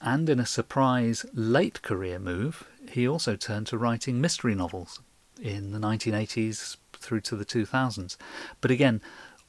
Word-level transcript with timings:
And 0.00 0.30
in 0.30 0.38
a 0.38 0.46
surprise 0.46 1.26
late 1.34 1.82
career 1.82 2.20
move, 2.20 2.68
he 2.88 3.08
also 3.08 3.34
turned 3.34 3.66
to 3.66 3.78
writing 3.78 4.20
mystery 4.20 4.54
novels 4.54 5.00
in 5.42 5.72
the 5.72 5.80
1980s 5.80 6.76
through 6.92 7.22
to 7.22 7.34
the 7.34 7.44
2000s. 7.44 8.16
But 8.60 8.70
again, 8.70 9.00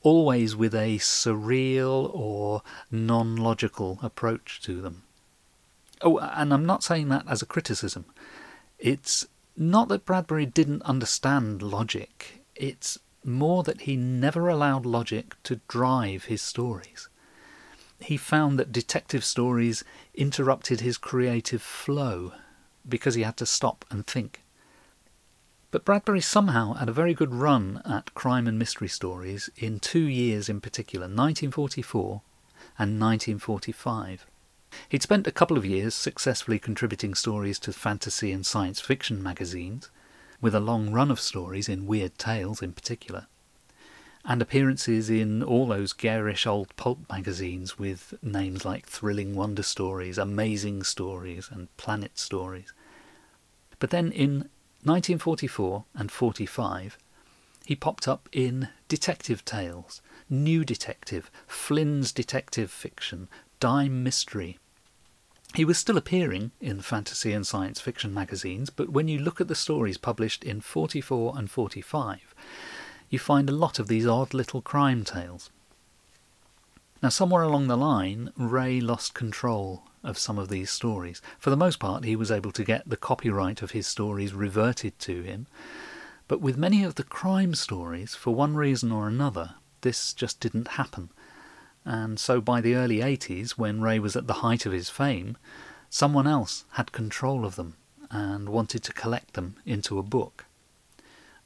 always 0.01 0.55
with 0.55 0.73
a 0.73 0.97
surreal 0.97 2.09
or 2.15 2.63
non 2.89 3.35
logical 3.35 3.99
approach 4.01 4.59
to 4.63 4.81
them. 4.81 5.03
Oh, 6.01 6.17
and 6.17 6.51
I'm 6.51 6.65
not 6.65 6.83
saying 6.83 7.09
that 7.09 7.25
as 7.29 7.43
a 7.43 7.45
criticism. 7.45 8.05
It's 8.79 9.27
not 9.57 9.87
that 9.87 10.05
Bradbury 10.05 10.45
didn't 10.45 10.81
understand 10.83 11.61
logic, 11.61 12.43
it's 12.55 12.97
more 13.23 13.63
that 13.63 13.81
he 13.81 13.95
never 13.95 14.49
allowed 14.49 14.85
logic 14.85 15.35
to 15.43 15.61
drive 15.67 16.25
his 16.25 16.41
stories. 16.41 17.09
He 17.99 18.17
found 18.17 18.59
that 18.59 18.71
detective 18.71 19.23
stories 19.23 19.83
interrupted 20.13 20.81
his 20.81 20.97
creative 20.97 21.61
flow 21.61 22.33
because 22.87 23.15
he 23.15 23.23
had 23.23 23.37
to 23.37 23.45
stop 23.45 23.85
and 23.89 24.05
think. 24.05 24.43
But 25.71 25.85
Bradbury 25.85 26.21
somehow 26.21 26.73
had 26.73 26.89
a 26.89 26.93
very 26.93 27.13
good 27.13 27.33
run 27.33 27.81
at 27.85 28.13
crime 28.13 28.47
and 28.47 28.59
mystery 28.59 28.87
stories 28.87 29.49
in 29.57 29.79
two 29.79 30.03
years 30.07 30.47
in 30.47 30.61
particular, 30.61 31.05
1944 31.05 32.21
and 32.77 32.99
1945. 32.99 34.25
He'd 34.89 35.01
spent 35.01 35.27
a 35.27 35.31
couple 35.31 35.57
of 35.57 35.65
years 35.65 35.95
successfully 35.95 36.59
contributing 36.59 37.15
stories 37.15 37.59
to 37.59 37.73
fantasy 37.73 38.31
and 38.31 38.45
science 38.45 38.79
fiction 38.79 39.21
magazines, 39.21 39.89
with 40.41 40.53
a 40.55 40.59
long 40.59 40.91
run 40.91 41.11
of 41.11 41.19
stories 41.19 41.67
in 41.67 41.87
Weird 41.87 42.17
Tales 42.17 42.61
in 42.61 42.73
particular, 42.73 43.27
and 44.23 44.41
appearances 44.41 45.09
in 45.09 45.43
all 45.43 45.67
those 45.67 45.93
garish 45.93 46.45
old 46.47 46.75
pulp 46.75 46.99
magazines 47.09 47.77
with 47.77 48.13
names 48.21 48.65
like 48.65 48.87
Thrilling 48.87 49.35
Wonder 49.35 49.63
Stories, 49.63 50.17
Amazing 50.17 50.83
Stories, 50.83 51.49
and 51.51 51.75
Planet 51.77 52.17
Stories. 52.17 52.73
But 53.79 53.89
then 53.89 54.11
in 54.11 54.49
1944 54.83 55.85
and 55.95 56.11
45, 56.11 56.97
he 57.65 57.75
popped 57.75 58.07
up 58.07 58.29
in 58.31 58.69
Detective 58.87 59.43
Tales, 59.43 60.01
New 60.29 60.63
Detective, 60.63 61.31
Flynn's 61.47 62.11
Detective 62.11 62.69
Fiction, 62.69 63.27
Dime 63.59 64.03
Mystery, 64.03 64.59
he 65.55 65.65
was 65.65 65.77
still 65.77 65.97
appearing 65.97 66.51
in 66.59 66.81
fantasy 66.81 67.31
and 67.31 67.45
science 67.45 67.79
fiction 67.79 68.13
magazines, 68.13 68.69
but 68.69 68.89
when 68.89 69.07
you 69.07 69.19
look 69.19 69.39
at 69.39 69.47
the 69.47 69.55
stories 69.55 69.97
published 69.97 70.43
in 70.43 70.61
44 70.61 71.37
and 71.37 71.49
45, 71.49 72.35
you 73.09 73.19
find 73.19 73.49
a 73.49 73.53
lot 73.53 73.79
of 73.79 73.87
these 73.87 74.07
odd 74.07 74.33
little 74.33 74.61
crime 74.61 75.03
tales. 75.03 75.49
Now, 77.01 77.09
somewhere 77.09 77.43
along 77.43 77.67
the 77.67 77.77
line, 77.77 78.31
Ray 78.35 78.81
lost 78.81 79.13
control 79.13 79.83
of 80.03 80.17
some 80.17 80.37
of 80.37 80.49
these 80.49 80.71
stories. 80.71 81.21
For 81.39 81.49
the 81.49 81.57
most 81.57 81.79
part, 81.79 82.03
he 82.03 82.15
was 82.15 82.31
able 82.31 82.51
to 82.51 82.63
get 82.63 82.89
the 82.89 82.97
copyright 82.97 83.61
of 83.61 83.71
his 83.71 83.87
stories 83.87 84.33
reverted 84.33 84.97
to 84.99 85.21
him, 85.21 85.47
but 86.27 86.41
with 86.41 86.57
many 86.57 86.83
of 86.83 86.95
the 86.95 87.03
crime 87.03 87.53
stories, 87.53 88.15
for 88.15 88.33
one 88.33 88.55
reason 88.55 88.91
or 88.91 89.07
another, 89.07 89.55
this 89.81 90.13
just 90.13 90.39
didn't 90.39 90.69
happen 90.69 91.09
and 91.85 92.19
so 92.19 92.41
by 92.41 92.61
the 92.61 92.75
early 92.75 92.97
80s, 92.97 93.51
when 93.51 93.81
Ray 93.81 93.99
was 93.99 94.15
at 94.15 94.25
the 94.25 94.41
height 94.45 94.65
of 94.65 94.71
his 94.71 94.89
fame, 94.89 95.37
someone 95.89 96.25
else 96.25 96.65
had 96.71 96.91
control 96.91 97.45
of 97.45 97.55
them 97.55 97.75
and 98.09 98.49
wanted 98.49 98.83
to 98.83 98.93
collect 98.93 99.33
them 99.33 99.55
into 99.65 99.99
a 99.99 100.03
book. 100.03 100.45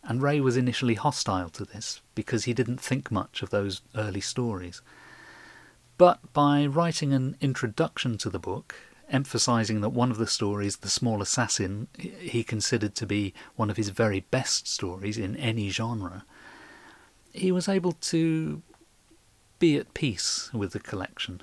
And 0.01 0.21
Ray 0.21 0.39
was 0.39 0.55
initially 0.55 0.95
hostile 0.95 1.49
to 1.49 1.65
this 1.65 1.99
because 2.15 2.45
he 2.45 2.53
didn't 2.53 2.79
think 2.79 3.11
much 3.11 3.41
of 3.41 3.49
those 3.49 3.81
early 3.95 4.21
stories. 4.21 4.81
But 5.97 6.31
by 6.31 6.65
writing 6.65 7.11
an 7.11 7.35
introduction 7.41 8.17
to 8.19 8.29
the 8.29 8.39
book, 8.39 8.75
emphasizing 9.09 9.81
that 9.81 9.89
one 9.89 10.11
of 10.11 10.17
the 10.17 10.27
stories, 10.27 10.77
The 10.77 10.89
Small 10.89 11.21
Assassin, 11.21 11.87
he 11.97 12.43
considered 12.43 12.95
to 12.95 13.05
be 13.05 13.33
one 13.57 13.69
of 13.69 13.75
his 13.75 13.89
very 13.89 14.21
best 14.31 14.67
stories 14.67 15.17
in 15.17 15.35
any 15.35 15.69
genre, 15.69 16.23
he 17.33 17.51
was 17.51 17.67
able 17.67 17.91
to 17.91 18.61
be 19.59 19.77
at 19.77 19.93
peace 19.93 20.49
with 20.53 20.71
the 20.71 20.79
collection, 20.79 21.41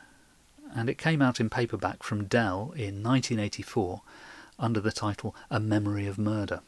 and 0.75 0.89
it 0.89 0.97
came 0.97 1.21
out 1.21 1.39
in 1.39 1.51
paperback 1.51 2.03
from 2.03 2.25
Dell 2.25 2.73
in 2.75 3.03
1984 3.03 4.01
under 4.59 4.81
the 4.81 4.91
title 4.91 5.37
A 5.51 5.61
Memory 5.61 6.07
of 6.07 6.19
Murder. 6.19 6.61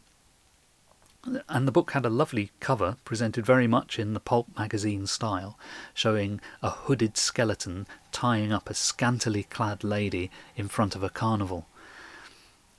And 1.49 1.67
the 1.67 1.73
book 1.73 1.93
had 1.93 2.05
a 2.05 2.11
lovely 2.11 2.51
cover, 2.61 2.97
presented 3.05 3.47
very 3.47 3.67
much 3.67 3.99
in 3.99 4.12
the 4.12 4.21
pulp 4.21 4.47
magazine 4.59 5.06
style, 5.06 5.59
showing 5.95 6.41
a 6.62 6.71
hooded 6.71 7.17
skeleton 7.17 7.87
tying 8.12 8.53
up 8.53 8.69
a 8.69 8.75
scantily 8.75 9.44
clad 9.44 9.83
lady 9.83 10.31
in 10.55 10.69
front 10.69 10.94
of 10.94 11.03
a 11.03 11.11
carnival. 11.11 11.67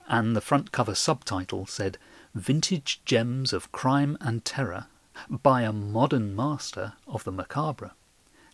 And 0.07 0.36
the 0.36 0.42
front 0.42 0.72
cover 0.72 0.95
subtitle 0.95 1.65
said, 1.65 1.98
Vintage 2.36 3.01
Gems 3.04 3.51
of 3.51 3.72
Crime 3.72 4.15
and 4.22 4.45
Terror 4.45 4.86
by 5.27 5.63
a 5.63 5.74
Modern 5.74 6.36
Master 6.36 6.94
of 7.07 7.24
the 7.24 7.31
Macabre 7.31 7.92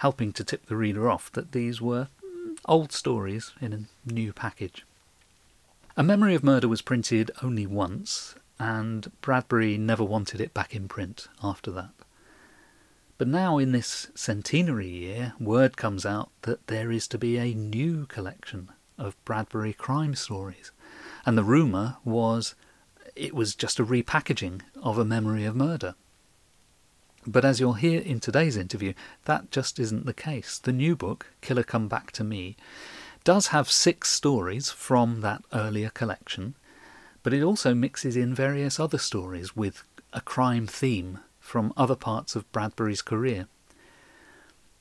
helping 0.06 0.32
to 0.32 0.44
tip 0.44 0.68
the 0.68 0.76
reader 0.76 1.10
off 1.10 1.32
that 1.32 1.52
these 1.52 1.82
were 1.82 2.08
mm, 2.24 2.56
old 2.66 2.92
stories 2.92 3.54
in 3.60 3.74
a 3.74 4.14
new 4.14 4.32
package. 4.32 4.86
A 5.98 6.04
Memory 6.04 6.36
of 6.36 6.44
Murder 6.44 6.68
was 6.68 6.84
printed 6.84 7.32
only 7.42 7.66
once, 7.66 8.36
and 8.60 9.12
Bradbury 9.22 9.80
never 9.80 10.04
wanted 10.04 10.40
it 10.40 10.54
back 10.54 10.76
in 10.76 10.88
print 10.88 11.28
after 11.42 11.72
that. 11.72 11.90
But 13.18 13.30
now, 13.30 13.58
in 13.58 13.72
this 13.72 14.12
centenary 14.14 14.90
year, 14.90 15.34
word 15.40 15.76
comes 15.76 16.06
out 16.06 16.30
that 16.44 16.68
there 16.68 16.92
is 16.92 17.08
to 17.08 17.18
be 17.18 17.38
a 17.40 17.56
new 17.56 18.06
collection 18.06 18.70
of 19.00 19.18
Bradbury 19.26 19.74
crime 19.74 20.14
stories, 20.14 20.72
and 21.26 21.36
the 21.36 21.44
rumour 21.44 21.98
was 22.06 22.54
it 23.16 23.34
was 23.34 23.56
just 23.56 23.80
a 23.80 23.84
repackaging 23.84 24.62
of 24.84 25.00
A 25.00 25.04
Memory 25.04 25.46
of 25.46 25.56
Murder. 25.56 25.96
But 27.28 27.44
as 27.44 27.60
you'll 27.60 27.74
hear 27.74 28.02
in 28.02 28.20
today's 28.20 28.56
interview, 28.56 28.94
that 29.26 29.50
just 29.50 29.80
isn't 29.80 30.06
the 30.06 30.14
case. 30.14 30.60
The 30.60 30.72
new 30.72 30.96
book, 30.96 31.28
Killer 31.42 31.64
Come 31.64 31.88
Back 31.88 32.12
to 32.14 32.24
Me, 32.24 32.56
does 33.24 33.48
have 33.48 33.72
six 33.72 34.10
stories 34.10 34.70
from 34.70 35.22
that 35.22 35.44
earlier 35.52 35.90
collection, 35.90 36.54
but 37.24 37.34
it 37.34 37.42
also 37.42 37.74
mixes 37.74 38.16
in 38.16 38.36
various 38.36 38.80
other 38.80 39.00
stories 39.00 39.56
with 39.56 39.84
a 40.14 40.22
crime 40.22 40.68
theme 40.68 41.20
from 41.40 41.74
other 41.76 41.96
parts 41.96 42.36
of 42.36 42.52
Bradbury's 42.52 43.02
career. 43.02 43.48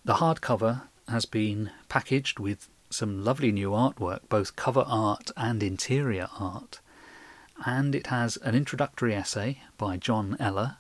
The 0.05 0.15
hardcover 0.15 0.83
has 1.09 1.25
been 1.25 1.71
packaged 1.89 2.39
with 2.39 2.69
some 2.91 3.25
lovely 3.25 3.51
new 3.51 3.71
artwork, 3.71 4.21
both 4.29 4.57
cover 4.57 4.85
art 4.87 5.31
and 5.37 5.63
interior 5.63 6.29
art, 6.39 6.81
and 7.65 7.95
it 7.95 8.09
has 8.09 8.37
an 8.39 8.55
introductory 8.55 9.15
essay 9.15 9.63
by 9.79 9.97
John 9.97 10.37
Eller, 10.39 10.77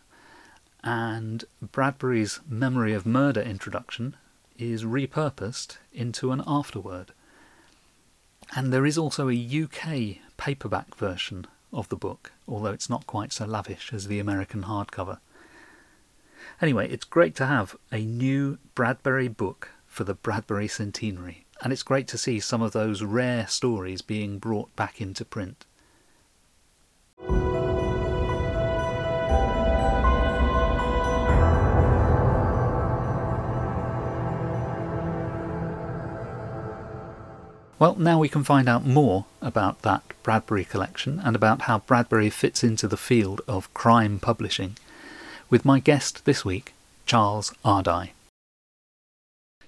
and 0.85 1.47
Bradbury's 1.63 2.41
Memory 2.47 2.93
of 2.93 3.07
Murder 3.07 3.41
introduction 3.41 4.17
is 4.59 4.85
repurposed 4.85 5.79
into 5.95 6.31
an 6.31 6.43
afterword. 6.47 7.13
And 8.55 8.71
there 8.71 8.85
is 8.85 8.99
also 8.99 9.31
a 9.31 9.63
UK 9.65 10.19
paperback 10.37 10.95
version 10.95 11.47
of 11.73 11.89
the 11.89 11.97
book, 11.97 12.33
although 12.47 12.71
it's 12.71 12.91
not 12.91 13.07
quite 13.07 13.33
so 13.33 13.47
lavish 13.47 13.93
as 13.95 14.07
the 14.07 14.21
American 14.21 14.65
hardcover. 14.65 15.19
Anyway, 16.61 16.89
it's 16.91 17.07
great 17.07 17.35
to 17.37 17.47
have 17.47 17.75
a 17.91 18.05
new 18.05 18.59
Bradbury 18.75 19.29
book 19.29 19.71
for 19.87 20.05
the 20.05 20.15
Bradbury 20.15 20.69
centenary, 20.69 21.47
and 21.63 21.73
it's 21.73 21.83
great 21.83 22.07
to 22.09 22.19
see 22.19 22.39
some 22.39 22.61
of 22.61 22.73
those 22.73 23.03
rare 23.03 23.47
stories 23.47 24.03
being 24.03 24.39
brought 24.39 24.75
back 24.77 25.01
into 25.01 25.25
print. 25.25 25.65
Well, 37.77 37.97
now 37.97 38.21
we 38.21 38.29
can 38.29 38.45
find 38.45 38.69
out 38.69 38.87
more 38.87 39.27
about 39.43 39.83
that 39.83 40.03
Bradbury 40.23 40.65
collection 40.65 41.19
and 41.19 41.35
about 41.35 41.63
how 41.63 41.81
Bradbury 41.81 42.31
fits 42.31 42.63
into 42.63 42.87
the 42.87 42.97
field 42.97 43.41
of 43.49 43.73
crime 43.75 44.21
publishing 44.21 44.77
with 45.51 45.65
my 45.65 45.81
guest 45.81 46.25
this 46.25 46.45
week, 46.45 46.73
Charles 47.05 47.53
Ardai. 47.65 48.11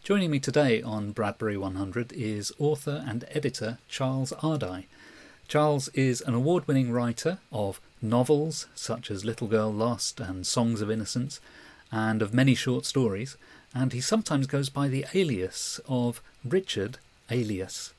Joining 0.04 0.30
me 0.30 0.38
today 0.38 0.80
on 0.80 1.10
Bradbury 1.10 1.56
100 1.56 2.12
is 2.12 2.52
author 2.60 3.04
and 3.04 3.24
editor 3.32 3.78
Charles 3.88 4.32
Ardai. 4.40 4.84
Charles 5.48 5.88
is 5.88 6.20
an 6.20 6.34
award 6.34 6.68
winning 6.68 6.92
writer 6.92 7.38
of 7.50 7.80
novels 8.00 8.68
such 8.76 9.10
as 9.10 9.24
Little 9.24 9.48
Girl 9.48 9.72
Lost 9.72 10.20
and 10.20 10.46
Songs 10.46 10.80
of 10.80 10.92
Innocence, 10.92 11.40
and 11.90 12.22
of 12.22 12.32
many 12.32 12.54
short 12.54 12.84
stories, 12.84 13.36
and 13.74 13.92
he 13.92 14.00
sometimes 14.00 14.46
goes 14.46 14.68
by 14.68 14.86
the 14.86 15.06
alias 15.12 15.80
of 15.88 16.22
Richard 16.44 16.98
Aleas. 17.28 17.92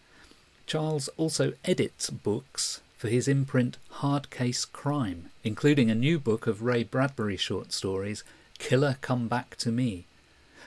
Charles 0.68 1.08
also 1.16 1.54
edits 1.64 2.10
books 2.10 2.82
for 2.98 3.08
his 3.08 3.30
imprint 3.30 3.78
Hard 3.90 4.30
Case 4.30 4.66
Crime, 4.66 5.30
including 5.42 5.90
a 5.90 5.96
new 5.96 6.20
book 6.20 6.46
of 6.46 6.62
Ray 6.62 6.84
Bradbury 6.84 7.38
short 7.38 7.72
stories, 7.72 8.26
Killer 8.60 8.98
Come 9.00 9.30
Back 9.30 9.56
to 9.60 9.72
Me. 9.72 10.08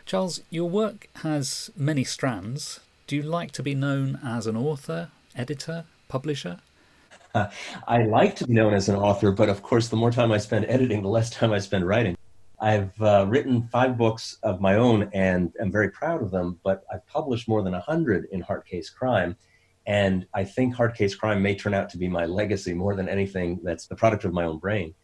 Charles, 0.06 0.40
your 0.48 0.70
work 0.70 1.08
has 1.16 1.70
many 1.76 2.02
strands. 2.02 2.80
Do 3.06 3.14
you 3.14 3.20
like 3.20 3.52
to 3.52 3.62
be 3.62 3.74
known 3.74 4.18
as 4.24 4.46
an 4.46 4.56
author, 4.56 5.10
editor, 5.36 5.84
publisher? 6.08 6.60
Uh, 7.34 7.50
I 7.86 8.04
like 8.04 8.36
to 8.36 8.46
be 8.46 8.54
known 8.54 8.72
as 8.72 8.88
an 8.88 8.96
author, 8.96 9.30
but 9.30 9.50
of 9.50 9.62
course, 9.62 9.88
the 9.88 9.96
more 9.96 10.10
time 10.10 10.32
I 10.32 10.38
spend 10.38 10.64
editing, 10.64 11.02
the 11.02 11.08
less 11.08 11.28
time 11.28 11.52
I 11.52 11.58
spend 11.58 11.86
writing. 11.86 12.16
I've 12.58 12.98
uh, 13.02 13.26
written 13.28 13.68
five 13.70 13.98
books 13.98 14.38
of 14.42 14.62
my 14.62 14.76
own 14.76 15.10
and 15.12 15.52
am 15.60 15.70
very 15.70 15.90
proud 15.90 16.22
of 16.22 16.30
them, 16.30 16.58
but 16.64 16.84
I've 16.90 17.06
published 17.06 17.48
more 17.48 17.62
than 17.62 17.74
100 17.74 18.28
in 18.32 18.40
Hard 18.40 18.64
Case 18.64 18.88
Crime. 18.88 19.36
And 19.86 20.26
I 20.34 20.44
think 20.44 20.74
Hard 20.74 20.94
Case 20.94 21.14
Crime 21.14 21.42
may 21.42 21.54
turn 21.54 21.74
out 21.74 21.88
to 21.90 21.98
be 21.98 22.08
my 22.08 22.26
legacy 22.26 22.74
more 22.74 22.94
than 22.94 23.08
anything 23.08 23.60
that's 23.62 23.86
the 23.86 23.96
product 23.96 24.24
of 24.24 24.32
my 24.32 24.44
own 24.44 24.58
brain. 24.58 24.94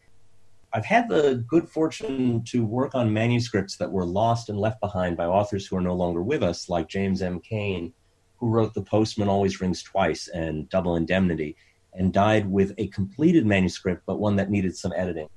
I've 0.73 0.85
had 0.85 1.09
the 1.09 1.43
good 1.47 1.67
fortune 1.67 2.43
to 2.45 2.65
work 2.65 2.93
on 2.93 3.11
manuscripts 3.11 3.77
that 3.77 3.91
were 3.91 4.05
lost 4.05 4.49
and 4.49 4.59
left 4.59 4.79
behind 4.79 5.17
by 5.17 5.25
authors 5.25 5.65
who 5.65 5.77
are 5.77 5.81
no 5.81 5.95
longer 5.95 6.21
with 6.21 6.43
us, 6.43 6.69
like 6.69 6.87
James 6.89 7.21
M. 7.21 7.39
Cain, 7.39 7.93
who 8.37 8.49
wrote 8.49 8.73
The 8.73 8.81
Postman 8.81 9.29
Always 9.29 9.59
Rings 9.59 9.81
Twice 9.81 10.27
and 10.27 10.69
Double 10.69 10.95
Indemnity, 10.95 11.55
and 11.93 12.13
died 12.13 12.47
with 12.47 12.73
a 12.77 12.87
completed 12.89 13.45
manuscript, 13.45 14.03
but 14.05 14.19
one 14.19 14.35
that 14.35 14.51
needed 14.51 14.77
some 14.77 14.93
editing. 14.95 15.27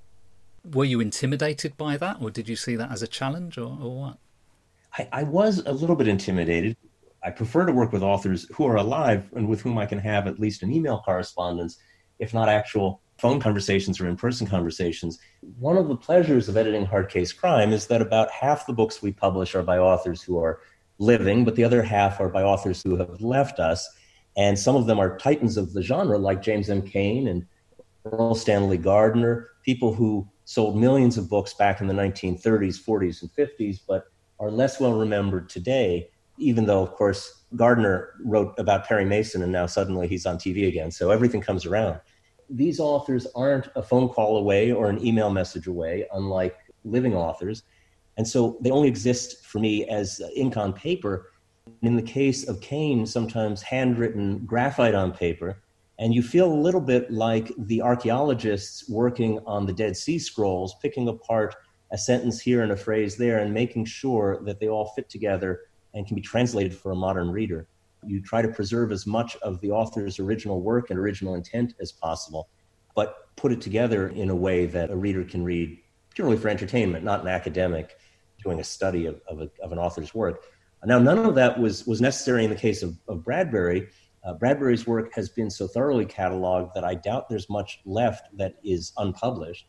Were 0.75 0.85
you 0.85 1.01
intimidated 1.01 1.77
by 1.79 1.97
that, 1.97 2.19
or 2.21 2.31
did 2.31 2.49
you 2.49 2.57
see 2.57 2.77
that 2.77 2.91
as 2.91 3.03
a 3.03 3.07
challenge, 3.07 3.57
or, 3.57 3.79
or 3.81 3.99
what? 3.99 4.19
I, 4.99 5.09
I 5.13 5.23
was 5.23 5.63
a 5.65 5.73
little 5.73 5.97
bit 5.97 6.09
intimidated 6.09 6.77
I 7.23 7.31
prefer 7.31 7.67
to 7.67 7.73
work 7.73 7.93
with 7.93 8.03
authors 8.03 8.47
who 8.55 8.67
are 8.67 8.77
alive 8.77 9.29
and 9.35 9.49
with 9.49 9.61
whom 9.61 9.77
I 9.79 9.87
can 9.87 9.99
have 9.99 10.27
at 10.27 10.41
least 10.41 10.63
an 10.63 10.73
email 10.73 11.03
correspondence, 11.05 11.79
if 12.19 12.33
not 12.33 12.49
actual 12.49 13.03
phone 13.19 13.41
conversations 13.41 14.01
or 14.01 14.09
in 14.09 14.17
person 14.17 14.47
conversations. 14.47 15.19
One 15.59 15.77
of 15.77 15.89
the 15.89 15.97
pleasures 15.97 16.49
of 16.49 16.57
editing 16.57 16.87
Hard 16.87 17.11
Case 17.11 17.33
Crime 17.33 17.73
is 17.73 17.87
that 17.89 18.01
about 18.01 18.31
half 18.31 18.67
the 18.67 18.73
books 18.73 19.03
we 19.03 19.13
publish 19.13 19.55
are 19.55 19.63
by 19.63 19.79
authors 19.79 20.23
who 20.23 20.39
are 20.39 20.61
living, 20.99 21.45
but 21.45 21.57
the 21.57 21.65
other 21.65 21.83
half 21.83 22.21
are 22.21 22.31
by 22.31 22.43
authors 22.43 22.83
who 22.83 22.97
have 22.97 23.21
left 23.21 23.59
us. 23.59 23.87
And 24.37 24.59
some 24.59 24.77
of 24.77 24.87
them 24.87 24.99
are 24.99 25.19
titans 25.19 25.59
of 25.59 25.75
the 25.75 25.83
genre, 25.83 26.17
like 26.17 26.41
James 26.41 26.71
M. 26.71 26.81
Cain 26.81 27.29
and 27.29 27.47
Erle 28.07 28.35
Stanley 28.35 28.79
Gardner, 28.79 29.51
people 29.63 29.93
who 29.93 30.27
sold 30.47 30.79
millions 30.79 31.19
of 31.19 31.29
books 31.29 31.53
back 31.53 31.83
in 31.83 31.87
the 31.87 31.95
1930s, 31.95 32.83
40s, 32.83 33.21
and 33.21 33.31
50s, 33.33 33.81
but 33.87 34.07
are 34.39 34.51
less 34.51 34.81
well 34.81 34.95
remembered 34.95 35.51
today 35.51 36.09
even 36.41 36.67
though, 36.67 36.83
of 36.83 36.93
course, 36.93 37.45
Gardner 37.57 38.15
wrote 38.25 38.55
about 38.59 38.87
Perry 38.87 39.05
Mason 39.05 39.43
and 39.43 39.53
now 39.53 39.67
suddenly 39.67 40.09
he's 40.09 40.27
on 40.27 40.37
TV 40.39 40.69
again. 40.69 40.91
So 40.91 41.11
everything 41.11 41.41
comes 41.41 41.67
around. 41.67 42.01
These 42.49 42.81
authors 42.81 43.27
aren't 43.35 43.69
a 43.77 43.83
phone 43.83 44.09
call 44.09 44.39
away 44.39 44.73
or 44.73 44.89
an 44.89 45.05
email 45.05 45.31
message 45.31 45.67
away, 45.67 46.07
unlike 46.13 46.57
living 46.85 47.15
authors. 47.15 47.63
And 48.17 48.27
so 48.27 48.59
they 48.61 48.71
only 48.71 48.89
exist 48.89 49.45
for 49.45 49.59
me 49.59 49.87
as 49.89 50.21
ink 50.35 50.57
on 50.57 50.73
paper. 50.73 51.31
In 51.83 51.97
the 51.97 52.03
case 52.03 52.49
of 52.49 52.61
Cain, 52.61 53.07
sometimes 53.07 53.63
handwritten 53.63 54.45
graphite 54.47 54.95
on 54.95 55.13
paper. 55.13 55.63
And 55.99 56.15
you 56.15 56.23
feel 56.23 56.51
a 56.51 56.55
little 56.55 56.81
bit 56.81 57.11
like 57.13 57.53
the 57.59 57.83
archaeologists 57.83 58.89
working 58.89 59.39
on 59.47 59.67
the 59.67 59.73
Dead 59.73 59.97
Sea 59.97 60.19
Scrolls, 60.19 60.75
picking 60.81 61.09
apart 61.09 61.55
a 61.93 61.99
sentence 61.99 62.41
here 62.41 62.63
and 62.63 62.73
a 62.73 62.77
phrase 62.77 63.17
there 63.17 63.41
and 63.41 63.53
making 63.53 63.85
sure 63.85 64.41
that 64.45 64.61
they 64.61 64.69
all 64.69 64.93
fit 64.97 65.09
together 65.09 65.61
and 65.95 66.07
can 66.07 66.15
be 66.15 66.21
translated 66.21 66.75
for 66.75 66.93
a 66.93 66.97
modern 66.97 67.31
reader. 67.31 67.69
You 68.07 68.23
try 68.23 68.43
to 68.43 68.49
preserve 68.49 68.93
as 68.93 69.07
much 69.07 69.37
of 69.37 69.61
the 69.61 69.71
author's 69.71 70.19
original 70.19 70.61
work 70.61 70.91
and 70.91 70.99
original 70.99 71.35
intent 71.35 71.75
as 71.81 71.93
possible, 71.93 72.49
but 72.95 73.35
put 73.37 73.53
it 73.53 73.61
together 73.61 74.09
in 74.09 74.31
a 74.31 74.35
way 74.35 74.67
that 74.67 74.91
a 74.91 74.97
reader 74.97 75.25
can 75.25 75.45
read 75.45 75.79
purely 76.15 76.37
for 76.37 76.49
entertainment, 76.49 77.05
not 77.05 77.21
an 77.21 77.29
academic 77.29 77.97
doing 78.43 78.61
a 78.61 78.65
study 78.65 79.07
of, 79.07 79.21
of, 79.29 79.41
a, 79.41 79.51
of 79.63 79.73
an 79.73 79.79
author's 79.79 80.15
work. 80.15 80.45
Now, 80.85 80.99
none 80.99 81.19
of 81.19 81.35
that 81.35 81.59
was, 81.59 81.87
was 81.87 82.01
necessary 82.01 82.45
in 82.45 82.51
the 82.51 82.57
case 82.57 82.83
of, 82.83 82.97
of 83.07 83.23
Bradbury. 83.23 83.89
Uh, 84.25 84.35
Bradbury's 84.35 84.87
work 84.87 85.13
has 85.15 85.29
been 85.29 85.51
so 85.51 85.67
thoroughly 85.67 86.07
cataloged 86.07 86.73
that 86.75 86.85
I 86.85 86.95
doubt 86.95 87.29
there's 87.29 87.51
much 87.51 87.81
left 87.85 88.35
that 88.37 88.55
is 88.65 88.93
unpublished. 88.97 89.67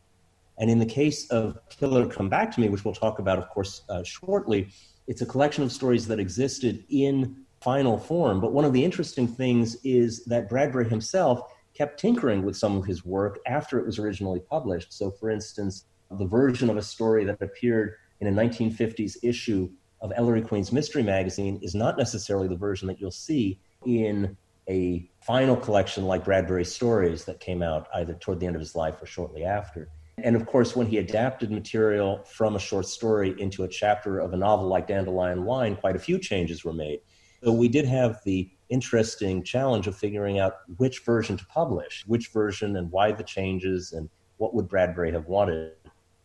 And 0.57 0.69
in 0.69 0.79
the 0.79 0.85
case 0.85 1.29
of 1.29 1.57
Killer 1.69 2.05
Come 2.07 2.29
Back 2.29 2.51
to 2.51 2.61
Me, 2.61 2.69
which 2.69 2.85
we'll 2.85 2.93
talk 2.93 3.19
about, 3.19 3.39
of 3.39 3.49
course, 3.49 3.81
uh, 3.89 4.03
shortly, 4.03 4.69
it's 5.07 5.21
a 5.21 5.25
collection 5.25 5.63
of 5.63 5.71
stories 5.71 6.07
that 6.07 6.19
existed 6.19 6.85
in 6.89 7.45
final 7.61 7.97
form. 7.97 8.41
But 8.41 8.53
one 8.53 8.65
of 8.65 8.73
the 8.73 8.83
interesting 8.83 9.27
things 9.27 9.77
is 9.83 10.25
that 10.25 10.49
Bradbury 10.49 10.89
himself 10.89 11.41
kept 11.73 11.99
tinkering 11.99 12.43
with 12.43 12.57
some 12.57 12.77
of 12.77 12.85
his 12.85 13.05
work 13.05 13.39
after 13.45 13.79
it 13.79 13.85
was 13.85 13.99
originally 13.99 14.39
published. 14.39 14.93
So, 14.93 15.11
for 15.11 15.29
instance, 15.29 15.85
the 16.09 16.25
version 16.25 16.69
of 16.69 16.77
a 16.77 16.81
story 16.81 17.23
that 17.25 17.41
appeared 17.41 17.95
in 18.19 18.27
a 18.27 18.31
1950s 18.31 19.17
issue 19.23 19.69
of 20.01 20.11
Ellery 20.15 20.41
Queen's 20.41 20.71
Mystery 20.71 21.03
Magazine 21.03 21.59
is 21.61 21.75
not 21.75 21.97
necessarily 21.97 22.47
the 22.47 22.55
version 22.55 22.87
that 22.87 22.99
you'll 22.99 23.11
see 23.11 23.59
in 23.85 24.35
a 24.69 25.09
final 25.21 25.55
collection 25.55 26.05
like 26.05 26.25
Bradbury's 26.25 26.73
stories 26.73 27.25
that 27.25 27.39
came 27.39 27.61
out 27.61 27.87
either 27.95 28.13
toward 28.13 28.39
the 28.39 28.47
end 28.47 28.55
of 28.55 28.59
his 28.59 28.75
life 28.75 29.01
or 29.01 29.05
shortly 29.05 29.43
after. 29.43 29.89
And 30.23 30.35
of 30.35 30.45
course, 30.45 30.75
when 30.75 30.87
he 30.87 30.97
adapted 30.97 31.51
material 31.51 32.23
from 32.25 32.55
a 32.55 32.59
short 32.59 32.85
story 32.85 33.35
into 33.39 33.63
a 33.63 33.67
chapter 33.67 34.19
of 34.19 34.33
a 34.33 34.37
novel 34.37 34.67
like 34.67 34.87
Dandelion 34.87 35.45
Wine, 35.45 35.75
quite 35.75 35.95
a 35.95 35.99
few 35.99 36.19
changes 36.19 36.63
were 36.63 36.73
made. 36.73 36.99
So 37.43 37.51
we 37.51 37.67
did 37.67 37.85
have 37.85 38.19
the 38.23 38.49
interesting 38.69 39.43
challenge 39.43 39.87
of 39.87 39.95
figuring 39.95 40.39
out 40.39 40.57
which 40.77 41.03
version 41.03 41.37
to 41.37 41.45
publish, 41.45 42.03
which 42.07 42.29
version 42.29 42.77
and 42.77 42.91
why 42.91 43.11
the 43.11 43.23
changes, 43.23 43.93
and 43.93 44.09
what 44.37 44.53
would 44.53 44.67
Bradbury 44.67 45.11
have 45.11 45.25
wanted. 45.25 45.73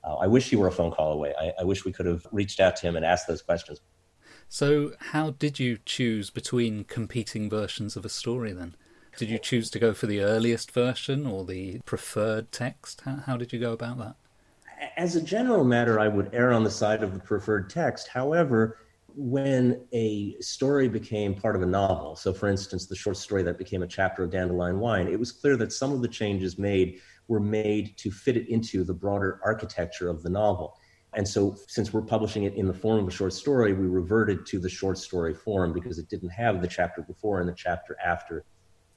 Uh, 0.04 0.16
I 0.16 0.26
wish 0.26 0.48
he 0.48 0.56
were 0.56 0.68
a 0.68 0.72
phone 0.72 0.90
call 0.90 1.12
away. 1.12 1.34
I, 1.38 1.52
I 1.60 1.64
wish 1.64 1.84
we 1.84 1.92
could 1.92 2.06
have 2.06 2.26
reached 2.32 2.60
out 2.60 2.76
to 2.76 2.86
him 2.86 2.96
and 2.96 3.04
asked 3.04 3.26
those 3.26 3.42
questions. 3.42 3.80
So, 4.48 4.92
how 5.00 5.30
did 5.30 5.58
you 5.58 5.78
choose 5.84 6.30
between 6.30 6.84
competing 6.84 7.50
versions 7.50 7.96
of 7.96 8.04
a 8.04 8.08
story 8.08 8.52
then? 8.52 8.76
Did 9.16 9.30
you 9.30 9.38
choose 9.38 9.70
to 9.70 9.78
go 9.78 9.94
for 9.94 10.06
the 10.06 10.20
earliest 10.20 10.70
version 10.70 11.26
or 11.26 11.42
the 11.46 11.80
preferred 11.86 12.52
text? 12.52 13.00
How, 13.00 13.16
how 13.24 13.38
did 13.38 13.50
you 13.50 13.58
go 13.58 13.72
about 13.72 13.96
that? 13.96 14.16
As 14.98 15.16
a 15.16 15.22
general 15.22 15.64
matter, 15.64 15.98
I 15.98 16.06
would 16.06 16.28
err 16.34 16.52
on 16.52 16.64
the 16.64 16.70
side 16.70 17.02
of 17.02 17.14
the 17.14 17.20
preferred 17.20 17.70
text. 17.70 18.08
However, 18.08 18.76
when 19.14 19.80
a 19.94 20.38
story 20.40 20.86
became 20.86 21.34
part 21.34 21.56
of 21.56 21.62
a 21.62 21.66
novel, 21.66 22.14
so 22.14 22.34
for 22.34 22.46
instance, 22.46 22.84
the 22.84 22.94
short 22.94 23.16
story 23.16 23.42
that 23.44 23.56
became 23.56 23.82
a 23.82 23.86
chapter 23.86 24.22
of 24.22 24.30
Dandelion 24.30 24.80
Wine, 24.80 25.08
it 25.08 25.18
was 25.18 25.32
clear 25.32 25.56
that 25.56 25.72
some 25.72 25.92
of 25.92 26.02
the 26.02 26.08
changes 26.08 26.58
made 26.58 27.00
were 27.26 27.40
made 27.40 27.96
to 27.96 28.10
fit 28.10 28.36
it 28.36 28.48
into 28.50 28.84
the 28.84 28.92
broader 28.92 29.40
architecture 29.42 30.10
of 30.10 30.22
the 30.22 30.28
novel. 30.28 30.76
And 31.14 31.26
so, 31.26 31.56
since 31.68 31.90
we're 31.90 32.02
publishing 32.02 32.42
it 32.42 32.54
in 32.54 32.66
the 32.66 32.74
form 32.74 32.98
of 32.98 33.08
a 33.08 33.10
short 33.10 33.32
story, 33.32 33.72
we 33.72 33.86
reverted 33.86 34.44
to 34.46 34.58
the 34.58 34.68
short 34.68 34.98
story 34.98 35.32
form 35.32 35.72
because 35.72 35.98
it 35.98 36.10
didn't 36.10 36.28
have 36.28 36.60
the 36.60 36.68
chapter 36.68 37.00
before 37.00 37.40
and 37.40 37.48
the 37.48 37.54
chapter 37.54 37.96
after 38.04 38.44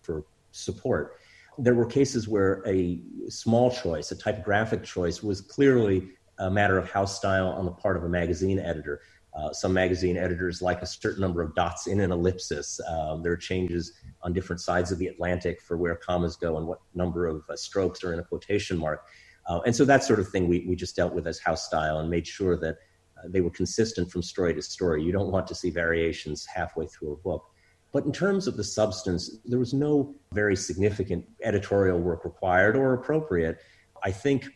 for 0.09 0.25
support. 0.51 1.17
There 1.59 1.75
were 1.75 1.85
cases 1.85 2.27
where 2.27 2.63
a 2.65 3.01
small 3.27 3.69
choice, 3.69 4.11
a 4.11 4.17
typographic 4.17 4.83
choice, 4.83 5.21
was 5.21 5.41
clearly 5.41 6.09
a 6.39 6.49
matter 6.49 6.77
of 6.77 6.89
house 6.89 7.15
style 7.15 7.49
on 7.49 7.65
the 7.65 7.71
part 7.71 7.95
of 7.97 8.03
a 8.03 8.09
magazine 8.09 8.59
editor. 8.59 9.01
Uh, 9.37 9.53
some 9.53 9.71
magazine 9.71 10.17
editors 10.17 10.61
like 10.61 10.81
a 10.81 10.85
certain 10.85 11.21
number 11.21 11.41
of 11.43 11.53
dots 11.53 11.85
in 11.85 11.99
an 11.99 12.11
ellipsis. 12.11 12.79
Um, 12.87 13.21
there 13.21 13.31
are 13.31 13.37
changes 13.37 13.93
on 14.23 14.33
different 14.33 14.59
sides 14.59 14.91
of 14.91 14.97
the 14.97 15.07
Atlantic 15.07 15.61
for 15.61 15.77
where 15.77 15.95
commas 15.95 16.35
go 16.35 16.57
and 16.57 16.65
what 16.65 16.79
number 16.95 17.27
of 17.27 17.43
uh, 17.47 17.55
strokes 17.55 18.03
are 18.03 18.11
in 18.13 18.19
a 18.19 18.23
quotation 18.23 18.77
mark. 18.77 19.05
Uh, 19.47 19.59
and 19.65 19.75
so 19.75 19.85
that 19.85 20.03
sort 20.03 20.19
of 20.19 20.27
thing 20.29 20.47
we, 20.47 20.65
we 20.67 20.75
just 20.75 20.95
dealt 20.95 21.13
with 21.13 21.27
as 21.27 21.39
house 21.39 21.65
style 21.67 21.99
and 21.99 22.09
made 22.09 22.25
sure 22.25 22.57
that 22.57 22.77
uh, 23.17 23.27
they 23.27 23.41
were 23.41 23.51
consistent 23.51 24.09
from 24.11 24.23
story 24.23 24.53
to 24.53 24.61
story. 24.61 25.03
You 25.03 25.11
don't 25.11 25.31
want 25.31 25.45
to 25.47 25.55
see 25.55 25.69
variations 25.69 26.45
halfway 26.45 26.87
through 26.87 27.13
a 27.13 27.17
book. 27.17 27.43
But 27.91 28.05
in 28.05 28.11
terms 28.11 28.47
of 28.47 28.55
the 28.55 28.63
substance, 28.63 29.37
there 29.45 29.59
was 29.59 29.73
no 29.73 30.15
very 30.31 30.55
significant 30.55 31.25
editorial 31.43 31.99
work 31.99 32.23
required 32.23 32.75
or 32.75 32.93
appropriate. 32.93 33.59
I 34.03 34.11
think 34.11 34.47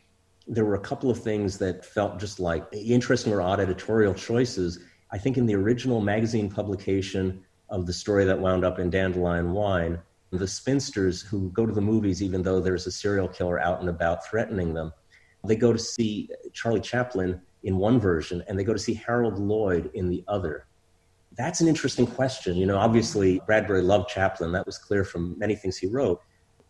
there 0.47 0.65
were 0.65 0.75
a 0.75 0.79
couple 0.79 1.09
of 1.09 1.21
things 1.21 1.57
that 1.57 1.85
felt 1.85 2.19
just 2.19 2.39
like 2.39 2.65
interesting 2.71 3.33
or 3.33 3.41
odd 3.41 3.59
editorial 3.59 4.13
choices. 4.13 4.79
I 5.11 5.17
think 5.17 5.37
in 5.37 5.45
the 5.45 5.55
original 5.55 5.99
magazine 5.99 6.49
publication 6.49 7.43
of 7.69 7.87
the 7.87 7.93
story 7.93 8.25
that 8.25 8.39
wound 8.39 8.63
up 8.63 8.77
in 8.77 8.89
Dandelion 8.89 9.51
Wine, 9.53 9.99
the 10.31 10.47
spinsters 10.47 11.21
who 11.21 11.49
go 11.51 11.65
to 11.65 11.73
the 11.73 11.81
movies, 11.81 12.21
even 12.21 12.43
though 12.43 12.59
there's 12.59 12.87
a 12.87 12.91
serial 12.91 13.27
killer 13.27 13.59
out 13.59 13.79
and 13.79 13.89
about 13.89 14.25
threatening 14.27 14.73
them, 14.73 14.91
they 15.45 15.55
go 15.55 15.73
to 15.73 15.79
see 15.79 16.29
Charlie 16.53 16.81
Chaplin 16.81 17.41
in 17.63 17.77
one 17.77 17.99
version 17.99 18.43
and 18.47 18.57
they 18.57 18.63
go 18.63 18.73
to 18.73 18.79
see 18.79 18.93
Harold 18.93 19.39
Lloyd 19.39 19.89
in 19.93 20.09
the 20.09 20.23
other. 20.27 20.67
That's 21.35 21.61
an 21.61 21.67
interesting 21.67 22.05
question. 22.05 22.55
You 22.57 22.65
know, 22.65 22.77
obviously, 22.77 23.41
Bradbury 23.45 23.81
loved 23.81 24.09
Chaplin. 24.09 24.51
That 24.51 24.65
was 24.65 24.77
clear 24.77 25.03
from 25.03 25.37
many 25.37 25.55
things 25.55 25.77
he 25.77 25.87
wrote 25.87 26.21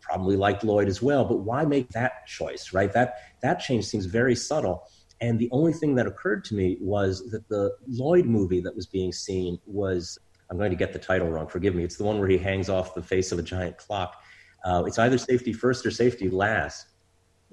probably 0.03 0.35
liked 0.35 0.63
Lloyd 0.63 0.87
as 0.87 1.01
well, 1.01 1.23
but 1.25 1.37
why 1.37 1.63
make 1.63 1.89
that 1.89 2.27
choice, 2.27 2.73
right? 2.73 2.91
That 2.91 3.15
that 3.41 3.59
change 3.59 3.85
seems 3.85 4.05
very 4.05 4.35
subtle. 4.35 4.83
And 5.21 5.39
the 5.39 5.49
only 5.51 5.71
thing 5.71 5.95
that 5.95 6.05
occurred 6.05 6.43
to 6.45 6.55
me 6.55 6.77
was 6.81 7.31
that 7.31 7.47
the 7.47 7.71
Lloyd 7.87 8.25
movie 8.25 8.59
that 8.59 8.75
was 8.75 8.85
being 8.85 9.13
seen 9.13 9.57
was 9.65 10.19
I'm 10.51 10.57
going 10.57 10.71
to 10.71 10.77
get 10.77 10.91
the 10.91 10.99
title 10.99 11.29
wrong, 11.29 11.47
forgive 11.47 11.73
me. 11.73 11.83
It's 11.83 11.95
the 11.95 12.03
one 12.03 12.19
where 12.19 12.27
he 12.27 12.37
hangs 12.37 12.69
off 12.69 12.93
the 12.93 13.01
face 13.01 13.31
of 13.31 13.39
a 13.39 13.41
giant 13.41 13.77
clock. 13.77 14.21
Uh, 14.65 14.83
it's 14.85 14.99
either 14.99 15.17
safety 15.17 15.53
first 15.53 15.85
or 15.85 15.91
safety 15.91 16.29
last. 16.29 16.87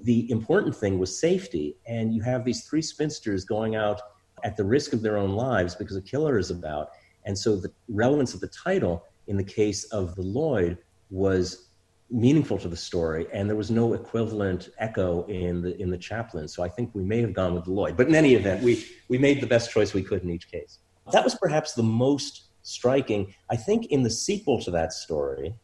The 0.03 0.29
important 0.29 0.75
thing 0.75 0.99
was 0.99 1.17
safety, 1.17 1.77
and 1.87 2.13
you 2.13 2.21
have 2.21 2.43
these 2.43 2.65
three 2.65 2.81
spinsters 2.81 3.45
going 3.45 3.75
out 3.75 4.01
at 4.43 4.57
the 4.57 4.63
risk 4.63 4.91
of 4.93 5.01
their 5.01 5.17
own 5.17 5.31
lives 5.31 5.75
because 5.75 5.95
a 5.95 6.01
killer 6.01 6.37
is 6.37 6.51
about. 6.51 6.89
And 7.25 7.37
so 7.37 7.55
the 7.55 7.71
relevance 7.87 8.33
of 8.33 8.39
the 8.39 8.47
title 8.47 9.05
in 9.27 9.37
the 9.37 9.43
case 9.43 9.85
of 9.85 10.15
the 10.15 10.21
Lloyd 10.21 10.77
was 11.09 11.69
meaningful 12.09 12.57
to 12.57 12.67
the 12.67 12.75
story, 12.75 13.25
and 13.31 13.49
there 13.49 13.55
was 13.55 13.71
no 13.71 13.93
equivalent 13.93 14.69
echo 14.79 15.25
in 15.27 15.61
the 15.61 15.79
in 15.81 15.89
the 15.89 15.97
Chaplin. 15.97 16.47
So 16.47 16.63
I 16.63 16.69
think 16.69 16.91
we 16.93 17.03
may 17.03 17.21
have 17.21 17.33
gone 17.33 17.53
with 17.55 17.65
the 17.65 17.71
Lloyd. 17.71 17.95
But 17.95 18.07
in 18.07 18.15
any 18.15 18.35
event, 18.35 18.61
we 18.61 18.85
we 19.07 19.17
made 19.17 19.41
the 19.41 19.47
best 19.47 19.71
choice 19.71 19.93
we 19.93 20.03
could 20.03 20.23
in 20.23 20.29
each 20.29 20.51
case. 20.51 20.79
That 21.11 21.23
was 21.23 21.35
perhaps 21.35 21.73
the 21.73 21.83
most 21.83 22.49
striking. 22.63 23.33
I 23.49 23.55
think 23.55 23.87
in 23.87 24.03
the 24.03 24.09
sequel 24.09 24.61
to 24.61 24.71
that 24.71 24.93
story, 24.93 25.55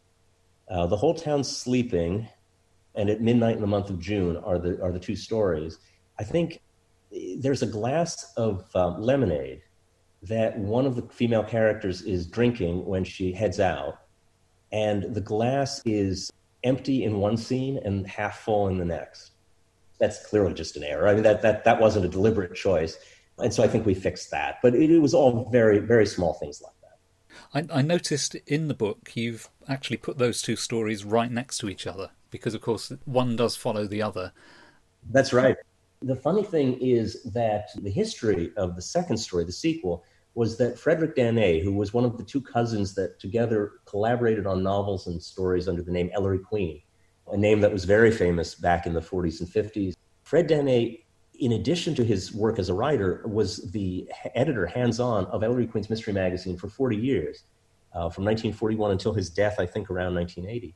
uh, 0.69 0.87
the 0.87 0.97
whole 0.97 1.13
town's 1.13 1.55
sleeping, 1.55 2.27
and 2.95 3.09
at 3.09 3.21
midnight 3.21 3.55
in 3.55 3.61
the 3.61 3.67
month 3.67 3.89
of 3.89 3.99
June 3.99 4.37
are 4.37 4.57
the 4.57 4.81
are 4.81 4.91
the 4.91 4.99
two 4.99 5.15
stories. 5.15 5.79
I 6.19 6.23
think 6.23 6.61
there's 7.37 7.61
a 7.61 7.67
glass 7.67 8.33
of 8.37 8.65
um, 8.75 9.01
lemonade 9.01 9.61
that 10.24 10.57
one 10.57 10.86
of 10.86 10.95
the 10.95 11.03
female 11.03 11.43
characters 11.43 12.01
is 12.01 12.25
drinking 12.25 12.86
when 12.86 13.03
she 13.03 13.31
heads 13.31 13.59
out 13.59 14.00
and 14.71 15.13
the 15.13 15.21
glass 15.21 15.81
is 15.86 16.31
empty 16.63 17.03
in 17.03 17.19
one 17.19 17.38
scene 17.38 17.79
and 17.83 18.07
half 18.07 18.39
full 18.39 18.67
in 18.67 18.77
the 18.77 18.86
next. 18.86 19.31
That's 20.00 20.27
clearly 20.27 20.53
just 20.53 20.75
an 20.75 20.83
error. 20.83 21.07
I 21.07 21.13
mean, 21.13 21.24
that, 21.24 21.41
that, 21.41 21.63
that 21.63 21.79
wasn't 21.79 22.05
a 22.05 22.09
deliberate 22.09 22.55
choice. 22.55 22.97
And 23.39 23.53
so 23.53 23.63
I 23.63 23.67
think 23.67 23.86
we 23.86 23.93
fixed 23.93 24.31
that. 24.31 24.57
But 24.62 24.75
it, 24.75 24.91
it 24.91 25.00
was 25.00 25.13
all 25.13 25.50
very, 25.51 25.79
very 25.79 26.05
small 26.05 26.33
things 26.33 26.62
like 26.62 26.74
that. 26.81 27.71
I, 27.74 27.79
I 27.79 27.81
noticed 27.81 28.36
in 28.47 28.67
the 28.67 28.74
book 28.74 29.12
you've 29.15 29.50
actually 29.67 29.97
put 29.97 30.17
those 30.17 30.41
two 30.41 30.55
stories 30.55 31.05
right 31.05 31.31
next 31.31 31.59
to 31.59 31.69
each 31.69 31.88
other 31.88 32.12
because, 32.29 32.53
of 32.53 32.62
course, 32.62 32.91
one 33.05 33.36
does 33.36 33.55
follow 33.55 33.88
the 33.88 34.01
other. 34.01 34.33
That's 35.09 35.33
right. 35.33 35.55
The 36.01 36.15
funny 36.15 36.43
thing 36.43 36.79
is 36.79 37.23
that 37.33 37.69
the 37.81 37.89
history 37.89 38.51
of 38.55 38.75
the 38.75 38.81
second 38.81 39.17
story, 39.17 39.43
the 39.43 39.51
sequel, 39.51 40.03
was 40.35 40.55
that 40.57 40.77
Frederic 40.77 41.15
Dannay, 41.15 41.63
who 41.63 41.73
was 41.73 41.93
one 41.93 42.05
of 42.05 42.17
the 42.17 42.23
two 42.23 42.39
cousins 42.39 42.93
that 42.93 43.19
together 43.19 43.73
collaborated 43.85 44.45
on 44.45 44.61
novels 44.61 45.07
and 45.07 45.21
stories 45.21 45.67
under 45.67 45.81
the 45.81 45.91
name 45.91 46.11
Ellery 46.13 46.37
Queen, 46.37 46.81
a 47.31 47.37
name 47.37 47.59
that 47.61 47.73
was 47.73 47.85
very 47.85 48.11
famous 48.11 48.53
back 48.53 48.85
in 48.85 48.93
the 48.93 49.01
40s 49.01 49.39
and 49.39 49.49
50s. 49.49 49.95
Fred 50.21 50.47
Dannay, 50.47 51.03
in 51.39 51.53
addition 51.53 51.95
to 51.95 52.03
his 52.03 52.31
work 52.31 52.59
as 52.59 52.69
a 52.69 52.73
writer, 52.75 53.23
was 53.25 53.71
the 53.71 54.07
editor 54.35 54.67
hands 54.67 54.99
on 54.99 55.25
of 55.25 55.43
Ellery 55.43 55.65
Queen's 55.65 55.89
Mystery 55.89 56.13
Magazine 56.13 56.57
for 56.57 56.69
40 56.69 56.95
years, 56.95 57.45
uh, 57.93 58.09
from 58.09 58.23
1941 58.23 58.91
until 58.91 59.13
his 59.13 59.31
death, 59.31 59.59
I 59.59 59.65
think, 59.65 59.89
around 59.89 60.13
1980. 60.13 60.75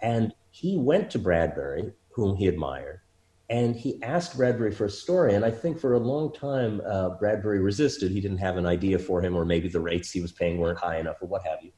And 0.00 0.32
he 0.50 0.78
went 0.78 1.10
to 1.10 1.18
Bradbury, 1.18 1.92
whom 2.12 2.36
he 2.36 2.48
admired, 2.48 3.02
and 3.50 3.74
he 3.74 4.02
asked 4.02 4.36
Bradbury 4.36 4.72
for 4.72 4.84
a 4.84 4.90
story. 4.90 5.34
And 5.34 5.44
I 5.44 5.50
think 5.50 5.78
for 5.78 5.94
a 5.94 5.98
long 5.98 6.32
time, 6.32 6.82
uh, 6.86 7.10
Bradbury 7.10 7.60
resisted. 7.60 8.12
He 8.12 8.20
didn't 8.20 8.38
have 8.38 8.58
an 8.58 8.66
idea 8.66 8.98
for 8.98 9.22
him, 9.22 9.34
or 9.34 9.44
maybe 9.44 9.68
the 9.68 9.80
rates 9.80 10.10
he 10.10 10.20
was 10.20 10.32
paying 10.32 10.58
weren't 10.58 10.78
high 10.78 10.98
enough, 10.98 11.16
or 11.22 11.28
what 11.28 11.42
have 11.44 11.58
you. 11.62 11.72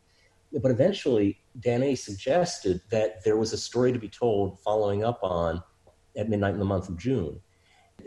But 0.60 0.72
eventually, 0.72 1.40
Dannay 1.60 1.96
suggested 1.96 2.80
that 2.90 3.22
there 3.24 3.36
was 3.36 3.52
a 3.52 3.56
story 3.56 3.92
to 3.92 4.00
be 4.00 4.08
told 4.08 4.58
following 4.60 5.04
up 5.04 5.20
on 5.22 5.62
At 6.16 6.28
Midnight 6.28 6.54
in 6.54 6.58
the 6.58 6.64
Month 6.64 6.88
of 6.88 6.98
June. 6.98 7.40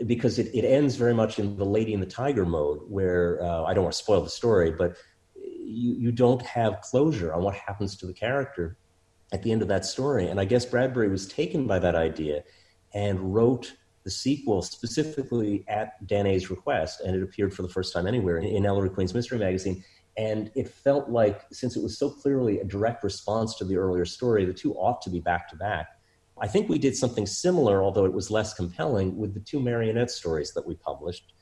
Because 0.06 0.38
it, 0.38 0.54
it 0.54 0.66
ends 0.66 0.96
very 0.96 1.14
much 1.14 1.38
in 1.38 1.56
the 1.56 1.64
Lady 1.64 1.94
and 1.94 2.02
the 2.02 2.06
Tiger 2.06 2.44
mode, 2.44 2.80
where 2.88 3.42
uh, 3.42 3.62
I 3.62 3.72
don't 3.72 3.84
want 3.84 3.94
to 3.94 3.98
spoil 3.98 4.20
the 4.20 4.28
story, 4.28 4.72
but 4.72 4.96
you, 5.34 5.94
you 5.94 6.12
don't 6.12 6.42
have 6.42 6.82
closure 6.82 7.32
on 7.32 7.42
what 7.42 7.54
happens 7.54 7.96
to 7.96 8.06
the 8.06 8.12
character 8.12 8.76
at 9.32 9.42
the 9.42 9.52
end 9.52 9.62
of 9.62 9.68
that 9.68 9.86
story. 9.86 10.26
And 10.28 10.38
I 10.38 10.44
guess 10.44 10.66
Bradbury 10.66 11.08
was 11.08 11.26
taken 11.26 11.66
by 11.66 11.78
that 11.78 11.94
idea 11.94 12.42
and 12.94 13.34
wrote 13.34 13.74
the 14.04 14.10
sequel 14.10 14.62
specifically 14.62 15.64
at 15.68 16.06
Dannay's 16.06 16.50
request, 16.50 17.00
and 17.00 17.16
it 17.16 17.22
appeared 17.22 17.54
for 17.54 17.62
the 17.62 17.68
first 17.68 17.92
time 17.92 18.06
anywhere 18.06 18.38
in, 18.38 18.44
in 18.44 18.66
Ellery 18.66 18.90
Queen's 18.90 19.14
Mystery 19.14 19.38
Magazine. 19.38 19.82
And 20.16 20.50
it 20.54 20.68
felt 20.68 21.08
like, 21.08 21.42
since 21.50 21.76
it 21.76 21.82
was 21.82 21.98
so 21.98 22.08
clearly 22.08 22.60
a 22.60 22.64
direct 22.64 23.02
response 23.02 23.56
to 23.56 23.64
the 23.64 23.76
earlier 23.76 24.04
story, 24.04 24.44
the 24.44 24.52
two 24.52 24.74
ought 24.74 25.02
to 25.02 25.10
be 25.10 25.20
back 25.20 25.48
to 25.48 25.56
back. 25.56 25.88
I 26.40 26.46
think 26.46 26.68
we 26.68 26.78
did 26.78 26.96
something 26.96 27.26
similar, 27.26 27.82
although 27.82 28.04
it 28.04 28.12
was 28.12 28.30
less 28.30 28.54
compelling, 28.54 29.16
with 29.16 29.34
the 29.34 29.40
two 29.40 29.60
marionette 29.60 30.10
stories 30.10 30.52
that 30.52 30.66
we 30.66 30.74
published. 30.74 31.32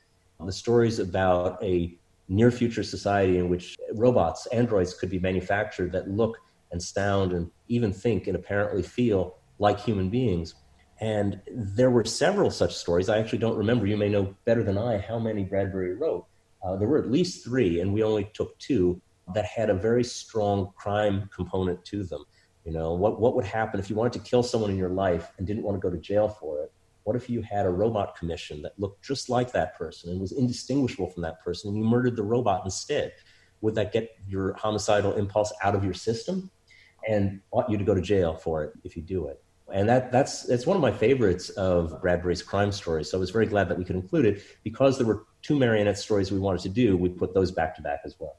The 0.44 0.52
stories 0.52 0.98
about 0.98 1.62
a 1.62 1.96
near 2.28 2.50
future 2.50 2.82
society 2.82 3.38
in 3.38 3.48
which 3.48 3.76
robots, 3.94 4.46
androids, 4.46 4.94
could 4.94 5.10
be 5.10 5.18
manufactured 5.18 5.92
that 5.92 6.08
look 6.08 6.36
and 6.72 6.82
sound 6.82 7.32
and 7.32 7.50
even 7.68 7.92
think 7.92 8.26
and 8.26 8.36
apparently 8.36 8.82
feel 8.82 9.36
like 9.58 9.78
human 9.78 10.10
beings. 10.10 10.54
And 11.02 11.40
there 11.50 11.90
were 11.90 12.04
several 12.04 12.48
such 12.48 12.76
stories. 12.76 13.08
I 13.08 13.18
actually 13.18 13.40
don't 13.40 13.56
remember. 13.56 13.88
You 13.88 13.96
may 13.96 14.08
know 14.08 14.36
better 14.44 14.62
than 14.62 14.78
I 14.78 14.98
how 14.98 15.18
many 15.18 15.42
Bradbury 15.42 15.94
wrote. 15.94 16.26
Uh, 16.62 16.76
there 16.76 16.86
were 16.86 16.98
at 16.98 17.10
least 17.10 17.44
three, 17.44 17.80
and 17.80 17.92
we 17.92 18.04
only 18.04 18.30
took 18.34 18.56
two 18.60 19.02
that 19.34 19.44
had 19.44 19.68
a 19.68 19.74
very 19.74 20.04
strong 20.04 20.70
crime 20.76 21.28
component 21.34 21.84
to 21.86 22.04
them. 22.04 22.24
You 22.64 22.72
know, 22.72 22.92
what, 22.94 23.20
what 23.20 23.34
would 23.34 23.44
happen 23.44 23.80
if 23.80 23.90
you 23.90 23.96
wanted 23.96 24.12
to 24.12 24.20
kill 24.20 24.44
someone 24.44 24.70
in 24.70 24.76
your 24.76 24.90
life 24.90 25.32
and 25.38 25.46
didn't 25.46 25.64
want 25.64 25.74
to 25.74 25.80
go 25.80 25.90
to 25.92 26.00
jail 26.00 26.28
for 26.28 26.62
it? 26.62 26.72
What 27.02 27.16
if 27.16 27.28
you 27.28 27.42
had 27.42 27.66
a 27.66 27.70
robot 27.70 28.14
commission 28.14 28.62
that 28.62 28.78
looked 28.78 29.04
just 29.04 29.28
like 29.28 29.50
that 29.52 29.76
person 29.76 30.12
and 30.12 30.20
was 30.20 30.30
indistinguishable 30.30 31.08
from 31.08 31.24
that 31.24 31.42
person 31.42 31.70
and 31.70 31.76
you 31.76 31.82
murdered 31.82 32.14
the 32.14 32.22
robot 32.22 32.62
instead? 32.64 33.12
Would 33.60 33.74
that 33.74 33.92
get 33.92 34.10
your 34.28 34.52
homicidal 34.52 35.14
impulse 35.14 35.52
out 35.64 35.74
of 35.74 35.82
your 35.82 35.94
system? 35.94 36.48
And 37.08 37.40
ought 37.50 37.68
you 37.68 37.76
to 37.76 37.82
go 37.82 37.92
to 37.92 38.00
jail 38.00 38.36
for 38.36 38.62
it 38.62 38.74
if 38.84 38.96
you 38.96 39.02
do 39.02 39.26
it? 39.26 39.41
And 39.72 39.88
that 39.88 40.12
that's 40.12 40.48
it's 40.48 40.66
one 40.66 40.76
of 40.76 40.82
my 40.82 40.92
favorites 40.92 41.50
of 41.50 42.00
Bradbury's 42.00 42.42
crime 42.42 42.72
stories. 42.72 43.10
So 43.10 43.18
I 43.18 43.20
was 43.20 43.30
very 43.30 43.46
glad 43.46 43.68
that 43.68 43.78
we 43.78 43.84
could 43.84 43.96
include 43.96 44.26
it 44.26 44.42
because 44.62 44.98
there 44.98 45.06
were 45.06 45.24
two 45.42 45.58
marionette 45.58 45.98
stories 45.98 46.30
we 46.30 46.38
wanted 46.38 46.62
to 46.62 46.68
do. 46.68 46.96
We 46.96 47.08
put 47.08 47.34
those 47.34 47.50
back 47.50 47.74
to 47.76 47.82
back 47.82 48.00
as 48.04 48.14
well. 48.18 48.36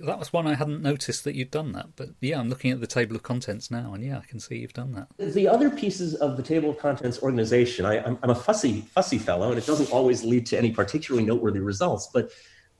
That 0.00 0.18
was 0.18 0.32
one 0.32 0.46
I 0.46 0.54
hadn't 0.54 0.80
noticed 0.80 1.24
that 1.24 1.34
you'd 1.34 1.50
done 1.50 1.72
that, 1.72 1.96
but 1.96 2.10
yeah, 2.20 2.38
I'm 2.38 2.48
looking 2.48 2.70
at 2.70 2.80
the 2.80 2.86
table 2.86 3.16
of 3.16 3.24
contents 3.24 3.68
now, 3.68 3.94
and 3.94 4.04
yeah, 4.04 4.18
I 4.18 4.26
can 4.26 4.38
see 4.38 4.58
you've 4.58 4.72
done 4.72 4.92
that. 4.92 5.08
The 5.34 5.48
other 5.48 5.70
pieces 5.70 6.14
of 6.14 6.36
the 6.36 6.42
table 6.42 6.70
of 6.70 6.78
contents 6.78 7.20
organization, 7.20 7.84
I, 7.84 7.96
am 7.96 8.18
a 8.22 8.34
fussy 8.34 8.82
fussy 8.82 9.18
fellow, 9.18 9.48
and 9.48 9.58
it 9.58 9.66
doesn't 9.66 9.90
always 9.90 10.22
lead 10.22 10.46
to 10.46 10.58
any 10.58 10.70
particularly 10.70 11.26
noteworthy 11.26 11.58
results. 11.58 12.10
But 12.14 12.30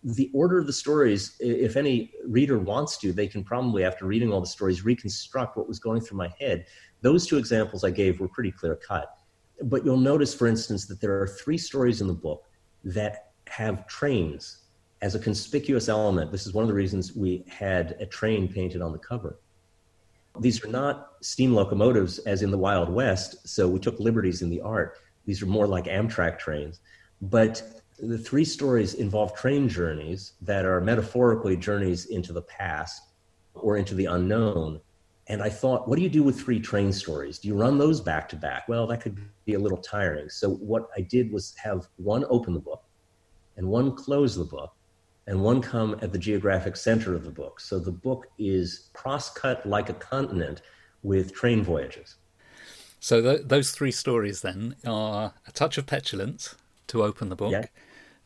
the 0.05 0.31
order 0.33 0.59
of 0.59 0.67
the 0.67 0.73
stories, 0.73 1.37
if 1.41 1.77
any 1.77 2.13
reader 2.25 2.59
wants 2.59 2.99
to, 2.99 3.13
they 3.13 3.27
can 3.27 3.43
probably, 3.43 3.85
after 3.85 4.07
reading 4.07 4.33
all 4.33 4.41
the 4.41 4.47
stories, 4.47 4.85
reconstruct 4.85 5.57
what 5.57 5.69
was 5.69 5.79
going 5.79 6.01
through 6.01 6.19
my 6.19 6.33
head. 6.39 6.67
Those 7.01 7.27
two 7.27 7.37
examples 7.37 7.85
I 7.85 7.91
gave 7.91 8.21
were 8.21 8.29
pretty 8.29 8.53
clear 8.53 8.77
cut. 8.77 9.13
But 9.63 9.85
you'll 9.85 9.97
notice, 9.97 10.35
for 10.35 10.47
instance, 10.47 10.87
that 10.87 11.01
there 11.01 11.21
are 11.21 11.27
three 11.27 11.59
stories 11.59 12.01
in 12.01 12.07
the 12.07 12.15
book 12.15 12.45
that 12.85 13.33
have 13.49 13.87
trains 13.89 14.59
as 15.03 15.15
a 15.15 15.19
conspicuous 15.19 15.89
element. 15.89 16.31
This 16.31 16.47
is 16.47 16.55
one 16.55 16.63
of 16.63 16.69
the 16.69 16.75
reasons 16.75 17.17
we 17.17 17.45
had 17.49 17.97
a 18.01 18.07
train 18.07 18.47
painted 18.53 18.83
on 18.83 18.93
the 18.93 18.99
cover. 18.99 19.41
These 20.41 20.65
are 20.65 20.69
not 20.69 21.15
steam 21.23 21.55
locomotives 21.55 22.19
as 22.21 22.43
in 22.43 22.53
the 22.53 22.59
Wild 22.59 22.89
West, 22.89 23.49
so 23.49 23.67
we 23.67 23.81
took 23.81 23.99
liberties 23.99 24.43
in 24.43 24.51
the 24.51 24.61
art. 24.61 24.99
These 25.25 25.43
are 25.43 25.47
more 25.47 25.67
like 25.67 25.85
Amtrak 25.85 26.39
trains. 26.39 26.81
But 27.21 27.63
the 27.99 28.19
three 28.19 28.45
stories 28.45 28.95
involve 28.95 29.35
train 29.35 29.69
journeys 29.69 30.35
that 30.41 30.65
are 30.65 30.81
metaphorically 30.81 31.57
journeys 31.57 32.07
into 32.07 32.33
the 32.33 32.43
past 32.43 33.03
or 33.55 33.77
into 33.77 33.95
the 33.95 34.07
unknown. 34.07 34.81
And 35.27 35.43
I 35.43 35.51
thought, 35.51 35.89
what 35.89 35.97
do 35.97 36.03
you 36.03 36.09
do 36.09 36.23
with 36.23 36.41
three 36.41 36.61
train 36.61 36.93
stories? 36.93 37.39
Do 37.39 37.49
you 37.49 37.57
run 37.57 37.77
those 37.77 38.01
back 38.01 38.29
to 38.31 38.37
back? 38.37 38.69
Well, 38.69 38.87
that 38.87 39.01
could 39.01 39.19
be 39.45 39.55
a 39.55 39.59
little 39.59 39.79
tiring. 39.79 40.31
So, 40.31 40.55
what 40.55 40.89
I 40.97 41.03
did 41.03 41.31
was 41.33 41.55
have 41.63 41.89
one 41.97 42.25
open 42.31 42.55
the 42.55 42.61
book 42.61 42.85
and 43.57 43.69
one 43.69 43.95
close 43.95 44.37
the 44.37 44.45
book 44.45 44.75
and 45.27 45.43
one 45.43 45.61
come 45.61 45.99
at 46.01 46.13
the 46.13 46.19
geographic 46.19 46.77
center 46.77 47.15
of 47.15 47.25
the 47.25 47.31
book. 47.31 47.61
So, 47.61 47.79
the 47.79 47.93
book 47.93 48.27
is 48.39 48.89
cross 48.95 49.31
cut 49.31 49.67
like 49.67 49.91
a 49.91 49.95
continent 49.95 50.63
with 51.03 51.35
train 51.35 51.63
voyages. 51.63 52.17
So, 53.01 53.21
th- 53.21 53.43
those 53.45 53.73
three 53.73 53.93
stories 53.93 54.41
then 54.41 54.77
are 54.87 55.35
A 55.47 55.53
Touch 55.53 55.77
of 55.77 55.87
Petulance 55.87 56.55
to 56.87 57.03
open 57.03 57.29
the 57.29 57.37
book. 57.37 57.53
Yeah 57.53 57.67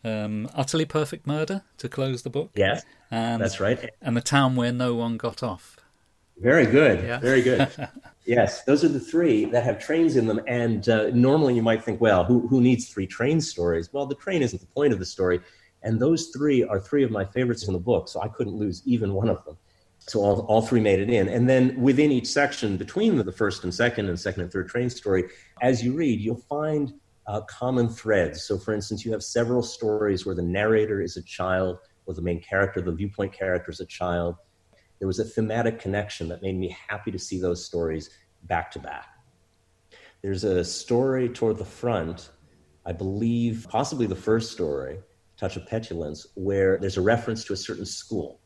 um, 0.04 0.48
Utterly 0.54 0.84
Perfect 0.84 1.26
Murder 1.26 1.62
to 1.78 1.88
close 1.88 2.22
the 2.22 2.30
book. 2.30 2.50
Yes, 2.54 2.84
and, 3.10 3.42
that's 3.42 3.60
right. 3.60 3.90
And 4.00 4.16
The 4.16 4.20
Town 4.20 4.56
Where 4.56 4.72
No 4.72 4.94
One 4.94 5.16
Got 5.16 5.42
Off. 5.42 5.76
Very 6.38 6.66
good. 6.66 7.04
Yeah. 7.04 7.20
Very 7.20 7.42
good. 7.42 7.68
yes, 8.24 8.64
those 8.64 8.82
are 8.84 8.88
the 8.88 9.00
three 9.00 9.44
that 9.46 9.62
have 9.62 9.78
trains 9.78 10.16
in 10.16 10.26
them. 10.26 10.40
And 10.48 10.88
uh, 10.88 11.10
normally 11.10 11.54
you 11.54 11.62
might 11.62 11.84
think, 11.84 12.00
well, 12.00 12.24
who, 12.24 12.48
who 12.48 12.60
needs 12.60 12.88
three 12.88 13.06
train 13.06 13.40
stories? 13.40 13.92
Well, 13.92 14.06
the 14.06 14.16
train 14.16 14.42
isn't 14.42 14.60
the 14.60 14.66
point 14.66 14.92
of 14.92 14.98
the 14.98 15.06
story. 15.06 15.40
And 15.82 16.00
those 16.00 16.28
three 16.28 16.64
are 16.64 16.80
three 16.80 17.04
of 17.04 17.10
my 17.10 17.24
favorites 17.24 17.66
in 17.66 17.72
the 17.72 17.78
book, 17.78 18.08
so 18.08 18.20
I 18.20 18.28
couldn't 18.28 18.54
lose 18.54 18.82
even 18.86 19.14
one 19.14 19.28
of 19.28 19.44
them. 19.44 19.56
So 19.98 20.20
all, 20.20 20.40
all 20.46 20.62
three 20.62 20.80
made 20.80 20.98
it 20.98 21.10
in. 21.10 21.28
And 21.28 21.48
then 21.48 21.80
within 21.80 22.10
each 22.10 22.26
section, 22.26 22.76
between 22.76 23.16
the 23.16 23.32
first 23.32 23.62
and 23.62 23.72
second 23.72 24.08
and 24.08 24.18
second 24.18 24.42
and 24.42 24.52
third 24.52 24.68
train 24.68 24.90
story, 24.90 25.24
as 25.60 25.84
you 25.84 25.92
read, 25.92 26.20
you'll 26.20 26.36
find 26.48 26.92
uh, 27.26 27.40
common 27.42 27.88
threads. 27.88 28.42
So, 28.42 28.58
for 28.58 28.74
instance, 28.74 29.04
you 29.04 29.12
have 29.12 29.22
several 29.22 29.62
stories 29.62 30.26
where 30.26 30.34
the 30.34 30.42
narrator 30.42 31.00
is 31.00 31.16
a 31.16 31.22
child, 31.22 31.78
or 32.06 32.14
the 32.14 32.22
main 32.22 32.40
character, 32.40 32.80
the 32.80 32.92
viewpoint 32.92 33.32
character 33.32 33.70
is 33.70 33.80
a 33.80 33.86
child. 33.86 34.36
There 34.98 35.08
was 35.08 35.18
a 35.18 35.24
thematic 35.24 35.80
connection 35.80 36.28
that 36.28 36.42
made 36.42 36.56
me 36.56 36.76
happy 36.88 37.10
to 37.10 37.18
see 37.18 37.40
those 37.40 37.64
stories 37.64 38.10
back 38.44 38.70
to 38.72 38.78
back. 38.78 39.06
There's 40.22 40.44
a 40.44 40.64
story 40.64 41.28
toward 41.28 41.58
the 41.58 41.64
front, 41.64 42.30
I 42.86 42.92
believe, 42.92 43.66
possibly 43.68 44.06
the 44.06 44.14
first 44.14 44.52
story, 44.52 44.98
Touch 45.36 45.56
of 45.56 45.66
Petulance, 45.66 46.26
where 46.34 46.78
there's 46.78 46.96
a 46.96 47.02
reference 47.02 47.44
to 47.44 47.52
a 47.52 47.56
certain 47.56 47.86
school. 47.86 48.41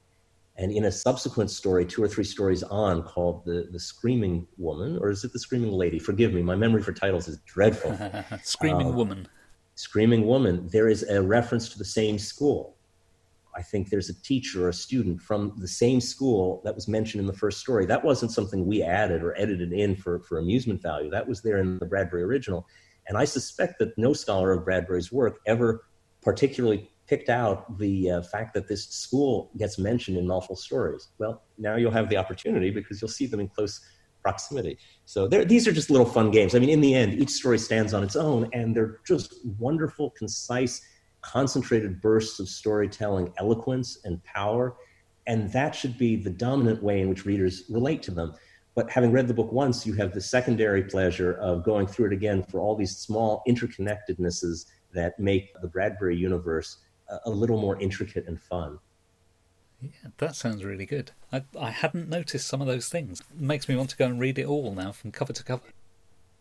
And 0.58 0.72
in 0.72 0.86
a 0.86 0.92
subsequent 0.92 1.50
story, 1.50 1.84
two 1.84 2.02
or 2.02 2.08
three 2.08 2.24
stories 2.24 2.62
on, 2.62 3.02
called 3.02 3.44
the 3.44 3.68
the 3.70 3.80
Screaming 3.80 4.46
Woman, 4.56 4.98
or 5.00 5.10
is 5.10 5.22
it 5.22 5.32
the 5.32 5.38
Screaming 5.38 5.72
Lady? 5.72 5.98
Forgive 5.98 6.32
me, 6.32 6.42
my 6.42 6.56
memory 6.56 6.82
for 6.82 6.92
titles 6.92 7.28
is 7.28 7.38
dreadful. 7.44 7.96
Screaming 8.42 8.88
uh, 8.88 8.92
Woman. 8.92 9.28
Screaming 9.74 10.26
Woman. 10.26 10.68
There 10.68 10.88
is 10.88 11.02
a 11.02 11.20
reference 11.20 11.68
to 11.70 11.78
the 11.78 11.84
same 11.84 12.18
school. 12.18 12.76
I 13.54 13.62
think 13.62 13.88
there's 13.88 14.10
a 14.10 14.22
teacher 14.22 14.66
or 14.66 14.68
a 14.68 14.74
student 14.74 15.20
from 15.20 15.54
the 15.58 15.68
same 15.68 16.00
school 16.00 16.60
that 16.64 16.74
was 16.74 16.88
mentioned 16.88 17.20
in 17.20 17.26
the 17.26 17.32
first 17.32 17.60
story. 17.60 17.86
That 17.86 18.04
wasn't 18.04 18.32
something 18.32 18.66
we 18.66 18.82
added 18.82 19.22
or 19.22 19.38
edited 19.38 19.72
in 19.72 19.96
for, 19.96 20.20
for 20.20 20.38
amusement 20.38 20.82
value. 20.82 21.10
That 21.10 21.26
was 21.26 21.40
there 21.40 21.58
in 21.58 21.78
the 21.78 21.86
Bradbury 21.86 22.22
original. 22.22 22.66
And 23.08 23.16
I 23.16 23.24
suspect 23.24 23.78
that 23.78 23.96
no 23.96 24.12
scholar 24.12 24.52
of 24.52 24.64
Bradbury's 24.64 25.10
work 25.10 25.38
ever 25.46 25.86
particularly 26.22 26.90
picked 27.06 27.28
out 27.28 27.78
the 27.78 28.10
uh, 28.10 28.22
fact 28.22 28.54
that 28.54 28.68
this 28.68 28.88
school 28.88 29.50
gets 29.56 29.78
mentioned 29.78 30.16
in 30.16 30.26
multiple 30.26 30.56
stories. 30.56 31.08
Well, 31.18 31.42
now 31.58 31.76
you'll 31.76 31.92
have 31.92 32.08
the 32.08 32.16
opportunity 32.16 32.70
because 32.70 33.00
you'll 33.00 33.08
see 33.08 33.26
them 33.26 33.40
in 33.40 33.48
close 33.48 33.80
proximity. 34.22 34.76
So 35.04 35.28
these 35.28 35.68
are 35.68 35.72
just 35.72 35.88
little 35.88 36.06
fun 36.06 36.32
games. 36.32 36.56
I 36.56 36.58
mean, 36.58 36.70
in 36.70 36.80
the 36.80 36.94
end, 36.94 37.14
each 37.14 37.30
story 37.30 37.58
stands 37.58 37.94
on 37.94 38.02
its 38.02 38.16
own, 38.16 38.50
and 38.52 38.74
they're 38.74 38.98
just 39.06 39.34
wonderful, 39.58 40.10
concise, 40.10 40.80
concentrated 41.20 42.00
bursts 42.00 42.40
of 42.40 42.48
storytelling, 42.48 43.32
eloquence, 43.38 44.00
and 44.04 44.22
power. 44.24 44.74
And 45.28 45.52
that 45.52 45.76
should 45.76 45.96
be 45.96 46.16
the 46.16 46.30
dominant 46.30 46.82
way 46.82 47.00
in 47.00 47.08
which 47.08 47.24
readers 47.24 47.64
relate 47.70 48.02
to 48.04 48.10
them. 48.10 48.34
But 48.74 48.90
having 48.90 49.12
read 49.12 49.28
the 49.28 49.34
book 49.34 49.52
once, 49.52 49.86
you 49.86 49.94
have 49.94 50.12
the 50.12 50.20
secondary 50.20 50.82
pleasure 50.82 51.34
of 51.34 51.64
going 51.64 51.86
through 51.86 52.06
it 52.06 52.12
again 52.12 52.42
for 52.42 52.60
all 52.60 52.74
these 52.74 52.96
small 52.98 53.42
interconnectednesses 53.48 54.66
that 54.92 55.18
make 55.20 55.52
the 55.62 55.68
Bradbury 55.68 56.16
universe 56.16 56.78
a 57.24 57.30
little 57.30 57.60
more 57.60 57.80
intricate 57.80 58.26
and 58.26 58.40
fun. 58.40 58.78
Yeah, 59.82 60.10
that 60.18 60.34
sounds 60.34 60.64
really 60.64 60.86
good. 60.86 61.10
I, 61.32 61.44
I 61.58 61.70
hadn't 61.70 62.08
noticed 62.08 62.48
some 62.48 62.60
of 62.60 62.66
those 62.66 62.88
things. 62.88 63.20
It 63.20 63.40
makes 63.40 63.68
me 63.68 63.76
want 63.76 63.90
to 63.90 63.96
go 63.96 64.06
and 64.06 64.18
read 64.18 64.38
it 64.38 64.46
all 64.46 64.74
now 64.74 64.92
from 64.92 65.12
cover 65.12 65.32
to 65.32 65.44
cover. 65.44 65.64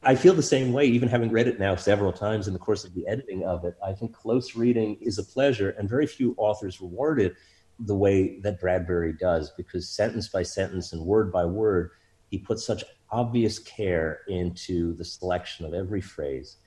I 0.04 0.16
feel 0.16 0.34
the 0.34 0.44
same 0.44 0.72
way, 0.72 0.86
even 0.86 1.10
having 1.10 1.32
read 1.32 1.48
it 1.48 1.60
now 1.60 1.76
several 1.76 2.14
times 2.14 2.48
in 2.48 2.54
the 2.54 2.60
course 2.60 2.86
of 2.86 2.94
the 2.94 3.08
editing 3.08 3.44
of 3.44 3.66
it. 3.66 3.76
I 3.84 3.92
think 3.92 4.14
close 4.14 4.56
reading 4.56 4.98
is 5.02 5.18
a 5.18 5.24
pleasure, 5.24 5.72
and 5.72 5.90
very 5.90 6.08
few 6.08 6.36
authors 6.38 6.80
reward 6.80 7.20
it 7.20 7.34
the 7.80 7.96
way 7.96 8.40
that 8.40 8.60
Bradbury 8.60 9.14
does, 9.14 9.52
because 9.58 9.90
sentence 9.90 10.30
by 10.30 10.44
sentence 10.44 10.94
and 10.94 11.02
word 11.02 11.32
by 11.32 11.44
word, 11.44 11.92
he 12.30 12.38
puts 12.38 12.66
such 12.66 12.84
obvious 13.10 13.60
care 13.60 14.22
into 14.28 14.94
the 14.96 15.04
selection 15.04 15.66
of 15.66 15.74
every 15.74 16.02
phrase. 16.02 16.58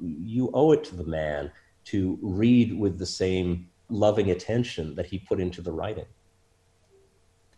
You 0.00 0.50
owe 0.54 0.72
it 0.72 0.82
to 0.84 0.96
the 0.96 1.04
man 1.04 1.52
to 1.86 2.18
read 2.20 2.76
with 2.78 2.98
the 2.98 3.06
same 3.06 3.68
loving 3.88 4.30
attention 4.30 4.94
that 4.96 5.06
he 5.06 5.18
put 5.18 5.40
into 5.40 5.62
the 5.62 5.72
writing. 5.72 6.06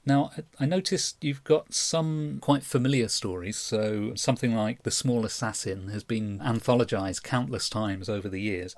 Now, 0.05 0.31
I 0.59 0.65
noticed 0.65 1.23
you've 1.23 1.45
got 1.45 1.75
some 1.75 2.39
quite 2.41 2.63
familiar 2.63 3.09
stories. 3.09 3.59
So, 3.59 4.15
something 4.15 4.55
like 4.55 4.83
The 4.83 4.91
Small 4.91 5.27
Assassin 5.27 5.89
has 5.89 6.03
been 6.03 6.39
anthologized 6.39 7.23
countless 7.23 7.69
times 7.69 8.09
over 8.09 8.27
the 8.27 8.41
years. 8.41 8.75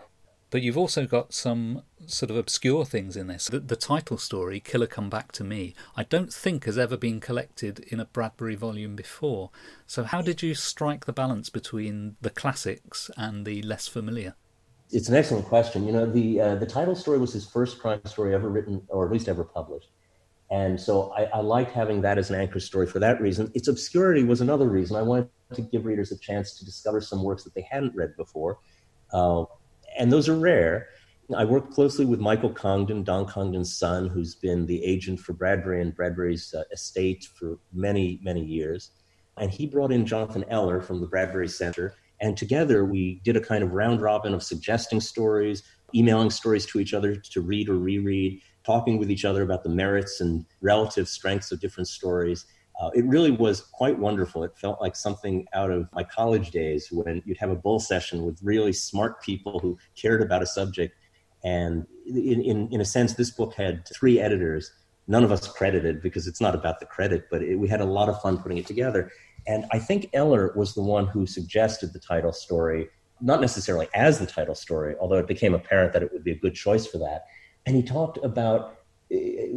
But 0.50 0.62
you've 0.62 0.76
also 0.76 1.06
got 1.06 1.32
some 1.32 1.82
sort 2.06 2.30
of 2.30 2.36
obscure 2.36 2.84
things 2.84 3.16
in 3.16 3.28
this. 3.28 3.46
The, 3.46 3.60
the, 3.60 3.76
title 3.76 4.18
story, 4.18 4.58
Killer 4.58 4.88
Come 4.88 5.08
Back 5.08 5.30
to 5.32 5.44
Me, 5.44 5.76
I 5.94 6.02
don't 6.02 6.32
think 6.32 6.64
has 6.64 6.76
ever 6.76 6.96
been 6.96 7.20
collected 7.20 7.78
in 7.86 8.00
a 8.00 8.06
Bradbury 8.06 8.56
volume 8.56 8.96
before. 8.96 9.50
So, 9.86 10.02
how 10.02 10.22
did 10.22 10.42
you 10.42 10.56
strike 10.56 11.04
the 11.04 11.12
balance 11.12 11.48
between 11.50 12.16
the 12.20 12.30
classics 12.30 13.08
and 13.16 13.46
the 13.46 13.62
less 13.62 13.86
familiar? 13.86 14.34
It's 14.92 15.08
an 15.08 15.14
excellent 15.14 15.46
question. 15.46 15.86
You 15.86 15.92
know, 15.92 16.06
the 16.06 16.40
uh, 16.40 16.54
the 16.56 16.66
title 16.66 16.94
story 16.94 17.18
was 17.18 17.32
his 17.32 17.46
first 17.46 17.78
crime 17.78 18.04
story 18.04 18.34
ever 18.34 18.48
written, 18.48 18.82
or 18.88 19.06
at 19.06 19.12
least 19.12 19.28
ever 19.28 19.44
published, 19.44 19.90
and 20.50 20.80
so 20.80 21.12
I, 21.12 21.24
I 21.24 21.40
liked 21.40 21.72
having 21.72 22.00
that 22.02 22.18
as 22.18 22.30
an 22.30 22.40
anchor 22.40 22.60
story 22.60 22.86
for 22.86 22.98
that 22.98 23.20
reason. 23.20 23.50
Its 23.54 23.68
obscurity 23.68 24.24
was 24.24 24.40
another 24.40 24.68
reason. 24.68 24.96
I 24.96 25.02
wanted 25.02 25.28
to 25.54 25.62
give 25.62 25.84
readers 25.84 26.12
a 26.12 26.18
chance 26.18 26.58
to 26.58 26.64
discover 26.64 27.00
some 27.00 27.22
works 27.22 27.44
that 27.44 27.54
they 27.54 27.66
hadn't 27.70 27.94
read 27.94 28.16
before, 28.16 28.58
uh, 29.12 29.44
and 29.98 30.12
those 30.12 30.28
are 30.28 30.36
rare. 30.36 30.88
I 31.36 31.44
worked 31.44 31.72
closely 31.72 32.04
with 32.04 32.18
Michael 32.18 32.50
Congdon, 32.50 33.04
Don 33.04 33.24
Congdon's 33.24 33.78
son, 33.78 34.08
who's 34.08 34.34
been 34.34 34.66
the 34.66 34.82
agent 34.84 35.20
for 35.20 35.32
Bradbury 35.32 35.80
and 35.80 35.94
Bradbury's 35.94 36.52
uh, 36.52 36.64
estate 36.72 37.28
for 37.38 37.58
many, 37.72 38.18
many 38.20 38.44
years. 38.44 38.90
And 39.36 39.48
he 39.48 39.66
brought 39.66 39.92
in 39.92 40.06
Jonathan 40.06 40.44
Eller 40.48 40.80
from 40.80 41.00
the 41.00 41.06
Bradbury 41.06 41.46
Center 41.46 41.94
and 42.20 42.36
together 42.36 42.84
we 42.84 43.20
did 43.24 43.36
a 43.36 43.40
kind 43.40 43.62
of 43.62 43.72
round 43.72 44.00
robin 44.02 44.34
of 44.34 44.42
suggesting 44.42 45.00
stories, 45.00 45.62
emailing 45.94 46.30
stories 46.30 46.66
to 46.66 46.80
each 46.80 46.94
other 46.94 47.16
to 47.16 47.40
read 47.40 47.68
or 47.68 47.76
reread, 47.76 48.40
talking 48.64 48.98
with 48.98 49.10
each 49.10 49.24
other 49.24 49.42
about 49.42 49.62
the 49.62 49.70
merits 49.70 50.20
and 50.20 50.44
relative 50.60 51.08
strengths 51.08 51.50
of 51.50 51.60
different 51.60 51.88
stories. 51.88 52.46
Uh, 52.80 52.90
it 52.94 53.04
really 53.04 53.30
was 53.30 53.60
quite 53.60 53.98
wonderful. 53.98 54.42
It 54.42 54.56
felt 54.56 54.80
like 54.80 54.96
something 54.96 55.46
out 55.52 55.70
of 55.70 55.88
my 55.92 56.04
college 56.04 56.50
days 56.50 56.88
when 56.90 57.22
you'd 57.26 57.38
have 57.38 57.50
a 57.50 57.56
bull 57.56 57.78
session 57.78 58.24
with 58.24 58.38
really 58.42 58.72
smart 58.72 59.22
people 59.22 59.58
who 59.58 59.78
cared 59.96 60.22
about 60.22 60.42
a 60.42 60.46
subject. 60.46 60.94
And 61.44 61.86
in, 62.06 62.40
in, 62.42 62.68
in 62.70 62.80
a 62.80 62.84
sense, 62.84 63.14
this 63.14 63.30
book 63.30 63.54
had 63.54 63.86
three 63.88 64.18
editors, 64.18 64.72
none 65.08 65.24
of 65.24 65.32
us 65.32 65.46
credited 65.46 66.00
because 66.00 66.26
it's 66.26 66.40
not 66.40 66.54
about 66.54 66.80
the 66.80 66.86
credit, 66.86 67.24
but 67.30 67.42
it, 67.42 67.56
we 67.56 67.68
had 67.68 67.80
a 67.80 67.84
lot 67.84 68.08
of 68.08 68.20
fun 68.22 68.38
putting 68.38 68.58
it 68.58 68.66
together. 68.66 69.10
And 69.46 69.64
I 69.72 69.78
think 69.78 70.10
Eller 70.12 70.52
was 70.56 70.74
the 70.74 70.82
one 70.82 71.06
who 71.06 71.26
suggested 71.26 71.92
the 71.92 71.98
title 71.98 72.32
story, 72.32 72.88
not 73.20 73.40
necessarily 73.40 73.88
as 73.94 74.18
the 74.18 74.26
title 74.26 74.54
story, 74.54 74.94
although 75.00 75.18
it 75.18 75.26
became 75.26 75.54
apparent 75.54 75.92
that 75.92 76.02
it 76.02 76.12
would 76.12 76.24
be 76.24 76.32
a 76.32 76.38
good 76.38 76.54
choice 76.54 76.86
for 76.86 76.98
that. 76.98 77.24
And 77.66 77.76
he 77.76 77.82
talked 77.82 78.18
about 78.24 78.78
eh, 79.10 79.48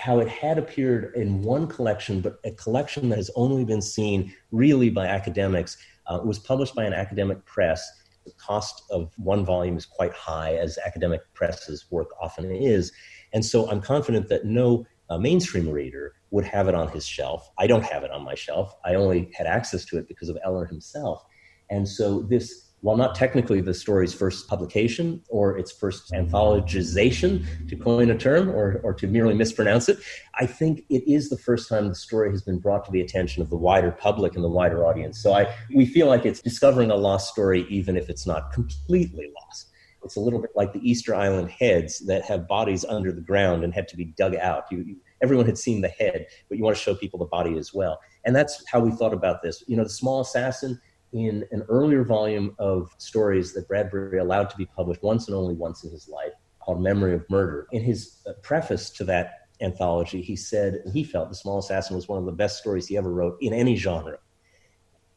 how 0.00 0.20
it 0.20 0.28
had 0.28 0.58
appeared 0.58 1.14
in 1.14 1.42
one 1.42 1.66
collection, 1.66 2.20
but 2.20 2.38
a 2.44 2.52
collection 2.52 3.08
that 3.10 3.16
has 3.16 3.30
only 3.36 3.64
been 3.64 3.82
seen 3.82 4.32
really 4.50 4.90
by 4.90 5.06
academics. 5.06 5.76
Uh, 6.10 6.16
it 6.16 6.26
was 6.26 6.38
published 6.38 6.74
by 6.74 6.84
an 6.84 6.94
academic 6.94 7.44
press, 7.44 7.86
The 8.24 8.32
cost 8.38 8.84
of 8.90 9.12
one 9.16 9.44
volume 9.44 9.76
is 9.76 9.84
quite 9.84 10.12
high, 10.12 10.54
as 10.54 10.78
academic 10.84 11.20
press's 11.34 11.90
work 11.90 12.08
often 12.20 12.50
is. 12.50 12.92
And 13.32 13.44
so 13.44 13.70
I'm 13.70 13.80
confident 13.80 14.28
that 14.28 14.44
no 14.44 14.86
uh, 15.12 15.18
mainstream 15.18 15.68
reader 15.68 16.14
would 16.30 16.44
have 16.44 16.68
it 16.68 16.74
on 16.74 16.88
his 16.88 17.06
shelf. 17.06 17.50
I 17.58 17.66
don't 17.66 17.84
have 17.84 18.02
it 18.02 18.10
on 18.10 18.24
my 18.24 18.34
shelf. 18.34 18.74
I 18.84 18.94
only 18.94 19.30
had 19.34 19.46
access 19.46 19.84
to 19.86 19.98
it 19.98 20.08
because 20.08 20.28
of 20.28 20.38
Eller 20.44 20.64
himself. 20.64 21.22
And 21.70 21.86
so 21.88 22.22
this 22.22 22.72
while 22.82 22.96
not 22.96 23.14
technically 23.14 23.60
the 23.60 23.74
story's 23.74 24.12
first 24.12 24.48
publication 24.48 25.22
or 25.28 25.56
its 25.56 25.70
first 25.70 26.10
anthologization, 26.10 27.46
to 27.68 27.76
coin 27.76 28.10
a 28.10 28.18
term 28.18 28.50
or, 28.50 28.80
or 28.82 28.92
to 28.92 29.06
merely 29.06 29.34
mispronounce 29.34 29.88
it, 29.88 29.98
I 30.40 30.46
think 30.46 30.84
it 30.90 31.08
is 31.08 31.30
the 31.30 31.38
first 31.38 31.68
time 31.68 31.88
the 31.88 31.94
story 31.94 32.32
has 32.32 32.42
been 32.42 32.58
brought 32.58 32.84
to 32.86 32.90
the 32.90 33.00
attention 33.00 33.40
of 33.40 33.50
the 33.50 33.56
wider 33.56 33.92
public 33.92 34.34
and 34.34 34.42
the 34.42 34.48
wider 34.48 34.84
audience. 34.84 35.22
So 35.22 35.32
I, 35.32 35.54
we 35.72 35.86
feel 35.86 36.08
like 36.08 36.26
it's 36.26 36.42
discovering 36.42 36.90
a 36.90 36.96
lost 36.96 37.30
story, 37.30 37.66
even 37.68 37.96
if 37.96 38.10
it's 38.10 38.26
not 38.26 38.52
completely 38.52 39.30
lost. 39.40 39.68
It's 40.04 40.16
a 40.16 40.20
little 40.20 40.40
bit 40.40 40.50
like 40.54 40.72
the 40.72 40.88
Easter 40.88 41.14
Island 41.14 41.50
heads 41.50 42.00
that 42.06 42.24
have 42.24 42.48
bodies 42.48 42.84
under 42.84 43.12
the 43.12 43.20
ground 43.20 43.64
and 43.64 43.72
had 43.72 43.88
to 43.88 43.96
be 43.96 44.06
dug 44.06 44.34
out. 44.36 44.64
You, 44.70 44.78
you, 44.78 44.96
everyone 45.22 45.46
had 45.46 45.58
seen 45.58 45.80
the 45.80 45.88
head, 45.88 46.26
but 46.48 46.58
you 46.58 46.64
want 46.64 46.76
to 46.76 46.82
show 46.82 46.94
people 46.94 47.18
the 47.18 47.26
body 47.26 47.56
as 47.58 47.72
well. 47.72 48.00
And 48.24 48.34
that's 48.34 48.64
how 48.68 48.80
we 48.80 48.90
thought 48.90 49.12
about 49.12 49.42
this. 49.42 49.62
You 49.66 49.76
know, 49.76 49.84
the 49.84 49.90
small 49.90 50.20
assassin 50.20 50.80
in 51.12 51.44
an 51.50 51.62
earlier 51.68 52.04
volume 52.04 52.54
of 52.58 52.90
stories 52.98 53.52
that 53.52 53.68
Bradbury 53.68 54.18
allowed 54.18 54.48
to 54.50 54.56
be 54.56 54.66
published 54.66 55.02
once 55.02 55.28
and 55.28 55.36
only 55.36 55.54
once 55.54 55.84
in 55.84 55.90
his 55.90 56.08
life 56.08 56.32
called 56.60 56.80
Memory 56.80 57.14
of 57.14 57.28
Murder. 57.28 57.66
In 57.72 57.82
his 57.82 58.22
uh, 58.26 58.32
preface 58.42 58.90
to 58.90 59.04
that 59.04 59.40
anthology, 59.60 60.22
he 60.22 60.36
said 60.36 60.82
he 60.92 61.04
felt 61.04 61.28
The 61.28 61.34
Small 61.34 61.58
Assassin 61.58 61.96
was 61.96 62.08
one 62.08 62.18
of 62.18 62.24
the 62.24 62.32
best 62.32 62.58
stories 62.58 62.86
he 62.86 62.96
ever 62.96 63.12
wrote 63.12 63.36
in 63.40 63.52
any 63.52 63.76
genre. 63.76 64.18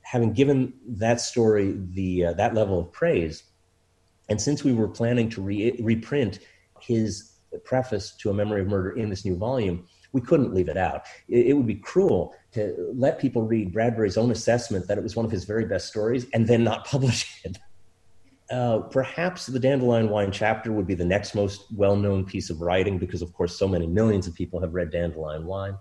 Having 0.01 0.33
given 0.33 0.73
that 0.87 1.19
story 1.21 1.75
the 1.93 2.25
uh, 2.25 2.33
that 2.33 2.53
level 2.53 2.79
of 2.79 2.91
praise, 2.91 3.43
and 4.29 4.41
since 4.41 4.63
we 4.63 4.73
were 4.73 4.87
planning 4.87 5.29
to 5.29 5.41
re- 5.41 5.77
reprint 5.81 6.39
his 6.79 7.33
preface 7.63 8.15
to 8.17 8.29
A 8.29 8.33
Memory 8.33 8.61
of 8.61 8.67
Murder 8.67 8.91
in 8.91 9.09
this 9.09 9.25
new 9.25 9.35
volume, 9.35 9.87
we 10.11 10.21
couldn't 10.21 10.53
leave 10.53 10.69
it 10.69 10.77
out. 10.77 11.03
It, 11.27 11.47
it, 11.47 11.53
would 11.53 11.67
be 11.67 11.75
cruel 11.75 12.35
to 12.53 12.93
let 12.95 13.19
people 13.19 13.43
read 13.43 13.73
Bradbury's 13.73 14.17
own 14.17 14.31
assessment 14.31 14.87
that 14.87 14.97
it 14.97 15.03
was 15.03 15.15
one 15.15 15.25
of 15.25 15.31
his 15.31 15.43
very 15.43 15.65
best 15.65 15.87
stories 15.87 16.25
and 16.33 16.47
then 16.47 16.63
not 16.63 16.85
publish 16.87 17.41
it. 17.43 17.57
Uh, 18.51 18.79
perhaps 18.79 19.47
the 19.47 19.59
Dandelion 19.59 20.09
Wine 20.09 20.31
chapter 20.31 20.71
would 20.71 20.85
be 20.85 20.93
the 20.93 21.05
next 21.05 21.33
most 21.33 21.65
well 21.75 21.95
known 21.95 22.23
piece 22.23 22.49
of 22.49 22.61
writing 22.61 22.99
because, 22.99 23.21
of 23.21 23.33
course, 23.33 23.57
so 23.57 23.67
many 23.67 23.87
millions 23.87 24.27
of 24.27 24.35
people 24.35 24.61
have 24.61 24.73
read 24.73 24.91
Dandelion 24.91 25.45
Wine. 25.45 25.75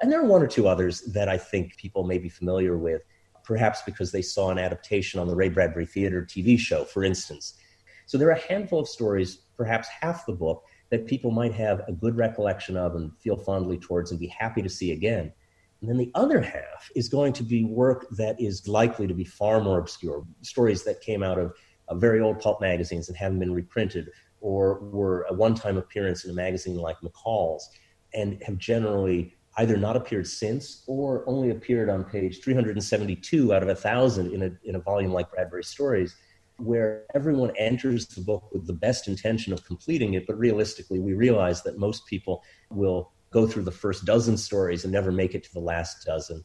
And 0.00 0.10
there 0.10 0.20
are 0.20 0.24
one 0.24 0.42
or 0.42 0.46
two 0.46 0.66
others 0.66 1.02
that 1.02 1.28
I 1.28 1.38
think 1.38 1.76
people 1.76 2.04
may 2.04 2.18
be 2.18 2.28
familiar 2.28 2.76
with, 2.76 3.02
perhaps 3.44 3.82
because 3.84 4.12
they 4.12 4.22
saw 4.22 4.50
an 4.50 4.58
adaptation 4.58 5.20
on 5.20 5.28
the 5.28 5.34
Ray 5.34 5.48
Bradbury 5.48 5.86
Theater 5.86 6.26
TV 6.28 6.58
show, 6.58 6.84
for 6.84 7.04
instance. 7.04 7.54
So 8.06 8.16
there 8.16 8.28
are 8.28 8.32
a 8.32 8.48
handful 8.48 8.80
of 8.80 8.88
stories, 8.88 9.40
perhaps 9.56 9.88
half 10.00 10.26
the 10.26 10.32
book, 10.32 10.64
that 10.90 11.06
people 11.06 11.32
might 11.32 11.52
have 11.52 11.82
a 11.88 11.92
good 11.92 12.16
recollection 12.16 12.76
of 12.76 12.94
and 12.94 13.10
feel 13.18 13.36
fondly 13.36 13.78
towards 13.78 14.12
and 14.12 14.20
be 14.20 14.28
happy 14.28 14.62
to 14.62 14.68
see 14.68 14.92
again. 14.92 15.32
And 15.80 15.90
then 15.90 15.98
the 15.98 16.12
other 16.14 16.40
half 16.40 16.88
is 16.94 17.08
going 17.08 17.32
to 17.34 17.42
be 17.42 17.64
work 17.64 18.06
that 18.12 18.40
is 18.40 18.66
likely 18.66 19.06
to 19.06 19.14
be 19.14 19.24
far 19.24 19.60
more 19.60 19.78
obscure, 19.78 20.24
stories 20.42 20.84
that 20.84 21.00
came 21.00 21.22
out 21.22 21.38
of 21.38 21.52
uh, 21.88 21.96
very 21.96 22.20
old 22.20 22.40
pulp 22.40 22.60
magazines 22.60 23.08
and 23.08 23.16
haven't 23.16 23.40
been 23.40 23.52
reprinted, 23.52 24.08
or 24.40 24.80
were 24.80 25.26
a 25.28 25.34
one 25.34 25.54
time 25.54 25.76
appearance 25.76 26.24
in 26.24 26.30
a 26.30 26.34
magazine 26.34 26.76
like 26.76 26.96
McCall's, 27.00 27.68
and 28.14 28.40
have 28.44 28.56
generally 28.56 29.34
either 29.58 29.76
not 29.76 29.96
appeared 29.96 30.26
since 30.26 30.84
or 30.86 31.24
only 31.26 31.50
appeared 31.50 31.88
on 31.88 32.04
page 32.04 32.42
372 32.42 33.54
out 33.54 33.68
of 33.68 33.80
thousand 33.80 34.32
in 34.32 34.42
a, 34.42 34.50
in 34.64 34.76
a 34.76 34.78
volume 34.78 35.12
like 35.12 35.30
Bradbury 35.30 35.64
Stories 35.64 36.14
where 36.58 37.04
everyone 37.14 37.52
enters 37.56 38.06
the 38.06 38.20
book 38.20 38.48
with 38.52 38.66
the 38.66 38.72
best 38.72 39.08
intention 39.08 39.52
of 39.52 39.64
completing 39.64 40.14
it, 40.14 40.26
but 40.26 40.38
realistically, 40.38 40.98
we 40.98 41.14
realize 41.14 41.62
that 41.62 41.78
most 41.78 42.06
people 42.06 42.42
will 42.70 43.12
go 43.30 43.46
through 43.46 43.64
the 43.64 43.70
first 43.70 44.04
dozen 44.04 44.36
stories 44.36 44.84
and 44.84 44.92
never 44.92 45.12
make 45.12 45.34
it 45.34 45.44
to 45.44 45.52
the 45.52 45.60
last 45.60 46.04
dozen. 46.06 46.42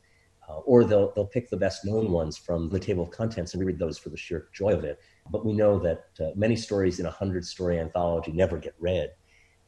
Uh, 0.49 0.57
or 0.65 0.83
they'll, 0.83 1.13
they'll 1.13 1.25
pick 1.27 1.49
the 1.49 1.55
best 1.55 1.85
known 1.85 2.11
ones 2.11 2.37
from 2.37 2.67
the 2.69 2.79
table 2.79 3.03
of 3.03 3.11
contents 3.11 3.53
and 3.53 3.63
read 3.63 3.79
those 3.79 3.97
for 3.97 4.09
the 4.09 4.17
sheer 4.17 4.49
joy 4.53 4.73
of 4.73 4.83
it. 4.83 4.99
But 5.29 5.45
we 5.45 5.53
know 5.53 5.79
that 5.79 6.05
uh, 6.19 6.31
many 6.35 6.55
stories 6.55 6.99
in 6.99 7.05
a 7.05 7.09
100 7.09 7.45
story 7.45 7.79
anthology 7.79 8.31
never 8.33 8.57
get 8.57 8.75
read. 8.79 9.11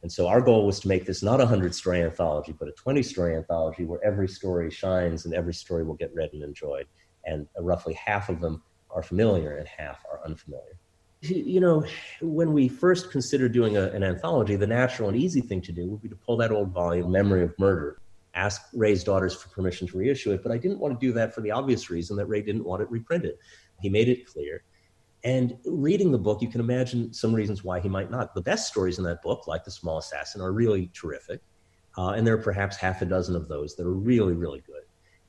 And 0.02 0.12
so 0.12 0.28
our 0.28 0.42
goal 0.42 0.66
was 0.66 0.82
to 0.82 0.90
make 0.90 1.06
this 1.06 1.24
not 1.24 1.40
a 1.40 1.46
100 1.46 1.74
story 1.74 2.02
anthology, 2.02 2.54
but 2.60 2.68
a 2.68 2.74
20 2.74 3.02
story 3.04 3.38
anthology 3.38 3.86
where 3.86 4.04
every 4.04 4.28
story 4.28 4.70
shines 4.70 5.24
and 5.24 5.34
every 5.34 5.54
story 5.54 5.86
will 5.86 5.94
get 5.94 6.14
read 6.14 6.32
and 6.34 6.44
enjoyed. 6.44 6.88
And 7.24 7.48
uh, 7.58 7.64
roughly 7.64 7.94
half 7.94 8.28
of 8.28 8.42
them 8.42 8.62
are 8.94 9.04
familiar 9.04 9.58
and 9.58 9.68
half 9.68 10.04
are 10.12 10.20
unfamiliar. 10.26 10.78
You 11.22 11.62
know, 11.62 11.86
when 12.22 12.52
we 12.52 12.68
first 12.68 13.10
considered 13.12 13.54
doing 13.54 13.78
a, 13.78 13.84
an 13.92 14.04
anthology, 14.04 14.58
the 14.58 14.68
natural 14.68 15.08
and 15.08 15.18
easy 15.18 15.40
thing 15.40 15.62
to 15.62 15.72
do 15.72 15.88
would 15.88 16.02
be 16.02 16.10
to 16.10 16.16
pull 16.16 16.36
that 16.38 16.52
old 16.52 16.72
volume, 16.72 17.12
Memory 17.12 17.44
of 17.44 17.58
Murder, 17.58 18.02
ask 18.34 18.62
Ray's 18.74 19.06
daughters 19.06 19.34
for 19.34 19.48
permission 19.50 19.88
to 19.88 19.98
reissue 19.98 20.32
it. 20.32 20.44
But 20.44 20.52
I 20.52 20.58
didn't 20.58 20.80
want 20.80 21.00
to 21.00 21.06
do 21.06 21.14
that 21.14 21.34
for 21.34 21.40
the 21.40 21.52
obvious 21.52 21.90
reason 21.90 22.18
that 22.18 22.26
Ray 22.26 22.42
didn't 22.42 22.66
want 22.66 22.82
it 22.82 22.92
reprinted. 22.92 23.36
He 23.82 23.90
made 23.90 24.10
it 24.10 24.26
clear. 24.26 24.64
And 25.24 25.58
reading 25.66 26.12
the 26.12 26.18
book, 26.18 26.42
you 26.42 26.50
can 26.50 26.60
imagine 26.60 27.14
some 27.14 27.34
reasons 27.34 27.64
why 27.64 27.80
he 27.80 27.88
might 27.88 28.12
not. 28.12 28.36
The 28.36 28.42
best 28.42 28.68
stories 28.68 28.98
in 28.98 29.06
that 29.06 29.22
book, 29.22 29.48
like 29.48 29.64
The 29.64 29.72
Small 29.72 30.00
Assassin, 30.00 30.42
are 30.42 30.52
really 30.52 30.92
terrific. 30.94 31.40
Uh, 31.98 32.10
and 32.10 32.28
there 32.28 32.34
are 32.34 32.42
perhaps 32.42 32.76
half 32.76 33.02
a 33.02 33.06
dozen 33.06 33.36
of 33.36 33.48
those 33.48 33.76
that 33.76 33.86
are 33.86 33.94
really, 33.94 34.34
really 34.34 34.62
good 34.68 34.83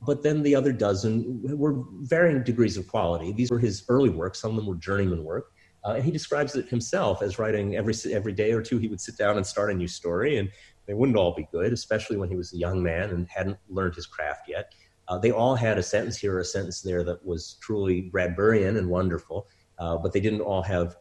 but 0.06 0.22
then 0.22 0.42
the 0.42 0.54
other 0.54 0.72
dozen 0.72 1.40
were 1.56 1.84
varying 2.02 2.42
degrees 2.42 2.76
of 2.76 2.88
quality. 2.88 3.32
These 3.32 3.50
were 3.50 3.58
his 3.58 3.84
early 3.88 4.10
work, 4.10 4.34
some 4.34 4.50
of 4.50 4.56
them 4.56 4.66
were 4.66 4.76
journeyman 4.76 5.24
work. 5.24 5.52
Uh, 5.84 5.94
and 5.94 6.04
he 6.04 6.10
describes 6.10 6.56
it 6.56 6.66
himself 6.68 7.20
as 7.20 7.38
writing 7.38 7.76
every, 7.76 7.94
every 8.10 8.32
day 8.32 8.52
or 8.52 8.62
two, 8.62 8.78
he 8.78 8.88
would 8.88 9.00
sit 9.00 9.18
down 9.18 9.36
and 9.36 9.46
start 9.46 9.70
a 9.70 9.74
new 9.74 9.88
story, 9.88 10.38
and 10.38 10.48
they 10.86 10.94
wouldn't 10.94 11.18
all 11.18 11.34
be 11.34 11.46
good, 11.52 11.72
especially 11.72 12.16
when 12.16 12.28
he 12.28 12.36
was 12.36 12.54
a 12.54 12.56
young 12.56 12.82
man 12.82 13.10
and 13.10 13.28
hadn't 13.28 13.58
learned 13.68 13.94
his 13.94 14.06
craft 14.06 14.48
yet. 14.48 14.74
Uh, 15.08 15.18
they 15.18 15.30
all 15.30 15.54
had 15.54 15.76
a 15.76 15.82
sentence 15.82 16.16
here 16.16 16.36
or 16.36 16.40
a 16.40 16.44
sentence 16.44 16.80
there 16.80 17.04
that 17.04 17.24
was 17.24 17.58
truly 17.60 18.10
Bradburian 18.12 18.78
and 18.78 18.88
wonderful, 18.88 19.46
uh, 19.78 19.98
but 19.98 20.12
they 20.12 20.20
didn't 20.20 20.40
all 20.40 20.62
have 20.62 20.96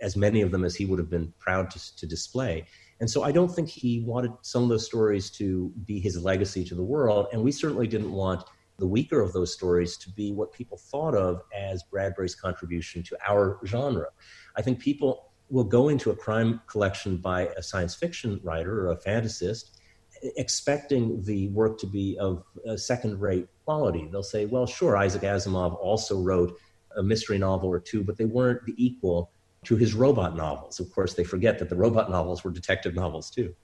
as 0.00 0.16
many 0.16 0.40
of 0.40 0.50
them 0.50 0.64
as 0.64 0.76
he 0.76 0.86
would 0.86 0.98
have 0.98 1.10
been 1.10 1.32
proud 1.38 1.70
to, 1.70 1.96
to 1.96 2.06
display. 2.06 2.64
And 3.00 3.10
so 3.10 3.22
I 3.22 3.32
don't 3.32 3.48
think 3.48 3.68
he 3.68 4.00
wanted 4.00 4.32
some 4.42 4.62
of 4.62 4.68
those 4.68 4.84
stories 4.84 5.30
to 5.32 5.72
be 5.86 5.98
his 5.98 6.22
legacy 6.22 6.64
to 6.66 6.74
the 6.74 6.82
world. 6.82 7.28
And 7.32 7.42
we 7.42 7.50
certainly 7.50 7.86
didn't 7.86 8.12
want 8.12 8.44
the 8.78 8.86
weaker 8.86 9.20
of 9.20 9.32
those 9.32 9.52
stories 9.52 9.96
to 9.98 10.10
be 10.10 10.32
what 10.32 10.52
people 10.52 10.76
thought 10.76 11.14
of 11.14 11.42
as 11.54 11.82
Bradbury's 11.82 12.34
contribution 12.34 13.02
to 13.04 13.16
our 13.26 13.58
genre. 13.64 14.08
I 14.56 14.62
think 14.62 14.80
people 14.80 15.32
will 15.48 15.64
go 15.64 15.88
into 15.88 16.10
a 16.10 16.16
crime 16.16 16.60
collection 16.66 17.16
by 17.16 17.46
a 17.56 17.62
science 17.62 17.94
fiction 17.94 18.40
writer 18.42 18.86
or 18.86 18.92
a 18.92 18.96
fantasist 18.96 19.70
expecting 20.36 21.22
the 21.22 21.48
work 21.48 21.78
to 21.78 21.86
be 21.86 22.18
of 22.18 22.44
second 22.76 23.18
rate 23.20 23.48
quality. 23.64 24.08
They'll 24.12 24.22
say, 24.22 24.44
well, 24.44 24.66
sure, 24.66 24.96
Isaac 24.96 25.22
Asimov 25.22 25.74
also 25.80 26.20
wrote 26.20 26.56
a 26.96 27.02
mystery 27.02 27.38
novel 27.38 27.70
or 27.70 27.80
two, 27.80 28.04
but 28.04 28.18
they 28.18 28.26
weren't 28.26 28.64
the 28.66 28.74
equal 28.76 29.30
to 29.64 29.76
his 29.76 29.94
robot 29.94 30.36
novels. 30.36 30.80
Of 30.80 30.92
course, 30.92 31.14
they 31.14 31.24
forget 31.24 31.58
that 31.58 31.68
the 31.68 31.76
robot 31.76 32.10
novels 32.10 32.42
were 32.44 32.50
detective 32.50 32.94
novels 32.94 33.30
too. 33.30 33.54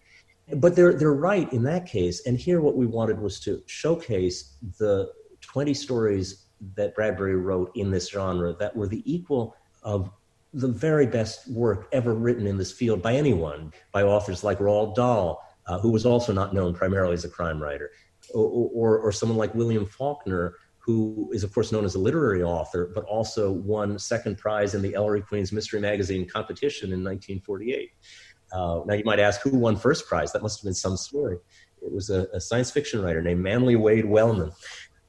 But 0.55 0.77
they're, 0.77 0.95
they're 0.95 1.13
right 1.13 1.51
in 1.53 1.65
that 1.65 1.87
case. 1.87 2.27
And 2.27 2.39
here, 2.39 2.61
what 2.61 2.77
we 2.77 2.87
wanted 2.87 3.21
was 3.21 3.41
to 3.41 3.63
showcase 3.67 4.57
the 4.79 5.11
20 5.41 5.75
stories 5.75 6.47
that 6.75 6.95
Bradbury 6.95 7.37
wrote 7.37 7.73
in 7.75 7.91
this 7.91 8.11
genre 8.11 8.53
that 8.55 8.75
were 8.77 8.87
the 8.87 9.03
equal 9.13 9.57
of 9.83 10.11
the 10.53 10.69
very 10.69 11.07
best 11.07 11.49
work 11.51 11.89
ever 11.93 12.15
written 12.15 12.47
in 12.47 12.57
this 12.57 12.73
field 12.73 13.03
by 13.03 13.15
anyone, 13.15 13.73
by 13.93 14.03
authors 14.03 14.43
like 14.45 14.59
Roald 14.59 14.95
Dahl, 14.95 15.43
uh, 15.67 15.79
who 15.79 15.91
was 15.91 16.07
also 16.07 16.33
not 16.33 16.55
known 16.55 16.75
primarily 16.75 17.15
as 17.15 17.25
a 17.25 17.29
crime 17.29 17.63
writer, 17.63 17.91
or, 18.33 18.71
or, 18.73 18.99
or 18.99 19.13
someone 19.13 19.37
like 19.37 19.55
William 19.55 19.85
Faulkner, 19.85 20.55
who 20.87 21.29
is, 21.33 21.43
of 21.43 21.53
course, 21.53 21.73
known 21.73 21.85
as 21.85 21.97
a 21.97 21.99
literary 21.99 22.45
author, 22.45 22.93
but 22.95 23.03
also 23.05 23.51
won 23.51 23.99
second 23.99 24.39
prize 24.39 24.73
in 24.73 24.83
the 24.83 24.95
Ellery 24.95 25.21
Queen's 25.21 25.51
Mystery 25.51 25.81
Magazine 25.81 26.29
competition 26.29 26.93
in 26.93 27.03
1948. 27.03 27.91
Uh, 28.53 28.83
now, 28.87 28.95
you 28.95 29.03
might 29.05 29.19
ask 29.19 29.41
who 29.41 29.51
won 29.59 29.77
first 29.77 30.07
prize? 30.07 30.33
That 30.33 30.43
must 30.43 30.61
have 30.61 30.65
been 30.65 30.75
some 30.75 30.97
story. 30.97 31.39
It 31.83 31.93
was 31.93 32.09
a, 32.09 32.29
a 32.33 32.41
science 32.41 32.71
fiction 32.71 33.03
writer 33.03 33.21
named 33.21 33.43
Manly 33.43 33.75
Wade 33.75 34.05
Wellman. 34.05 34.53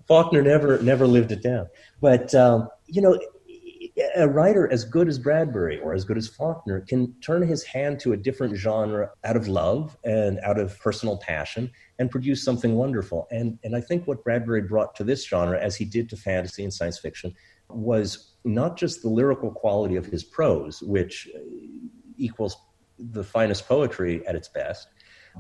Faulkner 0.08 0.42
never 0.42 0.82
never 0.82 1.06
lived 1.06 1.32
it 1.32 1.44
down. 1.44 1.68
But 2.02 2.34
um, 2.34 2.70
you 2.88 3.02
know, 3.02 3.20
a 4.16 4.28
writer 4.28 4.72
as 4.72 4.84
good 4.84 5.08
as 5.08 5.20
Bradbury 5.20 5.80
or 5.80 5.94
as 5.94 6.06
good 6.06 6.18
as 6.18 6.28
Faulkner 6.28 6.82
can 6.82 7.14
turn 7.22 7.48
his 7.48 7.64
hand 7.64 8.00
to 8.00 8.14
a 8.14 8.18
different 8.18 8.56
genre 8.56 9.12
out 9.24 9.36
of 9.36 9.48
love 9.48 9.96
and 10.04 10.40
out 10.40 10.60
of 10.60 10.80
personal 10.80 11.18
passion 11.18 11.72
and 12.00 12.12
produce 12.12 12.44
something 12.44 12.76
wonderful. 12.76 13.28
And, 13.32 13.58
and 13.64 13.76
I 13.76 13.82
think 13.82 14.08
what 14.08 14.24
Bradbury 14.24 14.62
brought 14.62 14.96
to 14.96 15.04
this 15.04 15.26
genre, 15.28 15.60
as 15.60 15.76
he 15.76 15.86
did 15.86 16.10
to 16.10 16.18
fantasy 16.18 16.64
and 16.64 16.74
science 16.74 17.00
fiction, 17.00 17.34
was 17.70 18.34
not 18.46 18.78
just 18.78 19.02
the 19.02 19.10
lyrical 19.10 19.52
quality 19.52 19.96
of 19.96 20.06
his 20.06 20.24
prose, 20.24 20.82
which 20.82 21.28
equals 22.18 22.56
the 22.98 23.24
finest 23.24 23.68
poetry 23.68 24.26
at 24.28 24.36
its 24.36 24.48
best, 24.48 24.88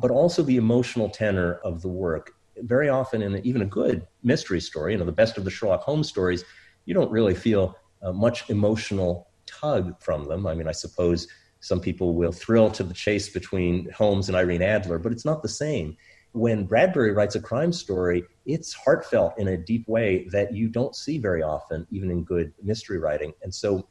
but 0.02 0.12
also 0.12 0.44
the 0.44 0.58
emotional 0.58 1.10
tenor 1.10 1.56
of 1.64 1.82
the 1.82 1.88
work. 1.88 2.34
Very 2.58 2.90
often, 2.90 3.22
in 3.22 3.38
even 3.46 3.62
a 3.62 3.66
good 3.66 4.08
mystery 4.24 4.60
story, 4.60 4.94
you 4.94 5.00
know, 5.00 5.06
the 5.06 5.12
best 5.12 5.38
of 5.38 5.44
the 5.44 5.52
Sherlock 5.52 5.82
Holmes 5.82 6.10
stories, 6.10 6.44
you 6.86 6.94
don't 6.94 7.12
really 7.12 7.36
feel 7.36 7.76
uh, 8.02 8.12
much 8.12 8.50
emotional 8.50 9.28
tug 9.46 10.00
from 10.02 10.26
them. 10.26 10.48
I 10.48 10.56
mean, 10.56 10.68
I 10.68 10.72
suppose 10.72 11.28
some 11.60 11.80
people 11.80 12.14
will 12.16 12.32
thrill 12.32 12.70
to 12.72 12.84
the 12.84 12.94
chase 12.94 13.30
between 13.30 13.90
Holmes 13.92 14.28
and 14.28 14.36
Irene 14.36 14.62
Adler, 14.62 15.00
but 15.00 15.12
it's 15.12 15.26
not 15.26 15.42
the 15.42 15.50
same. 15.50 15.98
When 16.38 16.66
Bradbury 16.66 17.14
writes 17.14 17.34
a 17.34 17.42
crime 17.42 17.74
story, 17.74 18.24
it's 18.46 18.72
heartfelt 18.72 19.34
in 19.40 19.48
a 19.48 19.58
deep 19.58 19.88
way 19.88 20.28
that 20.32 20.54
you 20.54 20.70
don't 20.70 20.96
see 20.96 21.18
very 21.18 21.42
often, 21.42 21.88
even 21.90 22.12
in 22.12 22.24
good 22.24 22.54
mystery 22.62 23.00
writing. 23.00 23.34
And 23.42 23.54
so 23.54 23.88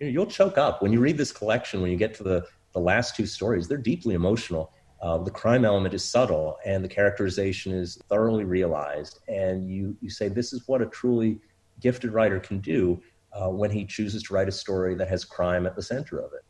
you 0.00 0.08
you'll 0.08 0.26
choke 0.26 0.56
up 0.56 0.80
when 0.80 0.90
you 0.90 1.00
read 1.00 1.18
this 1.18 1.32
collection, 1.32 1.82
when 1.82 1.90
you 1.90 1.98
get 1.98 2.14
to 2.14 2.22
the, 2.22 2.46
the 2.72 2.80
last 2.80 3.14
two 3.14 3.26
stories, 3.26 3.68
they're 3.68 3.76
deeply 3.76 4.14
emotional. 4.14 4.72
Uh, 5.02 5.18
the 5.18 5.30
crime 5.30 5.66
element 5.66 5.92
is 5.92 6.02
subtle 6.02 6.56
and 6.64 6.82
the 6.82 6.88
characterization 6.88 7.74
is 7.74 7.98
thoroughly 8.08 8.44
realized. 8.44 9.18
And 9.28 9.68
you, 9.68 9.94
you 10.00 10.08
say, 10.08 10.28
this 10.28 10.54
is 10.54 10.66
what 10.66 10.80
a 10.80 10.86
truly 10.86 11.40
gifted 11.80 12.12
writer 12.12 12.40
can 12.40 12.60
do 12.60 13.02
uh, 13.34 13.50
when 13.50 13.70
he 13.70 13.84
chooses 13.84 14.22
to 14.22 14.34
write 14.34 14.48
a 14.48 14.52
story 14.52 14.94
that 14.94 15.08
has 15.08 15.26
crime 15.26 15.66
at 15.66 15.76
the 15.76 15.82
center 15.82 16.18
of 16.20 16.32
it. 16.32 16.44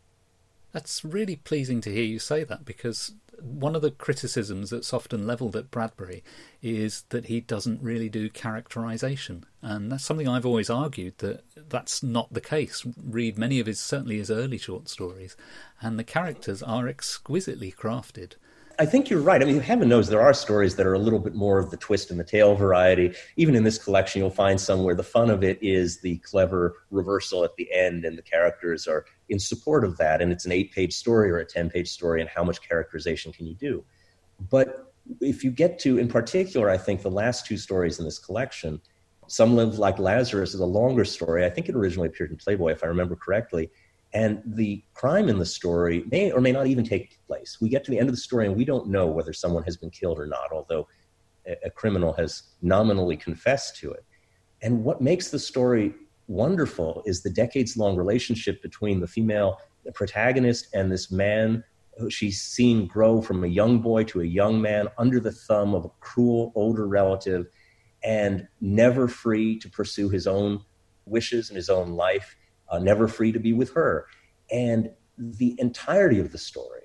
That's 0.70 1.04
really 1.04 1.36
pleasing 1.36 1.80
to 1.82 1.92
hear 1.92 2.04
you 2.04 2.18
say 2.18 2.44
that 2.44 2.64
because 2.64 3.12
one 3.42 3.74
of 3.74 3.82
the 3.82 3.90
criticisms 3.90 4.70
that's 4.70 4.92
often 4.92 5.26
levelled 5.26 5.56
at 5.56 5.70
Bradbury 5.70 6.22
is 6.62 7.04
that 7.08 7.26
he 7.26 7.40
doesn't 7.40 7.82
really 7.82 8.08
do 8.08 8.30
characterization. 8.30 9.44
And 9.60 9.90
that's 9.90 10.04
something 10.04 10.28
I've 10.28 10.46
always 10.46 10.70
argued 10.70 11.18
that 11.18 11.42
that's 11.68 12.02
not 12.02 12.32
the 12.32 12.40
case. 12.40 12.84
Read 13.02 13.36
many 13.36 13.58
of 13.58 13.66
his, 13.66 13.80
certainly 13.80 14.18
his 14.18 14.30
early 14.30 14.58
short 14.58 14.88
stories, 14.88 15.36
and 15.80 15.98
the 15.98 16.04
characters 16.04 16.62
are 16.62 16.88
exquisitely 16.88 17.72
crafted. 17.72 18.34
I 18.82 18.84
think 18.84 19.08
you're 19.08 19.20
right. 19.20 19.40
I 19.40 19.44
mean, 19.44 19.60
heaven 19.60 19.88
knows 19.88 20.08
there 20.08 20.20
are 20.20 20.34
stories 20.34 20.74
that 20.74 20.88
are 20.88 20.94
a 20.94 20.98
little 20.98 21.20
bit 21.20 21.36
more 21.36 21.60
of 21.60 21.70
the 21.70 21.76
twist 21.76 22.10
and 22.10 22.18
the 22.18 22.24
tail 22.24 22.56
variety. 22.56 23.14
Even 23.36 23.54
in 23.54 23.62
this 23.62 23.78
collection, 23.78 24.20
you'll 24.20 24.28
find 24.28 24.60
some 24.60 24.82
where 24.82 24.96
the 24.96 25.04
fun 25.04 25.30
of 25.30 25.44
it 25.44 25.56
is 25.62 26.00
the 26.00 26.18
clever 26.18 26.82
reversal 26.90 27.44
at 27.44 27.54
the 27.54 27.72
end, 27.72 28.04
and 28.04 28.18
the 28.18 28.22
characters 28.22 28.88
are 28.88 29.04
in 29.28 29.38
support 29.38 29.84
of 29.84 29.96
that. 29.98 30.20
And 30.20 30.32
it's 30.32 30.46
an 30.46 30.50
eight 30.50 30.72
page 30.72 30.94
story 30.94 31.30
or 31.30 31.38
a 31.38 31.44
10 31.44 31.70
page 31.70 31.90
story, 31.90 32.20
and 32.20 32.28
how 32.28 32.42
much 32.42 32.60
characterization 32.60 33.32
can 33.32 33.46
you 33.46 33.54
do? 33.54 33.84
But 34.50 34.92
if 35.20 35.44
you 35.44 35.52
get 35.52 35.78
to, 35.82 35.98
in 35.98 36.08
particular, 36.08 36.68
I 36.68 36.76
think 36.76 37.02
the 37.02 37.08
last 37.08 37.46
two 37.46 37.58
stories 37.58 38.00
in 38.00 38.04
this 38.04 38.18
collection, 38.18 38.80
Some 39.28 39.54
Live 39.54 39.78
Like 39.78 40.00
Lazarus 40.00 40.54
is 40.54 40.60
a 40.60 40.66
longer 40.66 41.04
story. 41.04 41.44
I 41.44 41.50
think 41.50 41.68
it 41.68 41.76
originally 41.76 42.08
appeared 42.08 42.32
in 42.32 42.36
Playboy, 42.36 42.72
if 42.72 42.82
I 42.82 42.88
remember 42.88 43.14
correctly 43.14 43.70
and 44.14 44.42
the 44.44 44.82
crime 44.94 45.28
in 45.28 45.38
the 45.38 45.46
story 45.46 46.04
may 46.10 46.30
or 46.30 46.40
may 46.40 46.52
not 46.52 46.66
even 46.66 46.84
take 46.84 47.18
place. 47.26 47.58
We 47.60 47.68
get 47.68 47.84
to 47.84 47.90
the 47.90 47.98
end 47.98 48.08
of 48.08 48.14
the 48.14 48.20
story 48.20 48.46
and 48.46 48.56
we 48.56 48.64
don't 48.64 48.88
know 48.88 49.06
whether 49.06 49.32
someone 49.32 49.62
has 49.64 49.76
been 49.76 49.90
killed 49.90 50.18
or 50.18 50.26
not, 50.26 50.52
although 50.52 50.86
a, 51.46 51.70
criminal 51.70 52.12
has 52.14 52.42
nominally 52.60 53.16
confessed 53.16 53.76
to 53.78 53.90
it. 53.92 54.04
And 54.60 54.84
what 54.84 55.00
makes 55.00 55.30
the 55.30 55.38
story 55.38 55.94
wonderful 56.28 57.02
is 57.06 57.22
the 57.22 57.30
decades 57.30 57.76
long 57.76 57.96
relationship 57.96 58.62
between 58.62 59.00
the 59.00 59.06
female 59.06 59.58
protagonist 59.94 60.68
and 60.74 60.92
this 60.92 61.10
man 61.10 61.64
who 61.98 62.10
she's 62.10 62.40
seen 62.40 62.86
grow 62.86 63.20
from 63.20 63.44
a 63.44 63.48
young 63.48 63.80
boy 63.80 64.04
to 64.04 64.20
a 64.20 64.24
young 64.24 64.60
man 64.60 64.88
under 64.98 65.20
the 65.20 65.32
thumb 65.32 65.74
of 65.74 65.84
a 65.84 65.90
cruel 66.00 66.52
older 66.54 66.86
relative 66.86 67.46
and 68.04 68.46
never 68.60 69.08
free 69.08 69.58
to 69.58 69.68
pursue 69.68 70.08
his 70.08 70.26
own 70.26 70.60
wishes 71.06 71.50
and 71.50 71.56
his 71.56 71.68
own 71.68 71.92
life 71.92 72.36
uh, 72.72 72.78
never 72.78 73.06
free 73.06 73.30
to 73.30 73.38
be 73.38 73.52
with 73.52 73.72
her. 73.74 74.06
And 74.50 74.90
the 75.18 75.54
entirety 75.58 76.18
of 76.18 76.32
the 76.32 76.38
story 76.38 76.80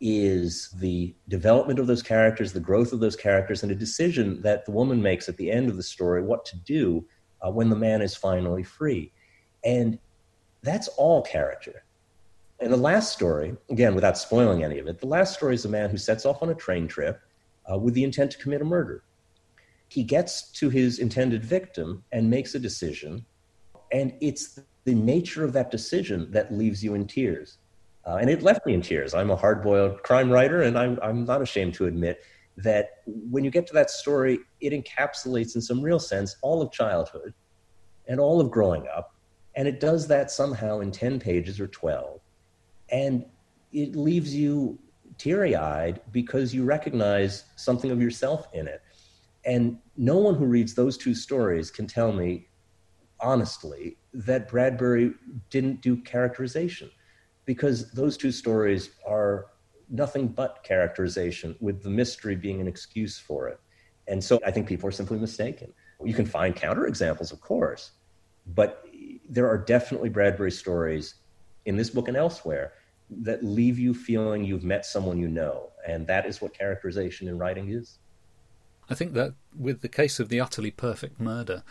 is 0.00 0.70
the 0.78 1.14
development 1.28 1.78
of 1.78 1.86
those 1.86 2.02
characters, 2.02 2.52
the 2.52 2.60
growth 2.60 2.92
of 2.92 3.00
those 3.00 3.16
characters, 3.16 3.62
and 3.62 3.72
a 3.72 3.74
decision 3.74 4.42
that 4.42 4.64
the 4.66 4.72
woman 4.72 5.00
makes 5.00 5.28
at 5.28 5.36
the 5.36 5.50
end 5.50 5.70
of 5.70 5.76
the 5.76 5.82
story 5.82 6.22
what 6.22 6.44
to 6.44 6.56
do 6.58 7.04
uh, 7.40 7.50
when 7.50 7.70
the 7.70 7.76
man 7.76 8.02
is 8.02 8.14
finally 8.14 8.62
free. 8.62 9.12
And 9.64 9.98
that's 10.62 10.88
all 10.88 11.22
character. 11.22 11.84
And 12.60 12.72
the 12.72 12.76
last 12.76 13.12
story, 13.12 13.56
again, 13.70 13.94
without 13.94 14.18
spoiling 14.18 14.62
any 14.62 14.78
of 14.78 14.86
it, 14.86 15.00
the 15.00 15.06
last 15.06 15.34
story 15.34 15.54
is 15.54 15.64
a 15.64 15.68
man 15.68 15.90
who 15.90 15.96
sets 15.96 16.24
off 16.26 16.42
on 16.42 16.50
a 16.50 16.54
train 16.54 16.86
trip 16.86 17.20
uh, 17.70 17.78
with 17.78 17.94
the 17.94 18.04
intent 18.04 18.32
to 18.32 18.38
commit 18.38 18.60
a 18.60 18.64
murder. 18.64 19.02
He 19.88 20.04
gets 20.04 20.50
to 20.52 20.68
his 20.68 20.98
intended 20.98 21.44
victim 21.44 22.04
and 22.12 22.30
makes 22.30 22.54
a 22.54 22.58
decision, 22.58 23.26
and 23.92 24.14
it's 24.20 24.58
the 24.84 24.94
nature 24.94 25.44
of 25.44 25.52
that 25.52 25.70
decision 25.70 26.30
that 26.32 26.52
leaves 26.52 26.82
you 26.82 26.94
in 26.94 27.06
tears. 27.06 27.58
Uh, 28.06 28.16
and 28.16 28.28
it 28.28 28.42
left 28.42 28.66
me 28.66 28.74
in 28.74 28.82
tears. 28.82 29.14
I'm 29.14 29.30
a 29.30 29.36
hard 29.36 29.62
boiled 29.62 30.02
crime 30.02 30.30
writer, 30.30 30.62
and 30.62 30.76
I'm, 30.76 30.98
I'm 31.02 31.24
not 31.24 31.40
ashamed 31.40 31.74
to 31.74 31.86
admit 31.86 32.24
that 32.56 33.02
when 33.06 33.44
you 33.44 33.50
get 33.50 33.66
to 33.68 33.74
that 33.74 33.90
story, 33.90 34.40
it 34.60 34.72
encapsulates, 34.72 35.54
in 35.54 35.60
some 35.60 35.80
real 35.80 35.98
sense, 35.98 36.36
all 36.42 36.60
of 36.60 36.72
childhood 36.72 37.32
and 38.08 38.18
all 38.20 38.40
of 38.40 38.50
growing 38.50 38.86
up. 38.94 39.14
And 39.54 39.68
it 39.68 39.80
does 39.80 40.08
that 40.08 40.30
somehow 40.30 40.80
in 40.80 40.90
10 40.90 41.20
pages 41.20 41.60
or 41.60 41.68
12. 41.68 42.20
And 42.90 43.24
it 43.72 43.96
leaves 43.96 44.34
you 44.34 44.78
teary 45.18 45.54
eyed 45.54 46.00
because 46.10 46.54
you 46.54 46.64
recognize 46.64 47.44
something 47.56 47.90
of 47.90 48.02
yourself 48.02 48.48
in 48.52 48.66
it. 48.66 48.82
And 49.44 49.78
no 49.96 50.16
one 50.18 50.34
who 50.34 50.46
reads 50.46 50.74
those 50.74 50.96
two 50.96 51.14
stories 51.14 51.70
can 51.70 51.86
tell 51.86 52.12
me 52.12 52.48
honestly 53.22 53.96
that 54.12 54.48
Bradbury 54.48 55.14
didn't 55.50 55.80
do 55.80 55.96
characterization 55.96 56.90
because 57.44 57.90
those 57.92 58.16
two 58.16 58.32
stories 58.32 58.90
are 59.06 59.46
nothing 59.88 60.28
but 60.28 60.62
characterization 60.64 61.56
with 61.60 61.82
the 61.82 61.90
mystery 61.90 62.36
being 62.36 62.60
an 62.60 62.68
excuse 62.68 63.18
for 63.18 63.48
it. 63.48 63.60
And 64.08 64.22
so 64.22 64.40
I 64.44 64.50
think 64.50 64.66
people 64.66 64.88
are 64.88 64.92
simply 64.92 65.18
mistaken. 65.18 65.72
You 66.04 66.14
can 66.14 66.26
find 66.26 66.56
counterexamples, 66.56 67.32
of 67.32 67.40
course, 67.40 67.92
but 68.54 68.84
there 69.28 69.48
are 69.48 69.58
definitely 69.58 70.08
Bradbury 70.08 70.50
stories 70.50 71.14
in 71.66 71.76
this 71.76 71.90
book 71.90 72.08
and 72.08 72.16
elsewhere 72.16 72.72
that 73.10 73.44
leave 73.44 73.78
you 73.78 73.94
feeling 73.94 74.44
you've 74.44 74.64
met 74.64 74.84
someone 74.84 75.18
you 75.18 75.28
know. 75.28 75.70
And 75.86 76.06
that 76.06 76.26
is 76.26 76.40
what 76.40 76.54
characterization 76.56 77.28
in 77.28 77.38
writing 77.38 77.70
is. 77.70 77.98
I 78.90 78.94
think 78.94 79.12
that 79.14 79.34
with 79.56 79.80
the 79.80 79.88
case 79.88 80.18
of 80.18 80.28
the 80.28 80.40
utterly 80.40 80.70
perfect 80.70 81.20
murder, 81.20 81.62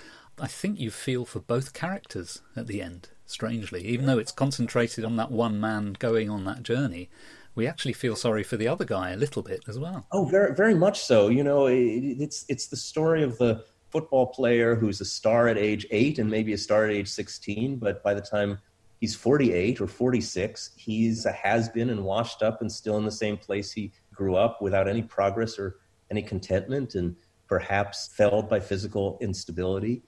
I 0.41 0.47
think 0.47 0.79
you 0.79 0.89
feel 0.89 1.23
for 1.23 1.39
both 1.39 1.73
characters 1.73 2.41
at 2.55 2.65
the 2.65 2.81
end, 2.81 3.09
strangely. 3.27 3.85
Even 3.85 4.07
though 4.07 4.17
it's 4.17 4.31
concentrated 4.31 5.05
on 5.05 5.15
that 5.17 5.29
one 5.29 5.59
man 5.59 5.95
going 5.99 6.31
on 6.31 6.45
that 6.45 6.63
journey, 6.63 7.11
we 7.53 7.67
actually 7.67 7.93
feel 7.93 8.15
sorry 8.15 8.41
for 8.41 8.57
the 8.57 8.67
other 8.67 8.83
guy 8.83 9.11
a 9.11 9.17
little 9.17 9.43
bit 9.43 9.63
as 9.67 9.77
well. 9.77 10.07
Oh, 10.11 10.25
very, 10.25 10.55
very 10.55 10.73
much 10.73 11.01
so. 11.01 11.27
You 11.27 11.43
know, 11.43 11.67
it, 11.67 11.75
it's 11.77 12.45
it's 12.49 12.67
the 12.67 12.75
story 12.75 13.21
of 13.21 13.37
the 13.37 13.63
football 13.91 14.27
player 14.27 14.73
who's 14.73 14.99
a 14.99 15.05
star 15.05 15.47
at 15.47 15.59
age 15.59 15.85
eight 15.91 16.17
and 16.17 16.29
maybe 16.29 16.53
a 16.53 16.57
star 16.57 16.85
at 16.85 16.91
age 16.91 17.09
sixteen, 17.09 17.75
but 17.75 18.01
by 18.01 18.15
the 18.15 18.21
time 18.21 18.57
he's 18.99 19.13
forty-eight 19.13 19.79
or 19.79 19.85
forty-six, 19.87 20.71
he's 20.75 21.25
a 21.27 21.31
has-been 21.31 21.91
and 21.91 22.03
washed 22.03 22.41
up 22.41 22.61
and 22.61 22.71
still 22.71 22.97
in 22.97 23.05
the 23.05 23.11
same 23.11 23.37
place 23.37 23.71
he 23.71 23.91
grew 24.11 24.35
up 24.35 24.59
without 24.59 24.87
any 24.87 25.03
progress 25.03 25.59
or 25.59 25.81
any 26.09 26.23
contentment, 26.23 26.95
and 26.95 27.15
perhaps 27.47 28.09
felled 28.15 28.49
by 28.49 28.59
physical 28.59 29.19
instability 29.21 30.01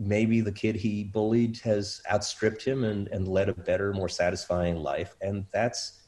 maybe 0.00 0.40
the 0.40 0.50
kid 0.50 0.74
he 0.74 1.04
bullied 1.04 1.58
has 1.58 2.00
outstripped 2.10 2.64
him 2.64 2.84
and, 2.84 3.06
and 3.08 3.28
led 3.28 3.50
a 3.50 3.54
better, 3.54 3.92
more 3.92 4.08
satisfying 4.08 4.76
life. 4.76 5.14
And 5.20 5.44
that's, 5.52 6.00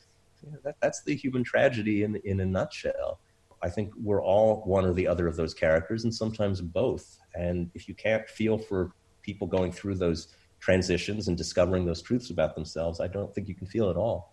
you 0.42 0.50
know, 0.50 0.58
that, 0.64 0.76
that's 0.80 1.02
the 1.02 1.14
human 1.14 1.44
tragedy 1.44 2.02
in, 2.02 2.16
in 2.24 2.40
a 2.40 2.46
nutshell. 2.46 3.20
I 3.62 3.68
think 3.68 3.92
we're 4.02 4.22
all 4.22 4.62
one 4.64 4.86
or 4.86 4.94
the 4.94 5.06
other 5.06 5.28
of 5.28 5.36
those 5.36 5.52
characters, 5.54 6.04
and 6.04 6.12
sometimes 6.12 6.60
both. 6.60 7.18
And 7.34 7.70
if 7.74 7.86
you 7.86 7.94
can't 7.94 8.28
feel 8.28 8.58
for 8.58 8.92
people 9.20 9.46
going 9.46 9.70
through 9.70 9.96
those 9.96 10.34
transitions 10.58 11.28
and 11.28 11.36
discovering 11.36 11.84
those 11.84 12.00
truths 12.00 12.30
about 12.30 12.54
themselves, 12.54 12.98
I 12.98 13.08
don't 13.08 13.32
think 13.34 13.46
you 13.46 13.54
can 13.54 13.66
feel 13.66 13.90
at 13.90 13.96
all. 13.96 14.32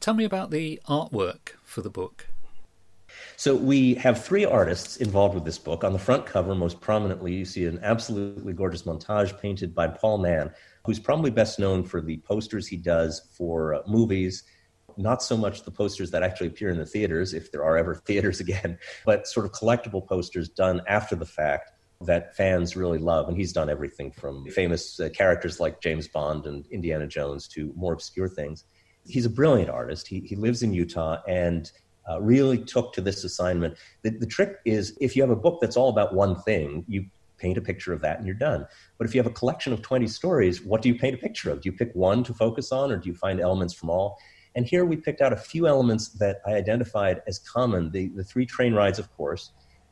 Tell 0.00 0.14
me 0.14 0.24
about 0.24 0.52
the 0.52 0.80
artwork 0.88 1.56
for 1.64 1.82
the 1.82 1.90
book. 1.90 2.28
So 3.36 3.54
we 3.54 3.94
have 3.94 4.24
three 4.24 4.44
artists 4.44 4.96
involved 4.98 5.34
with 5.34 5.44
this 5.44 5.58
book. 5.58 5.84
On 5.84 5.92
the 5.92 5.98
front 5.98 6.24
cover, 6.26 6.54
most 6.54 6.80
prominently, 6.80 7.34
you 7.34 7.44
see 7.44 7.66
an 7.66 7.80
absolutely 7.82 8.52
gorgeous 8.52 8.82
montage 8.82 9.38
painted 9.40 9.74
by 9.74 9.88
Paul 9.88 10.18
Mann, 10.18 10.52
who's 10.84 10.98
probably 10.98 11.30
best 11.30 11.58
known 11.58 11.84
for 11.84 12.00
the 12.00 12.18
posters 12.18 12.66
he 12.66 12.76
does 12.76 13.28
for 13.36 13.74
uh, 13.74 13.82
movies. 13.86 14.44
Not 14.96 15.22
so 15.22 15.36
much 15.36 15.64
the 15.64 15.70
posters 15.70 16.10
that 16.12 16.22
actually 16.22 16.46
appear 16.48 16.70
in 16.70 16.78
the 16.78 16.86
theaters, 16.86 17.34
if 17.34 17.50
there 17.50 17.64
are 17.64 17.76
ever 17.76 17.94
theaters 18.06 18.40
again, 18.40 18.78
but 19.04 19.26
sort 19.26 19.46
of 19.46 19.52
collectible 19.52 20.06
posters 20.06 20.48
done 20.48 20.80
after 20.86 21.16
the 21.16 21.26
fact 21.26 21.72
that 22.02 22.36
fans 22.36 22.76
really 22.76 22.98
love. 22.98 23.28
And 23.28 23.36
he's 23.36 23.52
done 23.52 23.70
everything 23.70 24.12
from 24.12 24.46
famous 24.50 25.00
uh, 25.00 25.08
characters 25.10 25.60
like 25.60 25.80
James 25.80 26.08
Bond 26.08 26.46
and 26.46 26.66
Indiana 26.68 27.06
Jones 27.06 27.48
to 27.48 27.72
more 27.76 27.92
obscure 27.92 28.28
things. 28.28 28.64
He's 29.06 29.26
a 29.26 29.30
brilliant 29.30 29.70
artist. 29.70 30.06
He, 30.06 30.20
he 30.20 30.36
lives 30.36 30.62
in 30.62 30.72
Utah 30.72 31.18
and 31.28 31.70
uh, 32.08 32.20
really 32.20 32.58
took 32.58 32.92
to 32.94 33.00
this 33.00 33.24
assignment. 33.24 33.76
The, 34.02 34.10
the 34.10 34.26
trick 34.26 34.56
is 34.64 34.96
if 35.00 35.16
you 35.16 35.22
have 35.22 35.30
a 35.30 35.36
book 35.36 35.58
that's 35.60 35.76
all 35.76 35.88
about 35.88 36.14
one 36.14 36.40
thing, 36.42 36.84
you 36.86 37.06
paint 37.38 37.58
a 37.58 37.60
picture 37.60 37.92
of 37.92 38.00
that 38.00 38.18
and 38.18 38.26
you're 38.26 38.34
done. 38.34 38.66
But 38.98 39.06
if 39.06 39.14
you 39.14 39.20
have 39.20 39.30
a 39.30 39.34
collection 39.34 39.72
of 39.72 39.82
20 39.82 40.06
stories, 40.06 40.62
what 40.62 40.82
do 40.82 40.88
you 40.88 40.94
paint 40.94 41.14
a 41.14 41.18
picture 41.18 41.50
of? 41.50 41.60
Do 41.60 41.68
you 41.68 41.76
pick 41.76 41.90
one 41.94 42.24
to 42.24 42.34
focus 42.34 42.72
on 42.72 42.92
or 42.92 42.96
do 42.96 43.08
you 43.08 43.14
find 43.14 43.40
elements 43.40 43.74
from 43.74 43.90
all? 43.90 44.18
And 44.54 44.64
here 44.64 44.84
we 44.84 44.96
picked 44.96 45.20
out 45.20 45.32
a 45.32 45.36
few 45.36 45.66
elements 45.66 46.10
that 46.10 46.40
I 46.46 46.52
identified 46.52 47.22
as 47.26 47.38
common. 47.40 47.90
The, 47.90 48.08
the 48.08 48.22
three 48.22 48.46
train 48.46 48.72
rides, 48.72 48.98
of 48.98 49.14
course. 49.16 49.50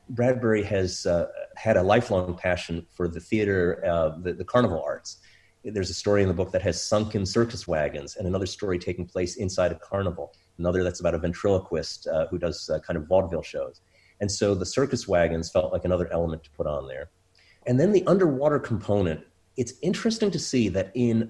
Bradbury 0.09 0.63
has 0.63 1.05
uh, 1.05 1.27
had 1.55 1.77
a 1.77 1.83
lifelong 1.83 2.35
passion 2.35 2.85
for 2.91 3.07
the 3.07 3.19
theater, 3.19 3.83
uh, 3.85 4.17
the, 4.21 4.33
the 4.33 4.45
carnival 4.45 4.81
arts. 4.85 5.17
there's 5.63 5.89
a 5.89 5.93
story 5.93 6.21
in 6.21 6.27
the 6.27 6.33
book 6.33 6.51
that 6.51 6.61
has 6.61 6.81
sunken 6.81 7.25
circus 7.25 7.67
wagons, 7.67 8.15
and 8.15 8.27
another 8.27 8.45
story 8.45 8.77
taking 8.77 9.05
place 9.05 9.35
inside 9.35 9.71
a 9.71 9.75
carnival. 9.75 10.33
Another 10.57 10.83
that's 10.83 10.99
about 10.99 11.15
a 11.15 11.19
ventriloquist 11.19 12.07
uh, 12.07 12.27
who 12.27 12.37
does 12.37 12.69
uh, 12.69 12.79
kind 12.79 12.97
of 12.97 13.07
vaudeville 13.07 13.41
shows. 13.41 13.81
And 14.21 14.31
so 14.31 14.55
the 14.55 14.65
circus 14.65 15.07
wagons 15.07 15.49
felt 15.49 15.73
like 15.73 15.85
another 15.85 16.11
element 16.11 16.43
to 16.43 16.51
put 16.51 16.67
on 16.67 16.87
there. 16.87 17.09
And 17.65 17.79
then 17.79 17.91
the 17.91 18.05
underwater 18.05 18.59
component, 18.59 19.21
it's 19.57 19.73
interesting 19.81 20.31
to 20.31 20.39
see 20.39 20.69
that 20.69 20.91
in 20.93 21.29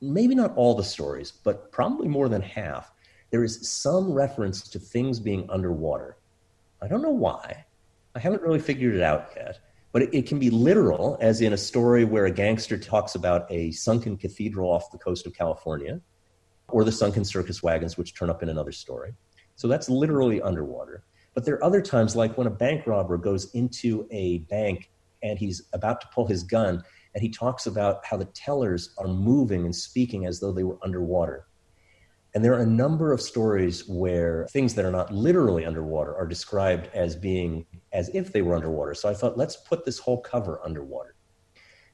maybe 0.00 0.34
not 0.34 0.54
all 0.56 0.74
the 0.74 0.84
stories, 0.84 1.32
but 1.44 1.72
probably 1.72 2.08
more 2.08 2.28
than 2.28 2.42
half, 2.42 2.92
there 3.30 3.44
is 3.44 3.68
some 3.68 4.12
reference 4.12 4.68
to 4.68 4.78
things 4.78 5.20
being 5.20 5.48
underwater. 5.48 6.16
I 6.82 6.88
don't 6.88 7.02
know 7.02 7.10
why. 7.10 7.64
I 8.14 8.18
haven't 8.18 8.42
really 8.42 8.58
figured 8.58 8.96
it 8.96 9.02
out 9.02 9.30
yet. 9.36 9.60
But 9.92 10.02
it, 10.02 10.14
it, 10.14 10.26
can 10.26 10.38
be 10.38 10.50
literal, 10.50 11.18
as 11.20 11.40
in 11.40 11.52
a 11.52 11.56
story 11.56 12.04
where 12.04 12.26
a 12.26 12.30
gangster 12.30 12.78
talks 12.78 13.16
about 13.16 13.50
a 13.50 13.72
sunken 13.72 14.16
cathedral 14.16 14.70
off 14.70 14.92
the 14.92 14.98
coast 14.98 15.26
of 15.26 15.34
California, 15.34 16.00
or 16.72 16.84
the 16.84 16.92
sunken 16.92 17.24
circus 17.24 17.62
wagons, 17.62 17.96
which 17.96 18.14
turn 18.14 18.30
up 18.30 18.42
in 18.42 18.48
another 18.48 18.72
story. 18.72 19.12
So 19.56 19.68
that's 19.68 19.90
literally 19.90 20.40
underwater. 20.40 21.04
But 21.34 21.44
there 21.44 21.54
are 21.54 21.64
other 21.64 21.80
times, 21.82 22.16
like 22.16 22.36
when 22.36 22.46
a 22.46 22.50
bank 22.50 22.86
robber 22.86 23.16
goes 23.16 23.54
into 23.54 24.06
a 24.10 24.38
bank 24.38 24.90
and 25.22 25.38
he's 25.38 25.62
about 25.72 26.00
to 26.00 26.08
pull 26.14 26.26
his 26.26 26.42
gun, 26.42 26.82
and 27.14 27.22
he 27.22 27.28
talks 27.28 27.66
about 27.66 28.04
how 28.04 28.16
the 28.16 28.24
tellers 28.26 28.94
are 28.98 29.08
moving 29.08 29.64
and 29.64 29.74
speaking 29.74 30.26
as 30.26 30.40
though 30.40 30.52
they 30.52 30.64
were 30.64 30.78
underwater. 30.82 31.46
And 32.34 32.44
there 32.44 32.54
are 32.54 32.62
a 32.62 32.66
number 32.66 33.12
of 33.12 33.20
stories 33.20 33.88
where 33.88 34.46
things 34.52 34.74
that 34.76 34.84
are 34.84 34.92
not 34.92 35.12
literally 35.12 35.64
underwater 35.64 36.14
are 36.14 36.26
described 36.26 36.88
as 36.94 37.16
being 37.16 37.66
as 37.92 38.08
if 38.14 38.32
they 38.32 38.42
were 38.42 38.54
underwater. 38.54 38.94
So 38.94 39.08
I 39.08 39.14
thought, 39.14 39.36
let's 39.36 39.56
put 39.56 39.84
this 39.84 39.98
whole 39.98 40.20
cover 40.20 40.60
underwater. 40.64 41.16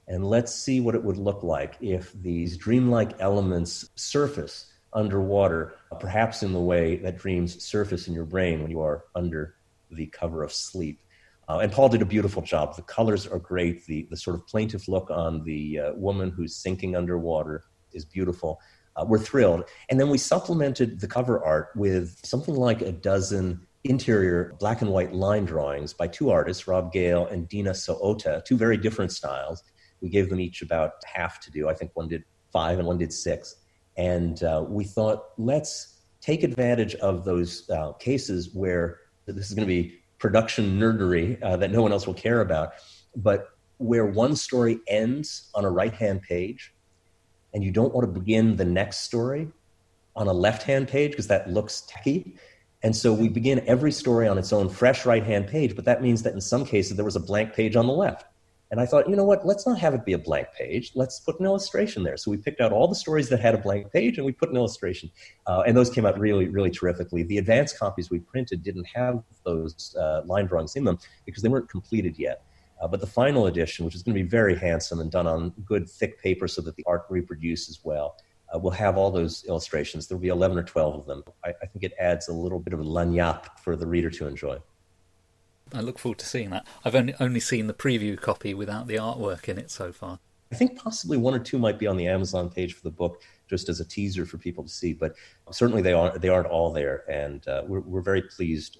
And 0.08 0.24
let's 0.24 0.54
see 0.54 0.80
what 0.80 0.94
it 0.94 1.02
would 1.02 1.18
look 1.18 1.42
like 1.42 1.76
if 1.80 2.12
these 2.12 2.56
dreamlike 2.56 3.14
elements 3.18 3.90
surface 3.96 4.72
underwater, 4.92 5.74
perhaps 5.98 6.42
in 6.42 6.52
the 6.52 6.60
way 6.60 6.96
that 6.96 7.18
dreams 7.18 7.62
surface 7.62 8.08
in 8.08 8.14
your 8.14 8.24
brain 8.24 8.62
when 8.62 8.70
you 8.70 8.80
are 8.80 9.04
under 9.14 9.56
the 9.90 10.06
cover 10.06 10.42
of 10.42 10.52
sleep. 10.52 11.00
Uh, 11.48 11.58
and 11.58 11.72
Paul 11.72 11.88
did 11.88 12.02
a 12.02 12.06
beautiful 12.06 12.42
job. 12.42 12.76
The 12.76 12.82
colors 12.82 13.26
are 13.26 13.38
great. 13.38 13.86
The, 13.86 14.06
the 14.10 14.16
sort 14.16 14.36
of 14.36 14.46
plaintive 14.46 14.88
look 14.88 15.10
on 15.10 15.44
the 15.44 15.78
uh, 15.78 15.92
woman 15.94 16.30
who's 16.30 16.56
sinking 16.56 16.96
underwater 16.96 17.64
is 17.92 18.04
beautiful 18.04 18.60
uh, 18.96 19.04
we're 19.04 19.18
thrilled. 19.18 19.64
And 19.88 20.00
then 20.00 20.08
we 20.08 20.18
supplemented 20.18 21.00
the 21.00 21.08
cover 21.08 21.44
art 21.44 21.68
with 21.76 22.18
something 22.24 22.54
like 22.54 22.80
a 22.80 22.92
dozen 22.92 23.66
interior 23.84 24.56
black 24.58 24.82
and 24.82 24.90
white 24.90 25.12
line 25.12 25.44
drawings 25.44 25.92
by 25.92 26.08
two 26.08 26.30
artists, 26.30 26.66
Rob 26.66 26.92
Gale 26.92 27.26
and 27.26 27.48
Dina 27.48 27.70
Soota, 27.70 28.44
two 28.44 28.56
very 28.56 28.76
different 28.76 29.12
styles. 29.12 29.62
We 30.00 30.08
gave 30.08 30.30
them 30.30 30.40
each 30.40 30.62
about 30.62 30.92
half 31.04 31.40
to 31.40 31.50
do. 31.50 31.68
I 31.68 31.74
think 31.74 31.92
one 31.94 32.08
did 32.08 32.24
five 32.52 32.78
and 32.78 32.86
one 32.86 32.98
did 32.98 33.12
six. 33.12 33.56
And 33.96 34.42
uh, 34.42 34.64
we 34.66 34.84
thought, 34.84 35.24
let's 35.38 36.00
take 36.20 36.42
advantage 36.42 36.94
of 36.96 37.24
those 37.24 37.68
uh, 37.70 37.92
cases 37.92 38.50
where 38.54 39.00
this 39.26 39.48
is 39.48 39.54
going 39.54 39.66
to 39.66 39.72
be 39.72 39.98
production 40.18 40.78
nerdery 40.78 41.42
uh, 41.42 41.56
that 41.56 41.70
no 41.70 41.82
one 41.82 41.92
else 41.92 42.06
will 42.06 42.14
care 42.14 42.40
about, 42.40 42.72
but 43.14 43.50
where 43.78 44.06
one 44.06 44.34
story 44.34 44.78
ends 44.88 45.50
on 45.54 45.64
a 45.64 45.70
right 45.70 45.92
hand 45.92 46.22
page 46.22 46.72
and 47.52 47.62
you 47.62 47.70
don't 47.70 47.94
want 47.94 48.06
to 48.06 48.20
begin 48.20 48.56
the 48.56 48.64
next 48.64 48.98
story 49.00 49.48
on 50.14 50.26
a 50.28 50.32
left 50.32 50.62
hand 50.62 50.88
page 50.88 51.10
because 51.10 51.28
that 51.28 51.50
looks 51.50 51.82
techy. 51.86 52.36
And 52.82 52.94
so 52.94 53.12
we 53.12 53.28
begin 53.28 53.62
every 53.66 53.92
story 53.92 54.28
on 54.28 54.38
its 54.38 54.52
own 54.52 54.68
fresh 54.68 55.06
right 55.06 55.24
hand 55.24 55.48
page, 55.48 55.74
but 55.74 55.84
that 55.84 56.02
means 56.02 56.22
that 56.22 56.34
in 56.34 56.40
some 56.40 56.64
cases 56.64 56.96
there 56.96 57.04
was 57.04 57.16
a 57.16 57.20
blank 57.20 57.54
page 57.54 57.76
on 57.76 57.86
the 57.86 57.92
left. 57.92 58.26
And 58.70 58.80
I 58.80 58.86
thought, 58.86 59.08
you 59.08 59.14
know 59.14 59.24
what, 59.24 59.46
let's 59.46 59.66
not 59.66 59.78
have 59.78 59.94
it 59.94 60.04
be 60.04 60.12
a 60.12 60.18
blank 60.18 60.48
page. 60.58 60.90
Let's 60.94 61.20
put 61.20 61.38
an 61.38 61.46
illustration 61.46 62.02
there. 62.02 62.16
So 62.16 62.32
we 62.32 62.36
picked 62.36 62.60
out 62.60 62.72
all 62.72 62.88
the 62.88 62.96
stories 62.96 63.28
that 63.28 63.38
had 63.38 63.54
a 63.54 63.58
blank 63.58 63.92
page 63.92 64.16
and 64.16 64.26
we 64.26 64.32
put 64.32 64.50
an 64.50 64.56
illustration. 64.56 65.10
Uh, 65.46 65.62
and 65.66 65.76
those 65.76 65.88
came 65.88 66.04
out 66.04 66.18
really, 66.18 66.48
really 66.48 66.70
terrifically. 66.70 67.22
The 67.22 67.38
advanced 67.38 67.78
copies 67.78 68.10
we 68.10 68.18
printed 68.18 68.64
didn't 68.64 68.86
have 68.92 69.22
those 69.44 69.94
uh, 69.96 70.22
line 70.24 70.46
drawings 70.46 70.74
in 70.74 70.82
them 70.82 70.98
because 71.24 71.42
they 71.42 71.48
weren't 71.48 71.68
completed 71.68 72.18
yet. 72.18 72.42
Uh, 72.82 72.88
but 72.88 73.00
the 73.00 73.06
final 73.06 73.46
edition, 73.46 73.84
which 73.84 73.94
is 73.94 74.02
going 74.02 74.14
to 74.14 74.22
be 74.22 74.28
very 74.28 74.56
handsome 74.56 75.00
and 75.00 75.10
done 75.10 75.26
on 75.26 75.50
good 75.64 75.88
thick 75.88 76.20
paper 76.20 76.48
so 76.48 76.60
that 76.60 76.74
the 76.76 76.84
art 76.86 77.06
reproduces 77.08 77.80
well, 77.84 78.16
uh, 78.54 78.58
will 78.58 78.70
have 78.70 78.96
all 78.96 79.10
those 79.10 79.44
illustrations. 79.48 80.06
There'll 80.06 80.20
be 80.20 80.28
11 80.28 80.58
or 80.58 80.62
12 80.62 80.94
of 80.94 81.06
them. 81.06 81.22
I, 81.44 81.50
I 81.62 81.66
think 81.66 81.84
it 81.84 81.92
adds 82.00 82.28
a 82.28 82.32
little 82.32 82.58
bit 82.58 82.74
of 82.74 82.80
a 82.80 82.84
lagniappe 82.84 83.58
for 83.62 83.76
the 83.76 83.86
reader 83.86 84.10
to 84.10 84.26
enjoy. 84.26 84.58
I 85.72 85.80
look 85.80 85.98
forward 85.98 86.18
to 86.18 86.26
seeing 86.26 86.50
that. 86.50 86.66
I've 86.84 86.94
only 86.94 87.14
only 87.18 87.40
seen 87.40 87.66
the 87.66 87.74
preview 87.74 88.20
copy 88.20 88.54
without 88.54 88.86
the 88.86 88.96
artwork 88.96 89.48
in 89.48 89.58
it 89.58 89.70
so 89.70 89.92
far. 89.92 90.20
I 90.52 90.54
think 90.54 90.78
possibly 90.78 91.16
one 91.16 91.34
or 91.34 91.40
two 91.40 91.58
might 91.58 91.78
be 91.78 91.88
on 91.88 91.96
the 91.96 92.06
Amazon 92.06 92.48
page 92.48 92.74
for 92.74 92.82
the 92.82 92.90
book, 92.90 93.22
just 93.48 93.68
as 93.68 93.80
a 93.80 93.84
teaser 93.84 94.24
for 94.24 94.38
people 94.38 94.62
to 94.62 94.70
see. 94.70 94.92
But 94.92 95.16
certainly 95.50 95.82
they 95.82 95.92
aren't 95.92 96.20
they 96.20 96.28
aren't 96.28 96.48
all 96.48 96.72
there, 96.72 97.04
and 97.10 97.46
uh, 97.48 97.62
we're 97.66 97.80
we're 97.80 98.00
very 98.00 98.22
pleased 98.22 98.78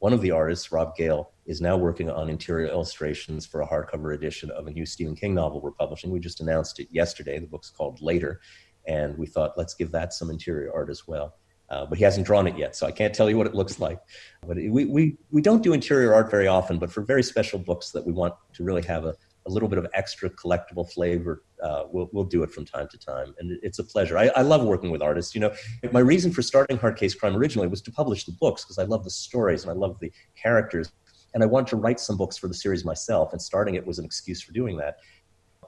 one 0.00 0.12
of 0.12 0.20
the 0.20 0.30
artists, 0.30 0.70
Rob 0.70 0.94
Gale, 0.94 1.32
is 1.46 1.60
now 1.60 1.76
working 1.76 2.08
on 2.08 2.28
interior 2.28 2.68
illustrations 2.68 3.44
for 3.44 3.62
a 3.62 3.66
hardcover 3.66 4.14
edition 4.14 4.50
of 4.52 4.68
a 4.68 4.70
new 4.70 4.86
Stephen 4.86 5.16
King 5.16 5.34
novel 5.34 5.60
we're 5.60 5.72
publishing. 5.72 6.10
We 6.10 6.20
just 6.20 6.40
announced 6.40 6.78
it 6.78 6.86
yesterday. 6.92 7.38
The 7.40 7.48
book's 7.48 7.70
called 7.70 8.00
Later, 8.00 8.40
and 8.86 9.18
we 9.18 9.26
thought 9.26 9.58
let's 9.58 9.74
give 9.74 9.90
that 9.90 10.12
some 10.12 10.30
interior 10.30 10.72
art 10.72 10.88
as 10.88 11.08
well. 11.08 11.34
Uh, 11.70 11.84
but 11.84 11.98
he 11.98 12.04
hasn't 12.04 12.26
drawn 12.26 12.46
it 12.46 12.56
yet, 12.56 12.74
so 12.74 12.86
I 12.86 12.92
can't 12.92 13.14
tell 13.14 13.28
you 13.28 13.36
what 13.36 13.46
it 13.46 13.54
looks 13.54 13.78
like. 13.78 14.00
But 14.46 14.56
we, 14.56 14.86
we, 14.86 15.16
we 15.30 15.42
don't 15.42 15.62
do 15.62 15.74
interior 15.74 16.14
art 16.14 16.30
very 16.30 16.46
often, 16.46 16.78
but 16.78 16.90
for 16.90 17.02
very 17.02 17.22
special 17.22 17.58
books 17.58 17.90
that 17.90 18.06
we 18.06 18.12
want 18.12 18.34
to 18.54 18.64
really 18.64 18.82
have 18.82 19.04
a, 19.04 19.14
a 19.46 19.50
little 19.50 19.68
bit 19.68 19.78
of 19.78 19.86
extra 19.92 20.30
collectible 20.30 20.90
flavor, 20.90 21.42
uh, 21.62 21.84
we'll, 21.90 22.08
we'll 22.12 22.24
do 22.24 22.42
it 22.42 22.50
from 22.50 22.64
time 22.64 22.88
to 22.90 22.98
time. 22.98 23.34
And 23.38 23.58
it's 23.62 23.78
a 23.78 23.84
pleasure. 23.84 24.16
I, 24.16 24.28
I 24.36 24.42
love 24.42 24.64
working 24.64 24.90
with 24.90 25.02
artists. 25.02 25.34
You 25.34 25.42
know, 25.42 25.54
my 25.92 26.00
reason 26.00 26.32
for 26.32 26.40
starting 26.40 26.78
Hard 26.78 26.96
Case 26.96 27.14
Crime 27.14 27.36
originally 27.36 27.68
was 27.68 27.82
to 27.82 27.90
publish 27.90 28.24
the 28.24 28.32
books 28.32 28.64
because 28.64 28.78
I 28.78 28.84
love 28.84 29.04
the 29.04 29.10
stories 29.10 29.64
and 29.64 29.70
I 29.70 29.74
love 29.74 29.98
the 30.00 30.10
characters. 30.40 30.90
And 31.34 31.42
I 31.42 31.46
wanted 31.46 31.68
to 31.68 31.76
write 31.76 32.00
some 32.00 32.16
books 32.16 32.38
for 32.38 32.48
the 32.48 32.54
series 32.54 32.86
myself, 32.86 33.32
and 33.32 33.40
starting 33.40 33.74
it 33.74 33.86
was 33.86 33.98
an 33.98 34.04
excuse 34.06 34.40
for 34.40 34.52
doing 34.52 34.78
that. 34.78 34.96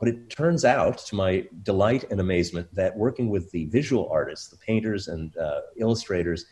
But 0.01 0.09
it 0.09 0.31
turns 0.31 0.65
out, 0.65 0.97
to 1.07 1.15
my 1.15 1.47
delight 1.63 2.05
and 2.11 2.21
amazement, 2.21 2.75
that 2.75 2.97
working 2.97 3.29
with 3.29 3.51
the 3.51 3.67
visual 3.67 4.09
artists, 4.11 4.49
the 4.49 4.57
painters 4.57 5.09
and 5.09 5.37
uh, 5.37 5.61
illustrators, 5.77 6.47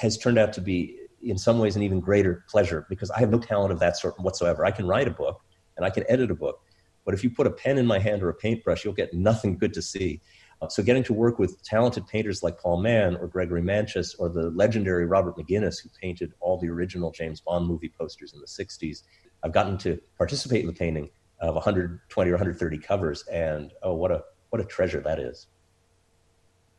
has 0.00 0.18
turned 0.18 0.36
out 0.36 0.52
to 0.54 0.60
be, 0.60 0.98
in 1.22 1.38
some 1.38 1.60
ways, 1.60 1.76
an 1.76 1.82
even 1.84 2.00
greater 2.00 2.44
pleasure 2.48 2.84
because 2.90 3.08
I 3.12 3.20
have 3.20 3.30
no 3.30 3.38
talent 3.38 3.72
of 3.72 3.78
that 3.78 3.96
sort 3.96 4.18
whatsoever. 4.18 4.66
I 4.66 4.72
can 4.72 4.88
write 4.88 5.06
a 5.06 5.12
book, 5.12 5.40
and 5.76 5.86
I 5.86 5.90
can 5.90 6.04
edit 6.08 6.32
a 6.32 6.34
book. 6.34 6.60
But 7.04 7.14
if 7.14 7.22
you 7.22 7.30
put 7.30 7.46
a 7.46 7.50
pen 7.50 7.78
in 7.78 7.86
my 7.86 8.00
hand 8.00 8.20
or 8.20 8.28
a 8.28 8.34
paintbrush, 8.34 8.84
you'll 8.84 8.94
get 8.94 9.14
nothing 9.14 9.58
good 9.58 9.72
to 9.74 9.82
see. 9.82 10.20
Uh, 10.60 10.68
so 10.68 10.82
getting 10.82 11.04
to 11.04 11.12
work 11.12 11.38
with 11.38 11.62
talented 11.62 12.08
painters 12.08 12.42
like 12.42 12.58
Paul 12.58 12.80
Mann 12.80 13.16
or 13.16 13.28
Gregory 13.28 13.62
Manchess 13.62 14.16
or 14.16 14.28
the 14.28 14.50
legendary 14.50 15.06
Robert 15.06 15.36
McGinnis, 15.36 15.80
who 15.80 15.88
painted 16.00 16.32
all 16.40 16.58
the 16.58 16.68
original 16.68 17.12
James 17.12 17.40
Bond 17.40 17.66
movie 17.66 17.92
posters 17.96 18.34
in 18.34 18.40
the 18.40 18.46
60s, 18.46 19.02
I've 19.44 19.52
gotten 19.52 19.78
to 19.78 20.00
participate 20.18 20.60
in 20.60 20.66
the 20.66 20.72
painting 20.72 21.10
of 21.42 21.54
120 21.54 22.30
or 22.30 22.32
130 22.32 22.78
covers, 22.78 23.24
and 23.24 23.72
oh, 23.82 23.94
what 23.94 24.10
a 24.10 24.22
what 24.50 24.60
a 24.60 24.64
treasure 24.64 25.00
that 25.00 25.18
is. 25.18 25.48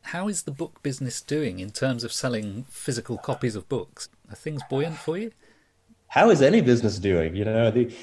How 0.02 0.28
is 0.28 0.42
the 0.42 0.50
book 0.50 0.82
business 0.82 1.20
doing 1.22 1.60
in 1.60 1.70
terms 1.70 2.04
of 2.04 2.12
selling 2.12 2.64
physical 2.68 3.16
copies 3.16 3.56
of 3.56 3.68
books? 3.68 4.08
Are 4.28 4.36
things 4.36 4.62
buoyant 4.68 4.96
for 4.96 5.16
you? 5.16 5.32
How 6.08 6.30
is 6.30 6.42
any 6.42 6.60
business 6.60 6.98
doing? 6.98 7.34
You 7.34 7.44
know, 7.46 7.70
the, 7.70 7.94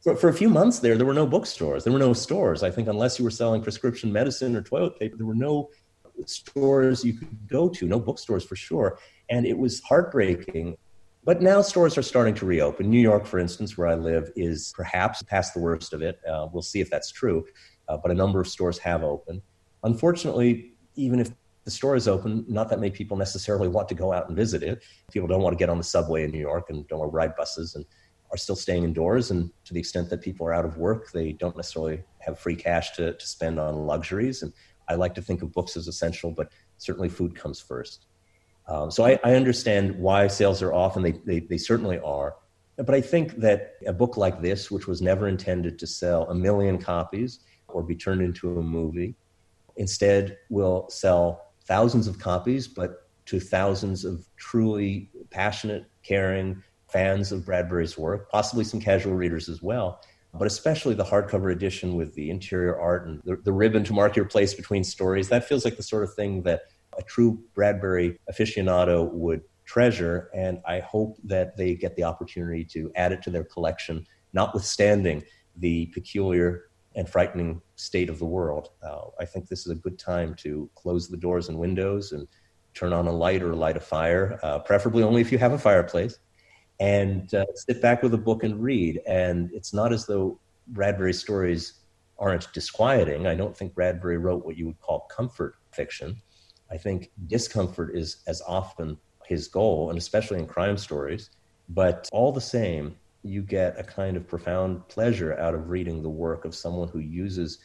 for, 0.00 0.16
for 0.16 0.28
a 0.28 0.32
few 0.32 0.48
months 0.48 0.78
there, 0.78 0.96
there 0.96 1.06
were 1.06 1.14
no 1.14 1.26
bookstores. 1.26 1.84
There 1.84 1.92
were 1.92 1.98
no 1.98 2.12
stores. 2.12 2.62
I 2.62 2.70
think 2.70 2.88
unless 2.88 3.18
you 3.18 3.24
were 3.24 3.30
selling 3.30 3.62
prescription 3.62 4.12
medicine 4.12 4.56
or 4.56 4.62
toilet 4.62 4.98
paper, 4.98 5.16
there 5.16 5.26
were 5.26 5.34
no 5.34 5.70
stores 6.26 7.04
you 7.04 7.14
could 7.14 7.48
go 7.48 7.68
to, 7.68 7.86
no 7.86 7.98
bookstores 7.98 8.44
for 8.44 8.56
sure. 8.56 8.98
And 9.28 9.46
it 9.46 9.56
was 9.56 9.80
heartbreaking. 9.80 10.76
But 11.24 11.42
now 11.42 11.60
stores 11.60 11.98
are 11.98 12.02
starting 12.02 12.34
to 12.36 12.46
reopen. 12.46 12.90
New 12.90 13.00
York, 13.00 13.26
for 13.26 13.38
instance, 13.38 13.76
where 13.76 13.88
I 13.88 13.94
live, 13.94 14.30
is 14.36 14.72
perhaps 14.74 15.22
past 15.22 15.52
the 15.52 15.60
worst 15.60 15.92
of 15.92 16.02
it. 16.02 16.18
Uh, 16.26 16.48
we'll 16.52 16.62
see 16.62 16.80
if 16.80 16.88
that's 16.88 17.10
true. 17.10 17.44
Uh, 17.88 17.96
but 17.96 18.10
a 18.10 18.14
number 18.14 18.40
of 18.40 18.48
stores 18.48 18.78
have 18.78 19.02
opened. 19.02 19.42
Unfortunately, 19.84 20.72
even 20.96 21.20
if 21.20 21.30
the 21.64 21.70
store 21.70 21.94
is 21.94 22.08
open, 22.08 22.44
not 22.48 22.70
that 22.70 22.80
many 22.80 22.90
people 22.90 23.16
necessarily 23.16 23.68
want 23.68 23.88
to 23.88 23.94
go 23.94 24.12
out 24.12 24.28
and 24.28 24.36
visit 24.36 24.62
it. 24.62 24.82
People 25.12 25.28
don't 25.28 25.42
want 25.42 25.52
to 25.52 25.58
get 25.58 25.68
on 25.68 25.76
the 25.76 25.84
subway 25.84 26.24
in 26.24 26.30
New 26.30 26.38
York 26.38 26.70
and 26.70 26.86
don't 26.88 27.00
want 27.00 27.12
to 27.12 27.16
ride 27.16 27.36
buses. 27.36 27.74
And 27.74 27.84
are 28.30 28.36
still 28.36 28.56
staying 28.56 28.84
indoors. 28.84 29.30
And 29.30 29.50
to 29.64 29.74
the 29.74 29.80
extent 29.80 30.08
that 30.10 30.20
people 30.20 30.46
are 30.46 30.54
out 30.54 30.64
of 30.64 30.76
work, 30.76 31.10
they 31.12 31.32
don't 31.32 31.56
necessarily 31.56 32.02
have 32.18 32.38
free 32.38 32.56
cash 32.56 32.92
to, 32.92 33.12
to 33.14 33.26
spend 33.26 33.58
on 33.58 33.86
luxuries. 33.86 34.42
And 34.42 34.52
I 34.88 34.94
like 34.94 35.14
to 35.16 35.22
think 35.22 35.42
of 35.42 35.52
books 35.52 35.76
as 35.76 35.88
essential, 35.88 36.30
but 36.30 36.52
certainly 36.78 37.08
food 37.08 37.34
comes 37.34 37.60
first. 37.60 38.06
Um, 38.70 38.90
so 38.90 39.04
I, 39.04 39.18
I, 39.24 39.34
understand 39.34 39.96
why 39.96 40.28
sales 40.28 40.62
are 40.62 40.72
off, 40.72 40.94
and 40.94 41.04
they, 41.04 41.12
they, 41.12 41.40
they 41.40 41.58
certainly 41.58 41.98
are. 41.98 42.36
But 42.76 42.94
I 42.94 43.00
think 43.00 43.36
that 43.38 43.74
a 43.84 43.92
book 43.92 44.16
like 44.16 44.40
this, 44.40 44.70
which 44.70 44.86
was 44.86 45.02
never 45.02 45.26
intended 45.26 45.76
to 45.80 45.86
sell 45.88 46.30
a 46.30 46.34
million 46.34 46.78
copies 46.78 47.40
or 47.66 47.82
be 47.82 47.96
turned 47.96 48.22
into 48.22 48.58
a 48.58 48.62
movie, 48.62 49.16
instead 49.76 50.38
will 50.50 50.88
sell 50.88 51.52
thousands 51.64 52.06
of 52.06 52.20
copies, 52.20 52.68
but 52.68 53.08
to 53.26 53.40
thousands 53.40 54.04
of 54.04 54.24
truly 54.36 55.10
passionate, 55.30 55.84
caring, 56.04 56.62
fans 56.88 57.32
of 57.32 57.44
Bradbury's 57.44 57.98
work, 57.98 58.30
possibly 58.30 58.64
some 58.64 58.80
casual 58.80 59.14
readers 59.14 59.48
as 59.48 59.60
well. 59.62 60.00
but 60.32 60.46
especially 60.46 60.94
the 60.94 61.04
hardcover 61.04 61.50
edition 61.50 61.96
with 61.96 62.14
the 62.14 62.30
interior 62.30 62.78
art 62.78 63.04
and 63.04 63.20
the, 63.24 63.34
the 63.36 63.52
ribbon 63.52 63.82
to 63.82 63.92
mark 63.92 64.14
your 64.14 64.24
place 64.24 64.54
between 64.54 64.84
stories. 64.84 65.28
That 65.28 65.44
feels 65.48 65.64
like 65.64 65.76
the 65.76 65.82
sort 65.82 66.04
of 66.04 66.14
thing 66.14 66.42
that 66.42 66.62
a 67.00 67.02
true 67.04 67.42
Bradbury 67.54 68.18
aficionado 68.30 69.10
would 69.12 69.42
treasure. 69.64 70.30
And 70.34 70.60
I 70.66 70.80
hope 70.80 71.16
that 71.24 71.56
they 71.56 71.74
get 71.74 71.96
the 71.96 72.04
opportunity 72.04 72.64
to 72.66 72.92
add 72.94 73.12
it 73.12 73.22
to 73.22 73.30
their 73.30 73.44
collection, 73.44 74.06
notwithstanding 74.32 75.24
the 75.56 75.86
peculiar 75.86 76.70
and 76.96 77.08
frightening 77.08 77.62
state 77.76 78.10
of 78.10 78.18
the 78.18 78.26
world. 78.26 78.70
Uh, 78.82 79.06
I 79.18 79.24
think 79.24 79.48
this 79.48 79.66
is 79.66 79.72
a 79.72 79.76
good 79.76 79.98
time 79.98 80.34
to 80.36 80.68
close 80.74 81.08
the 81.08 81.16
doors 81.16 81.48
and 81.48 81.58
windows 81.58 82.12
and 82.12 82.26
turn 82.74 82.92
on 82.92 83.06
a 83.06 83.12
light 83.12 83.42
or 83.42 83.54
light 83.54 83.76
a 83.76 83.80
fire, 83.80 84.38
uh, 84.42 84.58
preferably 84.58 85.02
only 85.02 85.20
if 85.20 85.32
you 85.32 85.38
have 85.38 85.52
a 85.52 85.58
fireplace, 85.58 86.18
and 86.78 87.32
uh, 87.34 87.44
sit 87.54 87.80
back 87.80 88.02
with 88.02 88.14
a 88.14 88.18
book 88.18 88.42
and 88.42 88.62
read. 88.62 89.00
And 89.06 89.50
it's 89.52 89.72
not 89.72 89.92
as 89.92 90.06
though 90.06 90.38
Bradbury 90.68 91.12
stories 91.12 91.80
aren't 92.18 92.52
disquieting. 92.52 93.26
I 93.26 93.34
don't 93.34 93.56
think 93.56 93.74
Bradbury 93.74 94.18
wrote 94.18 94.44
what 94.44 94.56
you 94.56 94.66
would 94.66 94.80
call 94.80 95.00
comfort 95.10 95.54
fiction. 95.72 96.20
I 96.70 96.76
think 96.76 97.10
discomfort 97.26 97.96
is 97.96 98.22
as 98.26 98.42
often 98.46 98.98
his 99.26 99.48
goal, 99.48 99.90
and 99.90 99.98
especially 99.98 100.38
in 100.38 100.46
crime 100.46 100.76
stories. 100.76 101.30
But 101.68 102.08
all 102.12 102.32
the 102.32 102.40
same, 102.40 102.96
you 103.22 103.42
get 103.42 103.78
a 103.78 103.84
kind 103.84 104.16
of 104.16 104.26
profound 104.26 104.86
pleasure 104.88 105.38
out 105.38 105.54
of 105.54 105.68
reading 105.68 106.02
the 106.02 106.08
work 106.08 106.44
of 106.44 106.54
someone 106.54 106.88
who 106.88 107.00
uses 107.00 107.58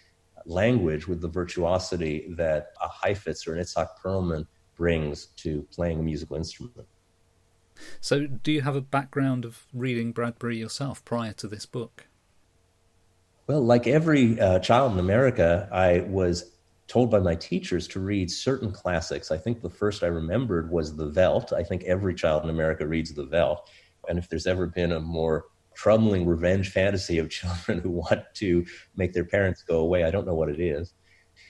language 0.46 1.08
with 1.08 1.22
the 1.22 1.28
virtuosity 1.28 2.28
that 2.38 2.74
a 2.82 2.88
Heifetz 2.88 3.48
or 3.48 3.56
an 3.56 3.62
Itzhak 3.62 3.88
Perlman 4.04 4.46
brings 4.76 5.28
to 5.38 5.64
playing 5.72 6.00
a 6.00 6.04
musical 6.04 6.36
instrument. 6.36 6.88
So, 8.00 8.26
do 8.28 8.52
you 8.52 8.62
have 8.62 8.76
a 8.76 8.82
background 8.82 9.44
of 9.44 9.66
reading 9.74 10.12
Bradbury 10.12 10.58
yourself 10.58 11.04
prior 11.04 11.34
to 11.34 11.48
this 11.48 11.66
book? 11.66 12.08
Well, 13.48 13.62
like 13.62 13.86
every 13.86 14.40
uh, 14.40 14.60
child 14.60 14.94
in 14.94 15.00
America, 15.00 15.68
I 15.72 16.02
was 16.02 16.55
told 16.88 17.10
by 17.10 17.20
my 17.20 17.36
teachers 17.36 17.88
to 17.90 18.00
read 18.00 18.30
certain 18.30 18.72
classics. 18.72 19.32
I 19.32 19.38
think 19.38 19.62
the 19.62 19.70
first 19.70 20.04
I 20.04 20.08
remembered 20.08 20.70
was 20.70 20.96
The 20.96 21.10
Veldt. 21.10 21.52
I 21.52 21.64
think 21.64 21.84
every 21.84 22.14
child 22.14 22.44
in 22.44 22.50
America 22.50 22.86
reads 22.86 23.14
The 23.14 23.26
Veldt. 23.26 23.68
And 24.08 24.20
if 24.20 24.30
there's 24.30 24.46
ever 24.46 24.68
been 24.68 24.92
a 24.92 25.00
more 25.00 25.46
troubling 25.74 26.26
revenge 26.26 26.70
fantasy 26.70 27.18
of 27.18 27.30
children 27.30 27.80
who 27.80 27.90
want 27.90 28.22
to 28.36 28.66
make 28.96 29.14
their 29.14 29.26
parents 29.26 29.64
go 29.64 29.80
away, 29.80 30.04
I 30.04 30.12
don't 30.12 30.28
know 30.28 30.36
what 30.36 30.50
it 30.50 30.60
is. 30.60 30.94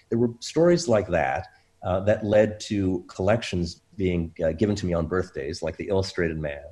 There 0.09 0.19
were 0.19 0.31
stories 0.39 0.88
like 0.88 1.07
that 1.07 1.47
uh, 1.83 1.99
that 2.01 2.25
led 2.25 2.59
to 2.61 3.03
collections 3.07 3.81
being 3.97 4.33
uh, 4.43 4.53
given 4.53 4.75
to 4.75 4.86
me 4.86 4.93
on 4.93 5.07
birthdays, 5.07 5.61
like 5.61 5.77
The 5.77 5.89
Illustrated 5.89 6.38
Man 6.39 6.63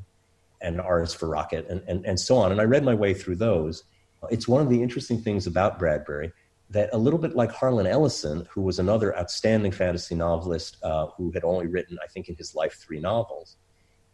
and 0.61 0.79
R's 0.79 1.13
for 1.13 1.27
Rocket, 1.27 1.67
and, 1.69 1.83
and, 1.87 2.05
and 2.05 2.19
so 2.19 2.37
on. 2.37 2.51
And 2.51 2.61
I 2.61 2.63
read 2.63 2.85
my 2.85 2.95
way 2.95 3.13
through 3.13 3.35
those. 3.35 3.83
It's 4.31 4.47
one 4.47 4.61
of 4.61 4.69
the 4.69 4.81
interesting 4.81 5.21
things 5.21 5.45
about 5.45 5.77
Bradbury 5.77 6.31
that 6.69 6.89
a 6.93 6.97
little 6.97 7.19
bit 7.19 7.35
like 7.35 7.51
Harlan 7.51 7.87
Ellison, 7.87 8.47
who 8.51 8.61
was 8.61 8.79
another 8.79 9.17
outstanding 9.17 9.71
fantasy 9.71 10.15
novelist 10.15 10.77
uh, 10.83 11.07
who 11.17 11.31
had 11.31 11.43
only 11.43 11.67
written, 11.67 11.97
I 12.03 12.07
think, 12.07 12.29
in 12.29 12.35
his 12.35 12.55
life 12.55 12.73
three 12.73 12.99
novels, 12.99 13.57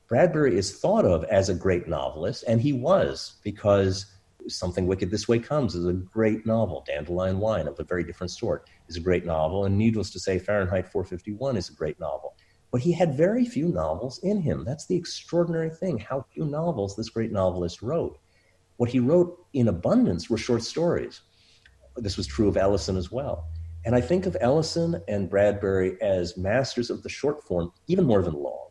Bradbury 0.07 0.57
is 0.57 0.79
thought 0.79 1.05
of 1.05 1.23
as 1.25 1.49
a 1.49 1.53
great 1.53 1.87
novelist, 1.87 2.43
and 2.47 2.59
he 2.59 2.73
was 2.73 3.35
because 3.43 4.07
Something 4.47 4.87
Wicked 4.87 5.11
This 5.11 5.27
Way 5.27 5.39
Comes 5.39 5.75
is 5.75 5.85
a 5.85 5.93
great 5.93 6.45
novel. 6.45 6.83
Dandelion 6.87 7.39
Wine, 7.39 7.67
of 7.67 7.79
a 7.79 7.83
very 7.83 8.03
different 8.03 8.31
sort, 8.31 8.69
is 8.87 8.95
a 8.95 9.01
great 9.01 9.25
novel. 9.25 9.65
And 9.65 9.77
needless 9.77 10.09
to 10.11 10.19
say, 10.19 10.39
Fahrenheit 10.39 10.91
451 10.91 11.57
is 11.57 11.69
a 11.69 11.73
great 11.73 11.99
novel. 11.99 12.35
But 12.71 12.81
he 12.81 12.91
had 12.91 13.15
very 13.15 13.45
few 13.45 13.67
novels 13.67 14.19
in 14.19 14.41
him. 14.41 14.63
That's 14.63 14.85
the 14.85 14.95
extraordinary 14.95 15.69
thing, 15.69 15.97
how 15.97 16.25
few 16.33 16.45
novels 16.45 16.95
this 16.95 17.09
great 17.09 17.31
novelist 17.31 17.81
wrote. 17.81 18.19
What 18.77 18.89
he 18.89 18.99
wrote 18.99 19.45
in 19.53 19.67
abundance 19.67 20.29
were 20.29 20.37
short 20.37 20.63
stories. 20.63 21.21
This 22.01 22.17
was 22.17 22.27
true 22.27 22.47
of 22.47 22.57
Ellison 22.57 22.97
as 22.97 23.11
well. 23.11 23.47
And 23.85 23.95
I 23.95 24.01
think 24.01 24.25
of 24.25 24.35
Ellison 24.41 25.01
and 25.07 25.29
Bradbury 25.29 26.01
as 26.01 26.37
masters 26.37 26.89
of 26.89 27.01
the 27.03 27.09
short 27.09 27.43
form, 27.43 27.71
even 27.87 28.05
more 28.05 28.21
than 28.21 28.33
long. 28.33 28.67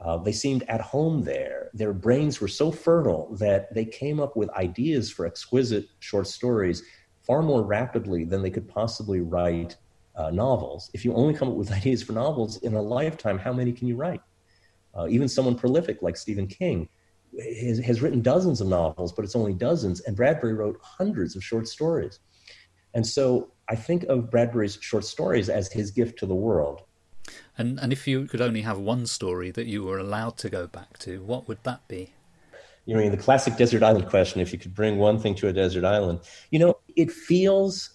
Uh, 0.00 0.16
they 0.18 0.32
seemed 0.32 0.62
at 0.68 0.80
home 0.80 1.22
there. 1.22 1.70
Their 1.74 1.92
brains 1.92 2.40
were 2.40 2.48
so 2.48 2.70
fertile 2.70 3.34
that 3.36 3.72
they 3.74 3.84
came 3.84 4.20
up 4.20 4.36
with 4.36 4.50
ideas 4.50 5.10
for 5.10 5.26
exquisite 5.26 5.86
short 6.00 6.26
stories 6.26 6.82
far 7.22 7.42
more 7.42 7.62
rapidly 7.62 8.24
than 8.24 8.42
they 8.42 8.50
could 8.50 8.68
possibly 8.68 9.20
write 9.20 9.76
uh, 10.14 10.30
novels. 10.30 10.90
If 10.94 11.04
you 11.04 11.12
only 11.14 11.34
come 11.34 11.48
up 11.48 11.54
with 11.54 11.72
ideas 11.80 12.02
for 12.02 12.12
novels 12.12 12.58
in 12.58 12.74
a 12.74 12.82
lifetime, 12.82 13.38
how 13.38 13.52
many 13.52 13.72
can 13.72 13.88
you 13.88 13.96
write? 13.96 14.20
Uh, 14.94 15.06
even 15.08 15.28
someone 15.28 15.56
prolific 15.56 16.02
like 16.02 16.16
Stephen 16.16 16.46
King 16.46 16.88
has, 17.60 17.78
has 17.80 18.00
written 18.00 18.22
dozens 18.22 18.60
of 18.60 18.68
novels, 18.68 19.12
but 19.12 19.24
it's 19.24 19.36
only 19.36 19.52
dozens, 19.52 20.00
and 20.00 20.16
Bradbury 20.16 20.54
wrote 20.54 20.78
hundreds 20.82 21.36
of 21.36 21.44
short 21.44 21.68
stories. 21.68 22.20
And 22.96 23.06
so 23.06 23.50
I 23.68 23.76
think 23.76 24.04
of 24.04 24.30
Bradbury's 24.30 24.78
short 24.80 25.04
stories 25.04 25.50
as 25.50 25.70
his 25.70 25.90
gift 25.90 26.18
to 26.20 26.26
the 26.26 26.34
world. 26.34 26.80
And 27.58 27.78
and 27.78 27.92
if 27.92 28.08
you 28.08 28.24
could 28.24 28.40
only 28.40 28.62
have 28.62 28.78
one 28.78 29.04
story 29.06 29.50
that 29.50 29.66
you 29.66 29.84
were 29.84 29.98
allowed 29.98 30.38
to 30.38 30.48
go 30.48 30.66
back 30.66 30.96
to, 31.00 31.22
what 31.22 31.46
would 31.46 31.62
that 31.64 31.86
be? 31.88 32.14
You 32.86 32.96
mean 32.96 33.10
the 33.10 33.18
classic 33.18 33.56
desert 33.58 33.82
island 33.82 34.06
question? 34.06 34.40
If 34.40 34.50
you 34.50 34.58
could 34.58 34.74
bring 34.74 34.96
one 34.96 35.18
thing 35.18 35.34
to 35.34 35.48
a 35.48 35.52
desert 35.52 35.84
island, 35.84 36.20
you 36.50 36.58
know, 36.58 36.78
it 36.96 37.12
feels 37.12 37.90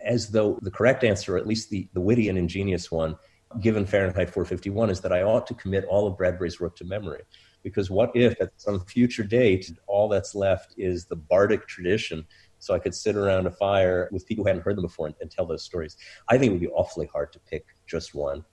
as 0.00 0.30
though 0.30 0.60
the 0.62 0.70
correct 0.70 1.02
answer, 1.02 1.34
or 1.34 1.38
at 1.38 1.48
least 1.48 1.70
the, 1.70 1.88
the 1.92 2.00
witty 2.00 2.28
and 2.28 2.38
ingenious 2.38 2.92
one, 2.92 3.16
given 3.60 3.84
Fahrenheit 3.84 4.30
451, 4.30 4.88
is 4.88 5.00
that 5.00 5.12
I 5.12 5.22
ought 5.22 5.48
to 5.48 5.54
commit 5.54 5.84
all 5.86 6.06
of 6.06 6.16
Bradbury's 6.16 6.60
work 6.60 6.76
to 6.76 6.84
memory. 6.84 7.22
Because 7.64 7.90
what 7.90 8.12
if 8.14 8.40
at 8.40 8.50
some 8.56 8.84
future 8.84 9.24
date, 9.24 9.72
all 9.88 10.08
that's 10.08 10.34
left 10.34 10.74
is 10.76 11.06
the 11.06 11.16
bardic 11.16 11.66
tradition 11.66 12.24
so 12.64 12.74
I 12.74 12.78
could 12.78 12.94
sit 12.94 13.14
around 13.14 13.46
a 13.46 13.50
fire 13.50 14.08
with 14.10 14.26
people 14.26 14.44
who 14.44 14.48
hadn't 14.48 14.62
heard 14.62 14.76
them 14.76 14.82
before 14.82 15.06
and, 15.06 15.14
and, 15.20 15.30
tell 15.30 15.44
those 15.44 15.62
stories. 15.62 15.96
I 16.28 16.38
think 16.38 16.50
it 16.50 16.52
would 16.52 16.60
be 16.60 16.68
awfully 16.68 17.06
hard 17.12 17.32
to 17.34 17.38
pick 17.40 17.66
just 17.86 18.14
one. 18.14 18.44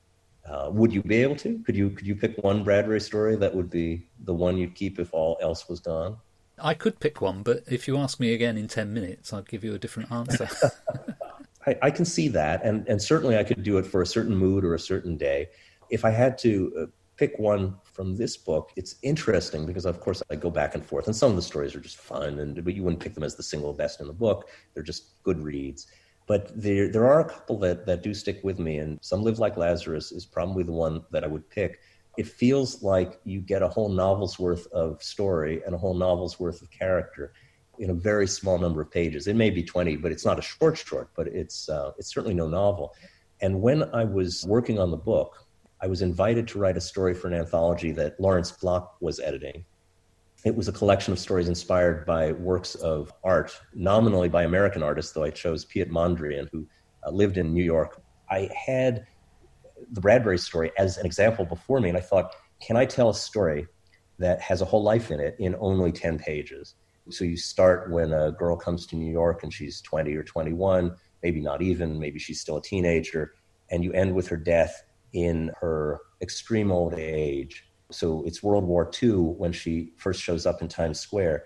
Uh, 0.45 0.70
would 0.72 0.91
you 0.91 1.01
be 1.01 1.16
able 1.16 1.36
to? 1.38 1.59
Could 1.66 1.76
you 1.76 1.91
could 1.91 2.07
you 2.07 2.16
pick 2.16 2.38
one 2.43 2.64
Bradbury 2.64 2.99
story 2.99 3.36
that 3.36 3.53
would 3.53 3.70
be 3.70 4.09
the 4.24 4.34
one 4.34 4.57
you'd 4.57 4.76
keep 4.76 4.99
if 4.99 5.14
all 5.14 5.38
else 5.41 5.70
was 5.70 5.80
gone? 5.80 6.18
I 6.59 6.74
could 6.74 6.99
pick 6.99 7.22
one, 7.22 7.43
but 7.43 7.64
if 7.70 7.88
you 7.88 7.97
ask 7.97 8.20
me 8.20 8.34
again 8.34 8.57
in 8.57 8.68
ten 8.68 8.93
minutes, 8.93 9.34
I'd 9.34 9.47
give 9.47 9.64
you 9.64 9.76
a 9.76 9.80
different 9.80 10.12
answer. 10.12 10.49
I, 11.68 11.78
I, 11.84 11.91
can 11.91 12.05
see 12.05 12.28
that, 12.30 12.66
and 12.66 12.88
and 12.88 12.99
certainly 12.99 13.38
I 13.38 13.43
could 13.43 13.64
do 13.64 13.78
it 13.78 13.86
for 13.86 14.01
a 14.01 14.05
certain 14.05 14.36
mood 14.36 14.66
or 14.66 14.74
a 14.74 14.80
certain 14.80 15.16
day. 15.16 15.49
If 15.91 16.03
I 16.03 16.09
had 16.09 16.38
to 16.39 16.74
uh, 16.82 16.86
pick 17.22 17.38
one 17.38 17.76
from 17.84 18.15
this 18.15 18.36
book, 18.36 18.72
it's 18.76 18.95
interesting 19.03 19.67
because 19.67 19.86
of 19.86 19.99
course 19.99 20.24
I 20.32 20.36
go 20.36 20.49
back 20.49 20.74
and 20.74 20.84
forth, 20.84 21.05
and 21.05 21.15
some 21.15 21.30
of 21.30 21.36
the 21.36 21.43
stories 21.43 21.76
are 21.76 21.80
just 21.80 21.97
fun, 21.97 22.39
and 22.39 22.65
but 22.65 22.74
you 22.74 22.84
wouldn't 22.84 23.03
pick 23.03 23.13
them 23.13 23.24
as 23.24 23.36
the 23.36 23.43
single 23.43 23.74
best 23.74 24.01
in 24.01 24.07
the 24.07 24.22
book. 24.26 24.49
They're 24.74 24.91
just 24.91 25.22
good 25.22 25.39
reads. 25.39 25.86
But 26.26 26.43
there, 26.59 26.88
there 26.88 27.05
are 27.05 27.19
a 27.19 27.30
couple 27.30 27.59
that, 27.59 27.86
that 27.86 28.01
do 28.01 28.15
stick 28.15 28.39
with 28.43 28.57
me, 28.57 28.80
and 28.80 28.97
Some 29.03 29.22
Live 29.22 29.38
Like 29.38 29.55
Lazarus 29.55 30.11
is 30.11 30.26
probably 30.26 30.63
the 30.63 30.72
one 30.72 31.03
that 31.11 31.24
I 31.24 31.28
would 31.28 31.47
pick. 31.47 31.80
It 32.17 32.26
feels 32.26 32.82
like 32.82 33.19
you 33.24 33.39
get 33.39 33.61
a 33.61 33.67
whole 33.67 33.89
novel's 33.89 34.39
worth 34.39 34.65
of 34.72 35.03
story 35.03 35.61
and 35.63 35.76
a 35.76 35.78
whole 35.78 35.93
novel's 35.93 36.39
worth 36.39 36.59
of 36.63 36.72
character 36.72 37.34
in 37.78 37.91
a 37.91 37.93
very 38.09 38.28
small 38.28 38.57
number 38.57 38.82
of 38.82 38.89
pages. 38.89 39.28
It 39.28 39.36
may 39.36 39.51
be 39.51 39.61
20, 39.61 39.97
but 39.97 40.11
it's 40.11 40.26
not 40.26 40.39
a 40.39 40.41
short 40.41 40.76
short, 40.76 41.09
but 41.15 41.28
it's, 41.28 41.69
uh, 41.69 41.91
it's 41.99 42.11
certainly 42.11 42.34
no 42.34 42.47
novel. 42.47 42.95
And 43.41 43.61
when 43.61 43.84
I 43.93 44.05
was 44.05 44.43
working 44.47 44.80
on 44.80 44.89
the 44.89 44.97
book, 44.97 45.41
I 45.84 45.88
was 45.88 46.03
invited 46.03 46.47
to 46.49 46.59
write 46.59 46.77
a 46.77 46.82
story 46.82 47.15
for 47.15 47.27
an 47.27 47.34
anthology 47.34 47.91
that 47.93 48.19
Lawrence 48.19 48.51
Block 48.51 48.97
was 49.01 49.19
editing. 49.19 49.65
It 50.45 50.55
was 50.55 50.67
a 50.67 50.71
collection 50.71 51.11
of 51.11 51.17
stories 51.17 51.47
inspired 51.47 52.05
by 52.05 52.34
works 52.34 52.75
of 52.75 53.11
art, 53.23 53.59
nominally 53.73 54.29
by 54.29 54.43
American 54.43 54.84
artists, 54.84 55.11
though 55.11 55.23
I 55.23 55.32
chose 55.32 55.65
Piet 55.65 55.89
Mondrian, 55.89 56.47
who 56.51 56.67
uh, 57.05 57.09
lived 57.09 57.38
in 57.38 57.51
New 57.51 57.63
York. 57.63 57.99
I 58.29 58.49
had 58.55 59.07
the 59.91 60.01
Bradbury 60.01 60.38
story 60.38 60.71
as 60.77 60.97
an 60.97 61.05
example 61.05 61.45
before 61.45 61.79
me, 61.79 61.89
and 61.89 61.97
I 61.97 62.01
thought, 62.01 62.36
can 62.61 62.77
I 62.77 62.86
tell 62.86 63.09
a 63.09 63.15
story 63.15 63.65
that 64.19 64.39
has 64.39 64.61
a 64.61 64.65
whole 64.65 64.84
life 64.84 65.09
in 65.09 65.19
it 65.19 65.36
in 65.39 65.55
only 65.59 65.91
10 65.91 66.19
pages? 66.19 66.75
So 67.09 67.25
you 67.25 67.38
start 67.38 67.89
when 67.89 68.13
a 68.13 68.32
girl 68.32 68.55
comes 68.55 68.86
to 68.88 68.95
New 68.95 69.11
York 69.11 69.41
and 69.41 69.51
she's 69.51 69.82
20 69.82 70.15
or 70.15 70.23
21, 70.23 70.95
maybe 71.23 71.41
not 71.41 71.63
even, 71.63 71.97
maybe 71.97 72.19
she's 72.19 72.39
still 72.39 72.57
a 72.57 72.61
teenager, 72.61 73.34
and 73.71 73.84
you 73.84 73.91
end 73.93 74.13
with 74.13 74.27
her 74.27 74.38
death 74.38 74.84
in 75.14 75.51
her 75.59 75.99
extreme 76.22 76.72
old 76.72 76.93
age 76.93 77.72
so 77.91 78.24
it's 78.26 78.41
World 78.41 78.64
War 78.64 78.89
II 79.01 79.12
when 79.38 79.51
she 79.51 79.91
first 79.97 80.22
shows 80.22 80.45
up 80.45 80.62
in 80.62 80.68
Times 80.68 80.99
Square, 80.99 81.43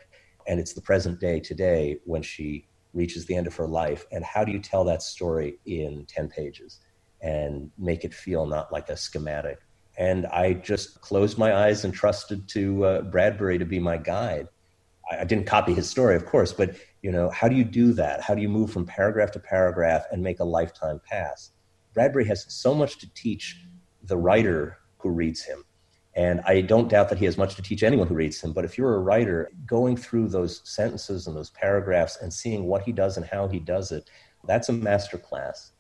and 0.48 0.60
it's 0.60 0.74
the 0.74 0.82
present 0.82 1.20
day 1.20 1.40
today 1.40 2.00
when 2.06 2.22
she 2.22 2.68
reaches 2.94 3.26
the 3.26 3.36
end 3.36 3.48
of 3.48 3.56
her 3.56 3.68
life. 3.68 4.06
And 4.12 4.24
how 4.24 4.44
do 4.44 4.52
you 4.52 4.60
tell 4.60 4.84
that 4.86 5.02
story 5.02 5.60
in 5.66 6.06
10 6.08 6.30
pages 6.30 6.80
and 7.22 7.72
make 7.78 8.06
it 8.06 8.14
feel 8.14 8.46
not 8.46 8.72
like 8.72 8.90
a 8.90 8.98
schematic? 8.98 9.60
And 9.98 10.28
I 10.28 10.54
just 10.54 11.02
closed 11.02 11.38
my 11.38 11.56
eyes 11.56 11.84
and 11.84 11.94
trusted 11.94 12.48
to 12.50 12.86
uh, 12.86 13.02
Bradbury 13.02 13.58
to 13.58 13.66
be 13.66 13.80
my 13.80 13.98
guide. 13.98 14.48
I, 15.12 15.22
I 15.22 15.24
didn't 15.24 15.48
copy 15.48 15.74
his 15.74 15.90
story, 15.90 16.16
of 16.16 16.26
course, 16.26 16.54
but 16.54 16.76
you 17.02 17.12
know, 17.12 17.30
how 17.30 17.48
do 17.48 17.56
you 17.56 17.64
do 17.64 17.94
that? 17.94 18.22
How 18.22 18.36
do 18.36 18.42
you 18.42 18.50
move 18.50 18.72
from 18.72 18.86
paragraph 18.86 19.32
to 19.32 19.40
paragraph 19.40 20.06
and 20.12 20.22
make 20.22 20.40
a 20.40 20.46
lifetime 20.46 21.02
pass? 21.10 21.52
Bradbury 21.96 22.26
has 22.26 22.46
so 22.50 22.76
much 22.76 23.00
to 23.00 23.12
teach 23.14 23.66
the 24.04 24.18
writer 24.18 24.78
who 25.00 25.10
reads 25.10 25.44
him 25.44 25.64
And 26.14 26.42
I 26.46 26.62
don't 26.62 26.90
doubt 26.90 27.10
that 27.10 27.18
he 27.18 27.26
has 27.26 27.38
much 27.38 27.56
to 27.56 27.62
teach 27.62 27.84
anyone 27.84 28.08
who 28.08 28.16
reads 28.16 28.40
him. 28.40 28.54
But 28.54 28.66
if 28.66 28.78
you're 28.78 28.96
a 28.96 29.00
writer, 29.00 29.50
going 29.66 29.98
through 29.98 30.28
those 30.28 30.62
sentences 30.64 31.26
and 31.26 31.36
those 31.36 31.50
paragraphs 31.50 32.18
and 32.22 32.32
seeing 32.32 32.66
what 32.66 32.84
he 32.84 32.92
does 32.92 33.18
and 33.18 33.26
how 33.26 33.48
he 33.48 33.60
does 33.60 33.92
it, 33.92 34.10
that's 34.46 34.70
a 34.70 34.74
master 34.74 35.18
class. 35.18 35.72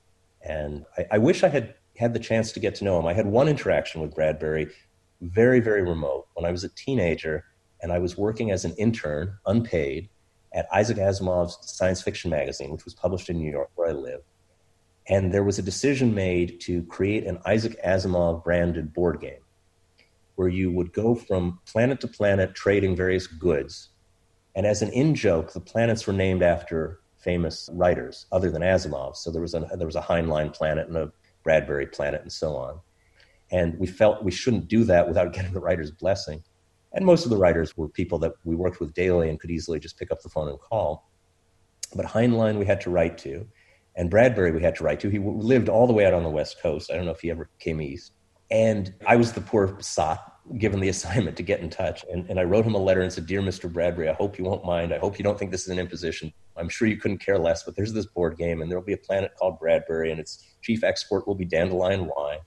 And 0.41 0.85
I, 0.97 1.05
I 1.11 1.17
wish 1.19 1.43
I 1.43 1.49
had 1.49 1.75
had 1.97 2.13
the 2.13 2.19
chance 2.19 2.51
to 2.53 2.59
get 2.59 2.75
to 2.75 2.83
know 2.83 2.99
him. 2.99 3.05
I 3.05 3.13
had 3.13 3.25
one 3.25 3.47
interaction 3.47 4.01
with 4.01 4.15
Bradbury, 4.15 4.67
very, 5.21 5.59
very 5.59 5.83
remote, 5.83 6.27
when 6.33 6.45
I 6.45 6.51
was 6.51 6.63
a 6.63 6.69
teenager 6.69 7.45
and 7.81 7.91
I 7.91 7.99
was 7.99 8.17
working 8.17 8.51
as 8.51 8.65
an 8.65 8.73
intern, 8.77 9.37
unpaid, 9.45 10.09
at 10.53 10.67
Isaac 10.73 10.97
Asimov's 10.97 11.57
science 11.61 12.01
fiction 12.01 12.31
magazine, 12.31 12.71
which 12.71 12.85
was 12.85 12.93
published 12.93 13.29
in 13.29 13.37
New 13.37 13.51
York, 13.51 13.69
where 13.75 13.89
I 13.89 13.91
live. 13.91 14.21
And 15.07 15.31
there 15.31 15.43
was 15.43 15.59
a 15.59 15.63
decision 15.63 16.15
made 16.15 16.59
to 16.61 16.83
create 16.83 17.25
an 17.25 17.39
Isaac 17.45 17.79
Asimov 17.85 18.43
branded 18.43 18.93
board 18.93 19.21
game 19.21 19.41
where 20.35 20.49
you 20.49 20.71
would 20.71 20.91
go 20.93 21.15
from 21.15 21.59
planet 21.65 22.01
to 22.01 22.07
planet 22.07 22.55
trading 22.55 22.95
various 22.95 23.27
goods. 23.27 23.89
And 24.55 24.65
as 24.65 24.81
an 24.81 24.89
in 24.89 25.15
joke, 25.15 25.53
the 25.53 25.59
planets 25.59 26.05
were 26.07 26.13
named 26.13 26.43
after 26.43 26.99
famous 27.17 27.69
writers 27.73 28.27
other 28.31 28.51
than 28.51 28.61
Asimov. 28.61 29.15
So 29.15 29.31
there 29.31 29.41
was 29.41 29.53
a 29.53 29.67
there 29.77 29.87
was 29.87 29.95
a 29.95 30.01
Heinlein 30.01 30.53
planet 30.53 30.87
and 30.87 30.97
a 30.97 31.11
Bradbury 31.43 31.87
planet 31.87 32.21
and 32.21 32.31
so 32.31 32.55
on. 32.55 32.79
And 33.51 33.77
we 33.79 33.87
felt 33.87 34.23
we 34.23 34.31
shouldn't 34.31 34.67
do 34.67 34.83
that 34.85 35.07
without 35.07 35.33
getting 35.35 35.53
the 35.53 35.59
writer's 35.59 35.91
blessing. 35.91 36.43
And 36.93 37.05
most 37.05 37.25
of 37.25 37.29
the 37.29 37.37
writers 37.37 37.75
were 37.75 37.89
people 37.89 38.19
that 38.19 38.33
we 38.45 38.55
worked 38.55 38.79
with 38.79 38.93
daily 38.93 39.29
and 39.29 39.39
could 39.39 39.51
easily 39.51 39.79
just 39.79 39.97
pick 39.97 40.11
up 40.11 40.21
the 40.21 40.29
phone 40.29 40.47
and 40.47 40.59
call. 40.59 41.09
But 41.93 42.05
Heinlein 42.05 42.57
we 42.57 42.65
had 42.65 42.81
to 42.81 42.89
write 42.89 43.17
to, 43.19 43.47
and 43.95 44.09
Bradbury 44.09 44.51
we 44.51 44.61
had 44.61 44.75
to 44.75 44.83
write 44.83 44.99
to. 45.01 45.09
He 45.09 45.19
lived 45.19 45.69
all 45.69 45.87
the 45.87 45.93
way 45.93 46.05
out 46.05 46.13
on 46.13 46.23
the 46.23 46.29
West 46.29 46.61
Coast. 46.61 46.91
I 46.91 46.95
don't 46.95 47.05
know 47.05 47.11
if 47.11 47.21
he 47.21 47.31
ever 47.31 47.49
came 47.59 47.81
east. 47.81 48.13
And 48.51 48.93
I 49.07 49.15
was 49.15 49.33
the 49.33 49.41
poor 49.41 49.77
sot 49.79 50.33
given 50.57 50.79
the 50.79 50.89
assignment 50.95 51.37
to 51.37 51.43
get 51.43 51.61
in 51.61 51.69
touch. 51.69 52.05
And, 52.11 52.29
and 52.29 52.39
I 52.39 52.43
wrote 52.43 52.65
him 52.65 52.75
a 52.75 52.79
letter 52.79 53.01
and 53.01 53.11
said, 53.11 53.25
Dear 53.25 53.41
Mr. 53.41 53.71
Bradbury, 53.71 54.09
I 54.09 54.13
hope 54.13 54.37
you 54.37 54.45
won't 54.45 54.65
mind. 54.65 54.93
I 54.93 54.99
hope 54.99 55.17
you 55.17 55.23
don't 55.23 55.37
think 55.39 55.51
this 55.51 55.63
is 55.63 55.69
an 55.69 55.79
imposition. 55.79 56.31
I'm 56.57 56.69
sure 56.69 56.87
you 56.87 56.97
couldn't 56.97 57.19
care 57.19 57.37
less, 57.37 57.63
but 57.63 57.75
there's 57.75 57.93
this 57.93 58.05
board 58.05 58.37
game, 58.37 58.61
and 58.61 58.69
there'll 58.69 58.83
be 58.83 58.93
a 58.93 58.97
planet 58.97 59.31
called 59.37 59.59
Bradbury, 59.59 60.11
and 60.11 60.19
its 60.19 60.55
chief 60.61 60.83
export 60.83 61.27
will 61.27 61.35
be 61.35 61.45
dandelion 61.45 62.09
wine. 62.15 62.39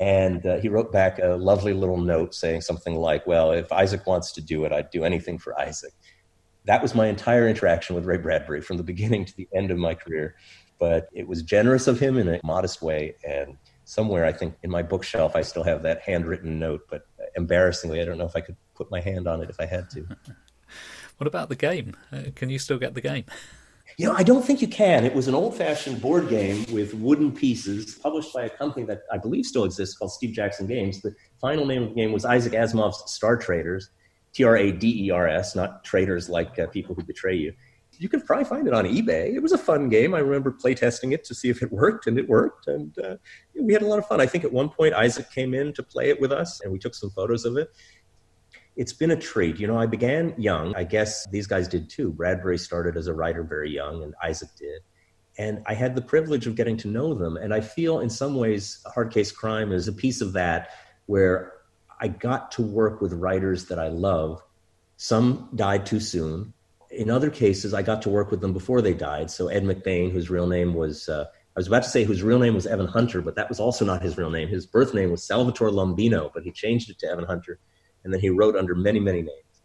And 0.00 0.46
uh, 0.46 0.58
he 0.58 0.68
wrote 0.68 0.92
back 0.92 1.18
a 1.18 1.36
lovely 1.36 1.72
little 1.72 1.96
note 1.96 2.34
saying 2.34 2.60
something 2.60 2.94
like, 2.94 3.26
Well, 3.26 3.52
if 3.52 3.72
Isaac 3.72 4.06
wants 4.06 4.32
to 4.32 4.40
do 4.40 4.64
it, 4.64 4.72
I'd 4.72 4.90
do 4.90 5.04
anything 5.04 5.38
for 5.38 5.58
Isaac. 5.58 5.92
That 6.66 6.82
was 6.82 6.94
my 6.94 7.06
entire 7.06 7.48
interaction 7.48 7.96
with 7.96 8.04
Ray 8.04 8.18
Bradbury 8.18 8.60
from 8.60 8.76
the 8.76 8.82
beginning 8.82 9.24
to 9.24 9.36
the 9.36 9.48
end 9.54 9.70
of 9.70 9.78
my 9.78 9.94
career. 9.94 10.36
But 10.78 11.08
it 11.12 11.26
was 11.26 11.42
generous 11.42 11.86
of 11.86 11.98
him 11.98 12.18
in 12.18 12.28
a 12.28 12.40
modest 12.44 12.82
way. 12.82 13.14
And 13.26 13.56
somewhere 13.84 14.24
I 14.24 14.32
think 14.32 14.54
in 14.62 14.70
my 14.70 14.82
bookshelf 14.82 15.34
I 15.34 15.42
still 15.42 15.64
have 15.64 15.82
that 15.82 16.02
handwritten 16.02 16.58
note, 16.58 16.86
but 16.90 17.06
embarrassingly 17.36 18.00
I 18.00 18.04
don't 18.04 18.18
know 18.18 18.26
if 18.26 18.36
I 18.36 18.40
could 18.40 18.56
put 18.74 18.90
my 18.90 19.00
hand 19.00 19.26
on 19.26 19.42
it 19.42 19.50
if 19.50 19.58
I 19.58 19.66
had 19.66 19.90
to. 19.90 20.06
what 21.16 21.26
about 21.26 21.48
the 21.48 21.56
game? 21.56 21.96
Uh, 22.12 22.24
can 22.34 22.50
you 22.50 22.58
still 22.58 22.78
get 22.78 22.94
the 22.94 23.00
game? 23.00 23.24
You 23.96 24.06
know, 24.06 24.14
I 24.14 24.22
don't 24.22 24.44
think 24.44 24.60
you 24.60 24.68
can. 24.68 25.04
It 25.04 25.14
was 25.14 25.26
an 25.26 25.34
old-fashioned 25.34 26.00
board 26.00 26.28
game 26.28 26.64
with 26.70 26.94
wooden 26.94 27.32
pieces, 27.32 27.96
published 27.96 28.32
by 28.32 28.44
a 28.44 28.50
company 28.50 28.86
that 28.86 29.02
I 29.10 29.18
believe 29.18 29.44
still 29.44 29.64
exists 29.64 29.96
called 29.96 30.12
Steve 30.12 30.32
Jackson 30.32 30.68
Games. 30.68 31.00
The 31.00 31.16
final 31.40 31.66
name 31.66 31.82
of 31.82 31.88
the 31.88 31.94
game 31.96 32.12
was 32.12 32.24
Isaac 32.24 32.52
Asimov's 32.52 33.10
Star 33.10 33.36
Traders, 33.36 33.90
T 34.34 34.44
R 34.44 34.56
A 34.56 34.70
D 34.70 35.06
E 35.06 35.10
R 35.10 35.26
S, 35.26 35.56
not 35.56 35.82
traders 35.82 36.28
like 36.28 36.58
uh, 36.60 36.66
people 36.68 36.94
who 36.94 37.02
betray 37.02 37.34
you 37.34 37.52
you 37.98 38.08
could 38.08 38.24
probably 38.24 38.44
find 38.44 38.66
it 38.66 38.74
on 38.74 38.84
eBay. 38.84 39.34
It 39.34 39.42
was 39.42 39.52
a 39.52 39.58
fun 39.58 39.88
game. 39.88 40.14
I 40.14 40.20
remember 40.20 40.52
playtesting 40.52 41.12
it 41.12 41.24
to 41.24 41.34
see 41.34 41.48
if 41.48 41.62
it 41.62 41.72
worked, 41.72 42.06
and 42.06 42.18
it 42.18 42.28
worked. 42.28 42.68
And 42.68 42.96
uh, 42.98 43.16
we 43.60 43.72
had 43.72 43.82
a 43.82 43.86
lot 43.86 43.98
of 43.98 44.06
fun. 44.06 44.20
I 44.20 44.26
think 44.26 44.44
at 44.44 44.52
one 44.52 44.68
point 44.68 44.94
Isaac 44.94 45.30
came 45.30 45.52
in 45.52 45.72
to 45.74 45.82
play 45.82 46.08
it 46.08 46.20
with 46.20 46.32
us, 46.32 46.60
and 46.60 46.72
we 46.72 46.78
took 46.78 46.94
some 46.94 47.10
photos 47.10 47.44
of 47.44 47.56
it. 47.56 47.70
It's 48.76 48.92
been 48.92 49.10
a 49.10 49.16
treat. 49.16 49.58
You 49.58 49.66
know, 49.66 49.76
I 49.76 49.86
began 49.86 50.34
young. 50.38 50.74
I 50.76 50.84
guess 50.84 51.26
these 51.28 51.48
guys 51.48 51.66
did 51.66 51.90
too. 51.90 52.12
Bradbury 52.12 52.58
started 52.58 52.96
as 52.96 53.08
a 53.08 53.12
writer 53.12 53.42
very 53.42 53.70
young, 53.70 54.04
and 54.04 54.14
Isaac 54.22 54.50
did. 54.56 54.82
And 55.36 55.62
I 55.66 55.74
had 55.74 55.94
the 55.94 56.02
privilege 56.02 56.46
of 56.46 56.54
getting 56.54 56.76
to 56.78 56.88
know 56.88 57.14
them. 57.14 57.36
And 57.36 57.52
I 57.52 57.60
feel 57.60 58.00
in 58.00 58.10
some 58.10 58.36
ways, 58.36 58.82
Hard 58.86 59.12
Case 59.12 59.32
Crime 59.32 59.72
is 59.72 59.88
a 59.88 59.92
piece 59.92 60.20
of 60.20 60.32
that 60.34 60.70
where 61.06 61.54
I 62.00 62.08
got 62.08 62.52
to 62.52 62.62
work 62.62 63.00
with 63.00 63.12
writers 63.12 63.66
that 63.66 63.78
I 63.78 63.88
love. 63.88 64.42
Some 64.96 65.48
died 65.54 65.86
too 65.86 66.00
soon 66.00 66.54
in 66.90 67.10
other 67.10 67.30
cases, 67.30 67.74
I 67.74 67.82
got 67.82 68.02
to 68.02 68.08
work 68.08 68.30
with 68.30 68.40
them 68.40 68.52
before 68.52 68.80
they 68.80 68.94
died. 68.94 69.30
So 69.30 69.48
Ed 69.48 69.64
McBain, 69.64 70.10
whose 70.10 70.30
real 70.30 70.46
name 70.46 70.74
was, 70.74 71.08
uh, 71.08 71.24
I 71.24 71.58
was 71.58 71.66
about 71.66 71.82
to 71.82 71.88
say 71.88 72.04
whose 72.04 72.22
real 72.22 72.38
name 72.38 72.54
was 72.54 72.66
Evan 72.66 72.86
Hunter, 72.86 73.20
but 73.20 73.34
that 73.36 73.48
was 73.48 73.60
also 73.60 73.84
not 73.84 74.02
his 74.02 74.16
real 74.16 74.30
name. 74.30 74.48
His 74.48 74.66
birth 74.66 74.94
name 74.94 75.10
was 75.10 75.26
Salvatore 75.26 75.70
Lombino, 75.70 76.30
but 76.32 76.44
he 76.44 76.52
changed 76.52 76.88
it 76.90 76.98
to 77.00 77.06
Evan 77.06 77.24
Hunter, 77.24 77.58
and 78.04 78.12
then 78.12 78.20
he 78.20 78.30
wrote 78.30 78.56
under 78.56 78.74
many, 78.74 79.00
many 79.00 79.22
names. 79.22 79.62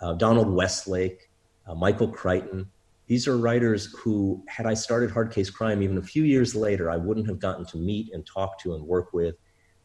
Uh, 0.00 0.12
Donald 0.14 0.50
Westlake, 0.50 1.30
uh, 1.66 1.74
Michael 1.74 2.08
Crichton. 2.08 2.70
These 3.06 3.28
are 3.28 3.38
writers 3.38 3.86
who, 3.96 4.42
had 4.48 4.66
I 4.66 4.74
started 4.74 5.10
Hard 5.10 5.30
Case 5.30 5.48
Crime 5.48 5.82
even 5.82 5.96
a 5.96 6.02
few 6.02 6.24
years 6.24 6.54
later, 6.54 6.90
I 6.90 6.96
wouldn't 6.96 7.28
have 7.28 7.38
gotten 7.38 7.64
to 7.66 7.78
meet 7.78 8.12
and 8.12 8.26
talk 8.26 8.58
to 8.62 8.74
and 8.74 8.84
work 8.84 9.12
with. 9.12 9.36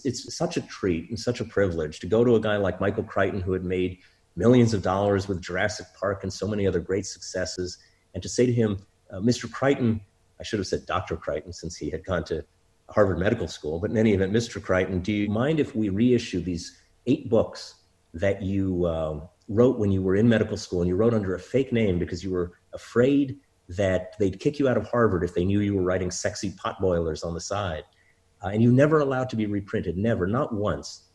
It's 0.04 0.36
such 0.36 0.58
a 0.58 0.62
treat 0.62 1.10
and 1.10 1.20
such 1.20 1.40
a 1.40 1.46
privilege 1.46 2.00
to 2.00 2.08
go 2.08 2.24
to 2.24 2.36
a 2.36 2.40
guy 2.40 2.58
like 2.58 2.82
Michael 2.82 3.04
Crichton, 3.04 3.40
who 3.40 3.54
had 3.54 3.64
made 3.64 4.00
millions 4.36 4.74
of 4.74 4.82
dollars 4.82 5.28
with 5.28 5.42
Jurassic 5.42 5.88
Park 6.00 6.24
and 6.24 6.32
so 6.32 6.48
many 6.48 6.68
other 6.68 6.80
great 6.80 7.06
successes. 7.06 7.78
And 8.14 8.24
to 8.24 8.30
say 8.30 8.46
to 8.46 8.54
him, 8.54 8.80
uh, 9.12 9.20
Mr. 9.20 9.52
Crichton, 9.52 10.02
I 10.40 10.44
should 10.44 10.60
have 10.60 10.68
said 10.68 10.86
Dr. 10.86 11.18
Crichton 11.18 11.54
since 11.54 11.76
he 11.76 11.90
had 11.90 12.06
gone 12.06 12.24
to 12.26 12.44
Harvard 12.90 13.20
Medical 13.20 13.48
School, 13.48 13.80
but 13.80 13.92
in 13.92 13.98
any 13.98 14.14
event, 14.14 14.34
Mr. 14.34 14.62
Crichton, 14.62 15.00
do 15.00 15.12
you 15.12 15.30
mind 15.30 15.60
if 15.60 15.76
we 15.76 15.90
reissue 15.90 16.42
these 16.42 16.82
eight 17.06 17.30
books 17.30 17.76
that 18.14 18.42
you 18.42 18.86
uh, 18.86 19.20
wrote 19.48 19.78
when 19.80 19.92
you 19.92 20.02
were 20.02 20.16
in 20.16 20.28
medical 20.28 20.58
school 20.58 20.82
and 20.82 20.90
you 20.90 20.96
wrote 20.96 21.14
under 21.14 21.36
a 21.36 21.40
fake 21.40 21.72
name 21.72 22.00
because 22.00 22.24
you 22.24 22.32
were 22.32 22.54
afraid 22.74 23.40
that 23.70 24.14
they'd 24.20 24.40
kick 24.40 24.60
you 24.60 24.68
out 24.68 24.78
of 24.78 24.88
Harvard 24.88 25.24
if 25.24 25.34
they 25.34 25.46
knew 25.46 25.62
you 25.62 25.76
were 25.76 25.84
writing 25.84 26.12
sexy 26.12 26.52
pot 26.52 26.82
boilers 26.82 27.24
on 27.24 27.34
the 27.34 27.40
side? 27.40 27.84
Uh, 28.44 28.50
and 28.50 28.62
you 28.62 28.72
never 28.72 29.00
allowed 29.00 29.30
to 29.30 29.36
be 29.36 29.46
reprinted, 29.46 29.98
never, 29.98 30.28
not 30.28 30.54
once. 30.54 31.11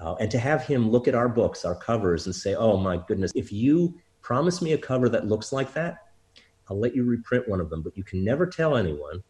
Uh, 0.00 0.14
and 0.14 0.30
to 0.30 0.38
have 0.38 0.64
him 0.64 0.90
look 0.90 1.06
at 1.06 1.14
our 1.14 1.28
books, 1.28 1.64
our 1.64 1.74
covers, 1.74 2.26
and 2.26 2.34
say, 2.34 2.54
oh 2.54 2.76
my 2.76 2.96
goodness, 3.06 3.32
if 3.34 3.52
you 3.52 3.94
promise 4.22 4.62
me 4.62 4.72
a 4.72 4.78
cover 4.78 5.08
that 5.08 5.26
looks 5.26 5.52
like 5.52 5.72
that, 5.74 5.98
I'll 6.68 6.78
let 6.78 6.94
you 6.94 7.04
reprint 7.04 7.48
one 7.48 7.60
of 7.60 7.68
them. 7.68 7.82
But 7.82 7.96
you 7.96 8.04
can 8.04 8.24
never 8.24 8.46
tell 8.46 8.76
anyone, 8.76 9.22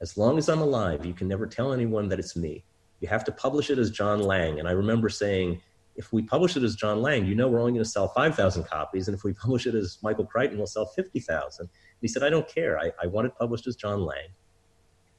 as 0.00 0.18
long 0.18 0.36
as 0.36 0.48
I'm 0.48 0.60
alive, 0.60 1.06
you 1.06 1.14
can 1.14 1.28
never 1.28 1.46
tell 1.46 1.72
anyone 1.72 2.08
that 2.08 2.18
it's 2.18 2.36
me. 2.36 2.64
You 3.00 3.08
have 3.08 3.24
to 3.24 3.32
publish 3.32 3.70
it 3.70 3.78
as 3.78 3.90
John 3.90 4.20
Lang. 4.20 4.58
And 4.58 4.68
I 4.68 4.72
remember 4.72 5.08
saying, 5.08 5.60
if 5.96 6.12
we 6.12 6.22
publish 6.22 6.56
it 6.56 6.62
as 6.62 6.76
John 6.76 7.00
Lang, 7.00 7.24
you 7.24 7.34
know 7.34 7.48
we're 7.48 7.60
only 7.60 7.72
going 7.72 7.84
to 7.84 7.90
sell 7.90 8.08
5,000 8.08 8.64
copies. 8.64 9.08
And 9.08 9.16
if 9.16 9.24
we 9.24 9.32
publish 9.44 9.66
it 9.66 9.74
as 9.74 9.98
Michael 10.02 10.26
Crichton, 10.26 10.58
we'll 10.58 10.66
sell 10.66 10.86
50,000. 10.86 11.68
He 12.00 12.08
said, 12.08 12.22
I 12.22 12.30
don't 12.30 12.48
care. 12.48 12.78
I, 12.78 12.92
I 13.02 13.06
want 13.06 13.26
it 13.26 13.32
published 13.38 13.66
as 13.66 13.76
John 13.76 14.02
Lang 14.02 14.28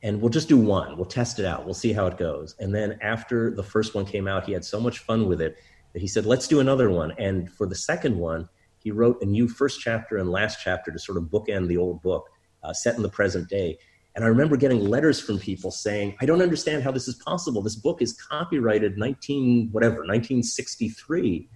and 0.02 0.22
we'll 0.22 0.30
just 0.30 0.48
do 0.48 0.58
one. 0.58 0.96
We'll 0.96 1.06
test 1.06 1.40
it 1.40 1.46
out. 1.46 1.66
We'll 1.66 1.74
see 1.74 1.92
how 1.92 2.08
it 2.08 2.18
goes. 2.18 2.56
And 2.60 2.74
then 2.74 2.98
after 3.02 3.52
the 3.52 3.64
first 3.64 3.96
one 3.96 4.06
came 4.06 4.28
out, 4.28 4.46
he 4.46 4.54
had 4.54 4.64
so 4.64 4.80
much 4.80 5.00
fun 5.00 5.28
with 5.28 5.42
it 5.42 5.58
that 5.94 6.02
he 6.02 6.08
said, 6.08 6.26
let's 6.26 6.48
do 6.48 6.60
another 6.60 6.90
one. 6.90 7.14
And 7.18 7.52
for 7.52 7.66
the 7.66 7.76
second 7.76 8.18
one, 8.18 8.48
he 8.78 8.92
wrote 8.92 9.22
a 9.22 9.26
new 9.26 9.48
first 9.48 9.82
chapter 9.82 10.18
and 10.18 10.32
last 10.32 10.60
chapter 10.64 10.92
to 10.92 11.00
sort 11.00 11.18
of 11.18 11.26
bookend 11.26 11.68
the 11.68 11.78
old 11.78 12.02
book 12.02 12.30
uh, 12.64 12.74
set 12.74 12.96
in 12.96 13.02
the 13.02 13.10
present 13.10 13.50
day. 13.50 13.78
And 14.16 14.24
I 14.24 14.28
remember 14.28 14.58
getting 14.58 14.80
letters 14.80 15.20
from 15.20 15.38
people 15.38 15.72
saying, 15.72 16.16
I 16.22 16.26
don't 16.26 16.42
understand 16.42 16.84
how 16.84 16.92
this 16.92 17.08
is 17.08 17.16
possible. 17.16 17.62
This 17.62 17.76
book 17.76 18.02
is 18.02 18.14
copyrighted 18.14 18.98
19, 18.98 19.70
whatever, 19.72 19.98
1963. 19.98 21.50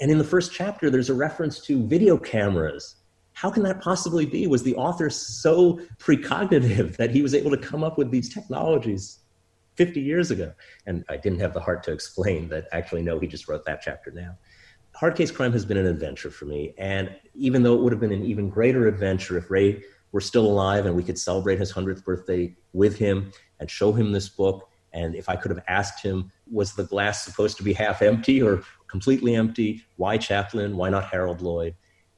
And 0.00 0.10
in 0.10 0.18
the 0.18 0.24
first 0.24 0.52
chapter, 0.52 0.88
there's 0.88 1.10
a 1.10 1.14
reference 1.14 1.60
to 1.66 1.86
video 1.86 2.16
cameras 2.16 2.96
how 3.42 3.50
can 3.50 3.64
that 3.64 3.80
possibly 3.80 4.24
be? 4.24 4.46
Was 4.46 4.62
the 4.62 4.76
author 4.76 5.10
so 5.10 5.80
precognitive 5.98 6.96
that 6.98 7.10
he 7.10 7.22
was 7.22 7.34
able 7.34 7.50
to 7.50 7.56
come 7.56 7.82
up 7.82 7.98
with 7.98 8.12
these 8.12 8.32
technologies 8.32 9.18
50 9.74 10.00
years 10.00 10.30
ago? 10.30 10.52
And 10.86 11.04
I 11.08 11.16
didn't 11.16 11.40
have 11.40 11.52
the 11.52 11.58
heart 11.58 11.82
to 11.84 11.92
explain 11.92 12.48
that 12.50 12.68
actually, 12.70 13.02
no, 13.02 13.18
he 13.18 13.26
just 13.26 13.48
wrote 13.48 13.64
that 13.64 13.82
chapter 13.82 14.12
now. 14.12 14.38
Hard 14.94 15.16
Case 15.16 15.32
Crime 15.32 15.50
has 15.54 15.64
been 15.64 15.76
an 15.76 15.86
adventure 15.86 16.30
for 16.30 16.44
me. 16.44 16.72
And 16.78 17.16
even 17.34 17.64
though 17.64 17.74
it 17.74 17.82
would 17.82 17.92
have 17.92 18.00
been 18.00 18.12
an 18.12 18.24
even 18.24 18.48
greater 18.48 18.86
adventure 18.86 19.36
if 19.36 19.50
Ray 19.50 19.82
were 20.12 20.20
still 20.20 20.46
alive 20.46 20.86
and 20.86 20.94
we 20.94 21.02
could 21.02 21.18
celebrate 21.18 21.58
his 21.58 21.72
100th 21.72 22.04
birthday 22.04 22.54
with 22.72 22.96
him 22.96 23.32
and 23.58 23.68
show 23.68 23.90
him 23.90 24.12
this 24.12 24.28
book, 24.28 24.68
and 24.92 25.16
if 25.16 25.28
I 25.28 25.34
could 25.34 25.50
have 25.50 25.64
asked 25.66 26.00
him, 26.00 26.30
was 26.48 26.74
the 26.74 26.84
glass 26.84 27.24
supposed 27.24 27.56
to 27.56 27.64
be 27.64 27.72
half 27.72 28.02
empty 28.02 28.40
or 28.40 28.62
completely 28.86 29.34
empty? 29.34 29.82
Why 29.96 30.16
Chaplin? 30.16 30.76
Why 30.76 30.90
not 30.90 31.06
Harold 31.06 31.40
Lloyd? 31.40 31.74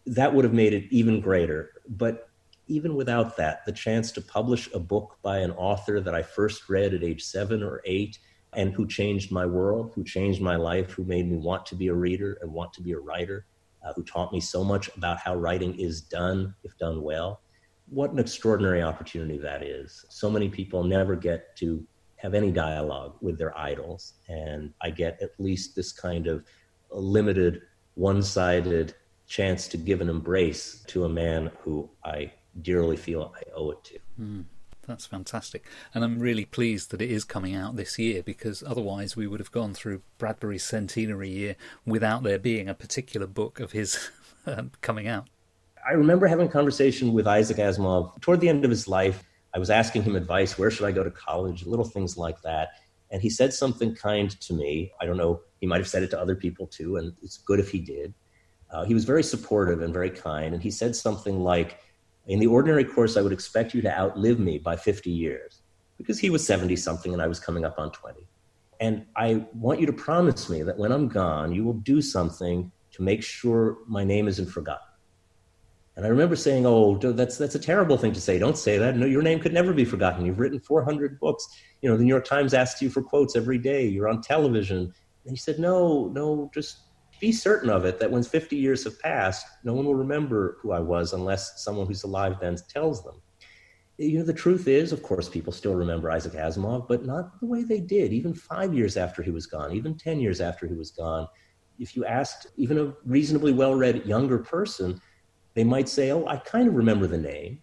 That 0.06 0.34
would 0.34 0.44
have 0.44 0.54
made 0.54 0.72
it 0.72 0.84
even 0.90 1.20
greater. 1.20 1.70
But 1.88 2.28
even 2.66 2.94
without 2.94 3.36
that, 3.36 3.64
the 3.66 3.72
chance 3.72 4.12
to 4.12 4.20
publish 4.20 4.72
a 4.72 4.78
book 4.78 5.18
by 5.22 5.38
an 5.38 5.50
author 5.52 6.00
that 6.00 6.14
I 6.14 6.22
first 6.22 6.68
read 6.68 6.94
at 6.94 7.04
age 7.04 7.22
seven 7.22 7.62
or 7.62 7.82
eight 7.84 8.18
and 8.54 8.72
who 8.72 8.86
changed 8.86 9.32
my 9.32 9.44
world, 9.44 9.92
who 9.94 10.04
changed 10.04 10.40
my 10.40 10.56
life, 10.56 10.92
who 10.92 11.04
made 11.04 11.30
me 11.30 11.36
want 11.36 11.66
to 11.66 11.74
be 11.74 11.88
a 11.88 11.94
reader 11.94 12.38
and 12.40 12.52
want 12.52 12.72
to 12.74 12.82
be 12.82 12.92
a 12.92 12.98
writer, 12.98 13.46
uh, 13.84 13.92
who 13.94 14.04
taught 14.04 14.32
me 14.32 14.40
so 14.40 14.64
much 14.64 14.88
about 14.96 15.18
how 15.18 15.34
writing 15.34 15.74
is 15.78 16.00
done 16.00 16.54
if 16.62 16.76
done 16.78 17.02
well. 17.02 17.40
What 17.88 18.12
an 18.12 18.18
extraordinary 18.18 18.82
opportunity 18.82 19.38
that 19.38 19.62
is. 19.62 20.04
So 20.08 20.30
many 20.30 20.48
people 20.48 20.84
never 20.84 21.16
get 21.16 21.56
to 21.56 21.86
have 22.16 22.32
any 22.32 22.50
dialogue 22.50 23.16
with 23.20 23.36
their 23.36 23.56
idols. 23.58 24.14
And 24.28 24.72
I 24.80 24.90
get 24.90 25.20
at 25.20 25.30
least 25.38 25.76
this 25.76 25.92
kind 25.92 26.26
of 26.26 26.44
limited, 26.90 27.60
one 27.94 28.22
sided 28.22 28.94
chance 29.26 29.68
to 29.68 29.76
give 29.76 30.00
an 30.00 30.08
embrace 30.08 30.82
to 30.88 31.04
a 31.04 31.08
man 31.08 31.50
who 31.62 31.88
I 32.04 32.32
dearly 32.60 32.96
feel 32.96 33.32
I 33.36 33.42
owe 33.54 33.70
it 33.70 33.84
to. 33.84 33.98
Mm, 34.20 34.44
that's 34.86 35.06
fantastic. 35.06 35.66
And 35.94 36.04
I'm 36.04 36.18
really 36.18 36.44
pleased 36.44 36.90
that 36.90 37.02
it 37.02 37.10
is 37.10 37.24
coming 37.24 37.54
out 37.54 37.76
this 37.76 37.98
year 37.98 38.22
because 38.22 38.62
otherwise 38.62 39.16
we 39.16 39.26
would 39.26 39.40
have 39.40 39.52
gone 39.52 39.74
through 39.74 40.02
Bradbury's 40.18 40.64
centenary 40.64 41.30
year 41.30 41.56
without 41.86 42.22
there 42.22 42.38
being 42.38 42.68
a 42.68 42.74
particular 42.74 43.26
book 43.26 43.60
of 43.60 43.72
his 43.72 44.10
um, 44.46 44.72
coming 44.80 45.08
out. 45.08 45.28
I 45.86 45.92
remember 45.92 46.26
having 46.26 46.46
a 46.46 46.50
conversation 46.50 47.12
with 47.12 47.26
Isaac 47.26 47.58
Asimov 47.58 48.20
toward 48.20 48.40
the 48.40 48.48
end 48.48 48.64
of 48.64 48.70
his 48.70 48.88
life. 48.88 49.22
I 49.54 49.58
was 49.58 49.70
asking 49.70 50.02
him 50.02 50.16
advice 50.16 50.58
where 50.58 50.70
should 50.70 50.86
I 50.86 50.92
go 50.92 51.04
to 51.04 51.10
college, 51.10 51.66
little 51.66 51.84
things 51.84 52.16
like 52.16 52.40
that. 52.42 52.70
And 53.10 53.20
he 53.20 53.30
said 53.30 53.52
something 53.52 53.94
kind 53.94 54.30
to 54.40 54.54
me. 54.54 54.92
I 55.00 55.06
don't 55.06 55.16
know, 55.16 55.42
he 55.60 55.66
might 55.66 55.78
have 55.78 55.88
said 55.88 56.02
it 56.02 56.10
to 56.10 56.20
other 56.20 56.34
people 56.34 56.66
too, 56.66 56.96
and 56.96 57.12
it's 57.22 57.36
good 57.36 57.60
if 57.60 57.70
he 57.70 57.78
did. 57.78 58.14
Uh, 58.74 58.84
he 58.84 58.92
was 58.92 59.04
very 59.04 59.22
supportive 59.22 59.82
and 59.82 59.94
very 59.94 60.10
kind. 60.10 60.52
And 60.52 60.62
he 60.62 60.70
said 60.70 60.96
something 60.96 61.40
like, 61.40 61.78
In 62.26 62.40
the 62.40 62.48
ordinary 62.48 62.84
course, 62.84 63.16
I 63.16 63.22
would 63.22 63.32
expect 63.32 63.72
you 63.72 63.80
to 63.82 63.98
outlive 63.98 64.40
me 64.40 64.58
by 64.58 64.74
50 64.74 65.10
years, 65.10 65.62
because 65.96 66.18
he 66.18 66.28
was 66.28 66.44
70 66.44 66.74
something 66.76 67.12
and 67.12 67.22
I 67.22 67.28
was 67.28 67.38
coming 67.38 67.64
up 67.64 67.78
on 67.78 67.92
20. 67.92 68.26
And 68.80 69.06
I 69.16 69.46
want 69.54 69.80
you 69.80 69.86
to 69.86 69.92
promise 69.92 70.50
me 70.50 70.62
that 70.62 70.76
when 70.76 70.90
I'm 70.90 71.06
gone, 71.06 71.54
you 71.54 71.64
will 71.64 71.74
do 71.74 72.02
something 72.02 72.72
to 72.92 73.02
make 73.02 73.22
sure 73.22 73.78
my 73.86 74.02
name 74.02 74.26
isn't 74.26 74.46
forgotten. 74.46 74.88
And 75.96 76.04
I 76.04 76.08
remember 76.08 76.34
saying, 76.34 76.66
"Oh, 76.66 76.96
that's 76.96 77.38
that's 77.38 77.54
a 77.54 77.58
terrible 77.60 77.96
thing 77.96 78.12
to 78.14 78.20
say. 78.20 78.36
Don't 78.36 78.58
say 78.58 78.78
that. 78.78 78.96
No, 78.96 79.06
your 79.06 79.22
name 79.22 79.38
could 79.38 79.52
never 79.52 79.72
be 79.72 79.84
forgotten. 79.84 80.26
You've 80.26 80.40
written 80.40 80.58
400 80.58 81.20
books. 81.20 81.46
You 81.82 81.88
know, 81.88 81.96
the 81.96 82.02
New 82.02 82.08
York 82.08 82.24
Times 82.24 82.52
asks 82.52 82.82
you 82.82 82.90
for 82.90 83.00
quotes 83.00 83.36
every 83.36 83.58
day. 83.58 83.86
You're 83.86 84.08
on 84.08 84.20
television." 84.20 84.92
And 85.24 85.30
he 85.30 85.36
said, 85.36 85.60
"No, 85.60 86.08
no, 86.08 86.50
just 86.52 86.80
be 87.26 87.32
certain 87.32 87.70
of 87.70 87.84
it 87.84 87.98
that 87.98 88.10
when 88.10 88.22
50 88.22 88.56
years 88.56 88.84
have 88.84 89.00
passed, 89.00 89.46
no 89.64 89.72
one 89.74 89.86
will 89.86 89.94
remember 90.06 90.58
who 90.60 90.72
I 90.72 90.80
was 90.80 91.12
unless 91.12 91.64
someone 91.64 91.86
who's 91.86 92.04
alive 92.04 92.36
then 92.40 92.56
tells 92.68 93.02
them." 93.04 93.16
You 93.96 94.18
know, 94.18 94.24
the 94.24 94.42
truth 94.44 94.66
is, 94.66 94.92
of 94.92 95.02
course, 95.02 95.28
people 95.28 95.52
still 95.52 95.76
remember 95.76 96.10
Isaac 96.10 96.34
Asimov, 96.34 96.88
but 96.88 97.06
not 97.06 97.40
the 97.40 97.46
way 97.46 97.62
they 97.62 97.80
did. 97.80 98.12
Even 98.12 98.34
five 98.34 98.74
years 98.74 98.96
after 98.96 99.22
he 99.22 99.30
was 99.30 99.46
gone, 99.46 99.72
even 99.72 99.96
10 99.96 100.20
years 100.20 100.40
after 100.40 100.66
he 100.66 100.74
was 100.74 100.90
gone, 100.90 101.26
if 101.78 101.94
you 101.96 102.04
asked 102.04 102.48
even 102.56 102.78
a 102.78 102.92
reasonably 103.04 103.52
well-read 103.52 104.04
younger 104.06 104.38
person 104.38 105.00
they 105.54 105.64
might 105.64 105.88
say, 105.88 106.10
Oh, 106.10 106.26
I 106.26 106.36
kind 106.36 106.68
of 106.68 106.74
remember 106.74 107.06
the 107.06 107.18
name. 107.18 107.62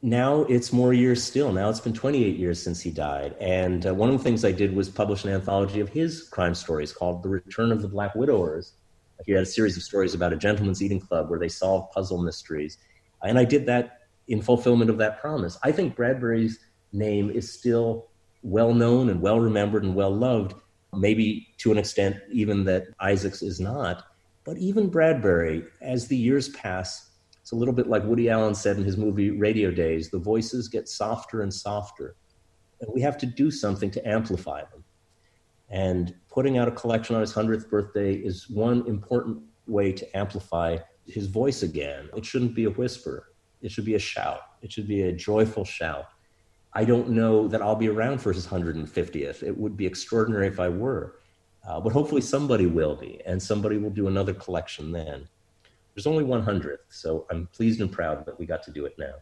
Now 0.00 0.42
it's 0.42 0.72
more 0.72 0.92
years 0.92 1.22
still. 1.22 1.52
Now 1.52 1.68
it's 1.70 1.80
been 1.80 1.92
28 1.92 2.36
years 2.36 2.62
since 2.62 2.80
he 2.80 2.90
died. 2.90 3.34
And 3.40 3.84
uh, 3.84 3.94
one 3.94 4.08
of 4.08 4.16
the 4.16 4.22
things 4.22 4.44
I 4.44 4.52
did 4.52 4.74
was 4.74 4.88
publish 4.88 5.24
an 5.24 5.30
anthology 5.30 5.80
of 5.80 5.88
his 5.88 6.28
crime 6.28 6.54
stories 6.54 6.92
called 6.92 7.22
The 7.22 7.28
Return 7.28 7.72
of 7.72 7.82
the 7.82 7.88
Black 7.88 8.14
Widowers. 8.14 8.74
He 9.26 9.32
had 9.32 9.42
a 9.42 9.46
series 9.46 9.76
of 9.76 9.82
stories 9.82 10.14
about 10.14 10.32
a 10.32 10.36
gentleman's 10.36 10.82
eating 10.82 11.00
club 11.00 11.28
where 11.28 11.40
they 11.40 11.48
solved 11.48 11.92
puzzle 11.92 12.22
mysteries. 12.22 12.78
And 13.24 13.36
I 13.38 13.44
did 13.44 13.66
that 13.66 14.02
in 14.28 14.40
fulfillment 14.40 14.88
of 14.88 14.98
that 14.98 15.20
promise. 15.20 15.58
I 15.64 15.72
think 15.72 15.96
Bradbury's 15.96 16.60
name 16.92 17.30
is 17.30 17.52
still 17.52 18.06
well 18.42 18.72
known 18.72 19.08
and 19.08 19.20
well 19.20 19.40
remembered 19.40 19.82
and 19.82 19.96
well 19.96 20.14
loved, 20.14 20.54
maybe 20.94 21.48
to 21.58 21.72
an 21.72 21.78
extent 21.78 22.16
even 22.30 22.62
that 22.64 22.84
Isaac's 23.00 23.42
is 23.42 23.58
not. 23.58 24.04
But 24.44 24.58
even 24.58 24.88
Bradbury, 24.88 25.64
as 25.82 26.06
the 26.06 26.16
years 26.16 26.50
pass, 26.50 27.07
it's 27.48 27.54
a 27.54 27.56
little 27.56 27.72
bit 27.72 27.88
like 27.88 28.04
Woody 28.04 28.28
Allen 28.28 28.54
said 28.54 28.76
in 28.76 28.84
his 28.84 28.98
movie 28.98 29.30
Radio 29.30 29.70
Days 29.70 30.10
the 30.10 30.18
voices 30.18 30.68
get 30.68 30.86
softer 30.86 31.40
and 31.40 31.54
softer. 31.54 32.14
And 32.82 32.92
we 32.92 33.00
have 33.00 33.16
to 33.16 33.24
do 33.24 33.50
something 33.50 33.90
to 33.92 34.06
amplify 34.06 34.64
them. 34.70 34.84
And 35.70 36.14
putting 36.28 36.58
out 36.58 36.68
a 36.68 36.72
collection 36.72 37.14
on 37.14 37.22
his 37.22 37.32
100th 37.32 37.70
birthday 37.70 38.16
is 38.16 38.50
one 38.50 38.86
important 38.86 39.40
way 39.66 39.92
to 39.92 40.14
amplify 40.14 40.76
his 41.06 41.26
voice 41.28 41.62
again. 41.62 42.10
It 42.14 42.26
shouldn't 42.26 42.54
be 42.54 42.64
a 42.64 42.70
whisper, 42.70 43.32
it 43.62 43.72
should 43.72 43.86
be 43.86 43.94
a 43.94 43.98
shout, 43.98 44.40
it 44.60 44.70
should 44.70 44.86
be 44.86 45.04
a 45.04 45.12
joyful 45.12 45.64
shout. 45.64 46.04
I 46.74 46.84
don't 46.84 47.08
know 47.08 47.48
that 47.48 47.62
I'll 47.62 47.76
be 47.76 47.88
around 47.88 48.18
for 48.18 48.30
his 48.30 48.46
150th. 48.46 49.42
It 49.42 49.56
would 49.56 49.74
be 49.74 49.86
extraordinary 49.86 50.48
if 50.48 50.60
I 50.60 50.68
were. 50.68 51.20
Uh, 51.66 51.80
but 51.80 51.94
hopefully 51.94 52.20
somebody 52.20 52.66
will 52.66 52.94
be, 52.94 53.22
and 53.24 53.42
somebody 53.42 53.78
will 53.78 53.88
do 53.88 54.06
another 54.06 54.34
collection 54.34 54.92
then. 54.92 55.26
There's 55.98 56.06
only 56.06 56.22
100th, 56.22 56.76
so 56.90 57.26
I'm 57.28 57.48
pleased 57.48 57.80
and 57.80 57.90
proud 57.90 58.24
that 58.26 58.38
we 58.38 58.46
got 58.46 58.62
to 58.62 58.70
do 58.70 58.84
it 58.84 58.94
now. 59.00 59.14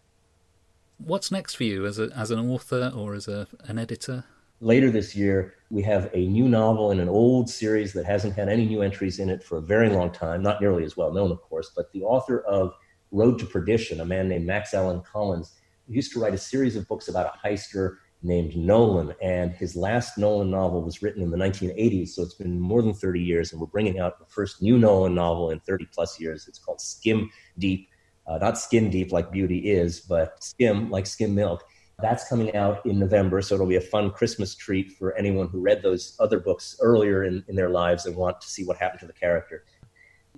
What's 0.99 1.33
next 1.33 1.55
for 1.55 1.65
you 1.65 1.87
as, 1.87 1.99
a, 1.99 2.11
as 2.15 2.31
an 2.31 2.39
author 2.39 2.93
or 2.95 3.15
as 3.15 3.29
a, 3.29 3.47
an 3.65 3.79
editor? 3.79 4.25
Later 4.61 4.91
this 4.91 5.17
year, 5.17 5.55
we 5.71 5.81
have 5.85 6.11
a 6.13 6.27
new 6.27 6.51
novel 6.51 6.91
in 6.91 7.01
an 7.01 7.09
old 7.09 7.49
series 7.49 7.95
that 7.95 8.05
hasn't 8.05 8.35
had 8.35 8.51
any 8.51 8.67
new 8.67 8.83
entries 8.83 9.21
in 9.21 9.31
it 9.31 9.43
for 9.43 9.57
a 9.57 9.63
very 9.63 9.89
long 9.89 10.11
time, 10.11 10.43
not 10.43 10.61
nearly 10.61 10.85
as 10.85 10.99
well 10.99 11.15
known, 11.15 11.31
of 11.31 11.41
course, 11.41 11.73
but 11.75 11.91
the 11.93 12.03
author 12.03 12.41
of 12.41 12.75
Road 13.11 13.39
to 13.39 13.47
Perdition, 13.47 14.03
a 14.03 14.05
man 14.05 14.29
named 14.29 14.45
Max 14.45 14.75
Allan 14.75 15.01
Collins, 15.01 15.55
used 15.89 16.13
to 16.13 16.21
write 16.21 16.35
a 16.35 16.39
series 16.39 16.77
of 16.77 16.87
books 16.89 17.09
about 17.09 17.33
a 17.35 17.49
heister 17.49 17.97
named 18.23 18.57
Nolan. 18.57 19.15
And 19.23 19.53
his 19.53 19.77
last 19.77 20.19
Nolan 20.19 20.51
novel 20.51 20.83
was 20.83 21.03
written 21.03 21.23
in 21.23 21.31
the 21.31 21.37
1980s, 21.37 22.09
so 22.09 22.23
it's 22.23 22.35
been 22.35 22.59
more 22.61 22.83
than 22.83 22.95
30 22.95 23.21
years. 23.21 23.53
And 23.53 23.61
we're 23.61 23.67
bringing 23.67 23.99
out 23.99 24.19
the 24.19 24.27
first 24.27 24.63
new 24.63 24.79
Nolan 24.79 25.15
novel 25.15 25.51
in 25.51 25.61
30 25.61 25.87
plus 25.93 26.21
years. 26.21 26.49
It's 26.49 26.59
called 26.59 26.81
Skim 26.81 27.31
Deep, 27.59 27.89
uh, 28.27 28.39
not 28.39 28.59
skin 28.59 28.91
deep 28.91 29.13
like 29.13 29.31
beauty 29.31 29.71
is, 29.71 30.01
but 30.01 30.43
skim 30.43 30.91
like 30.91 31.07
skim 31.07 31.35
milk. 31.35 31.65
That's 32.03 32.29
coming 32.29 32.55
out 32.55 32.85
in 32.85 32.99
November, 32.99 33.41
so 33.41 33.55
it'll 33.55 33.67
be 33.67 33.77
a 33.77 33.81
fun 33.81 34.11
Christmas 34.11 34.55
treat 34.55 34.93
for 34.93 35.17
anyone 35.17 35.49
who 35.49 35.61
read 35.61 35.81
those 35.81 36.15
other 36.21 36.39
books 36.39 36.77
earlier 36.83 37.25
in, 37.25 37.43
in 37.49 37.57
their 37.57 37.71
lives 37.71 38.05
and 38.05 38.15
want 38.15 38.41
to 38.43 38.49
see 38.49 38.65
what 38.67 38.77
happened 38.77 39.01
to 39.01 39.07
the 39.07 39.15
character. 39.15 39.65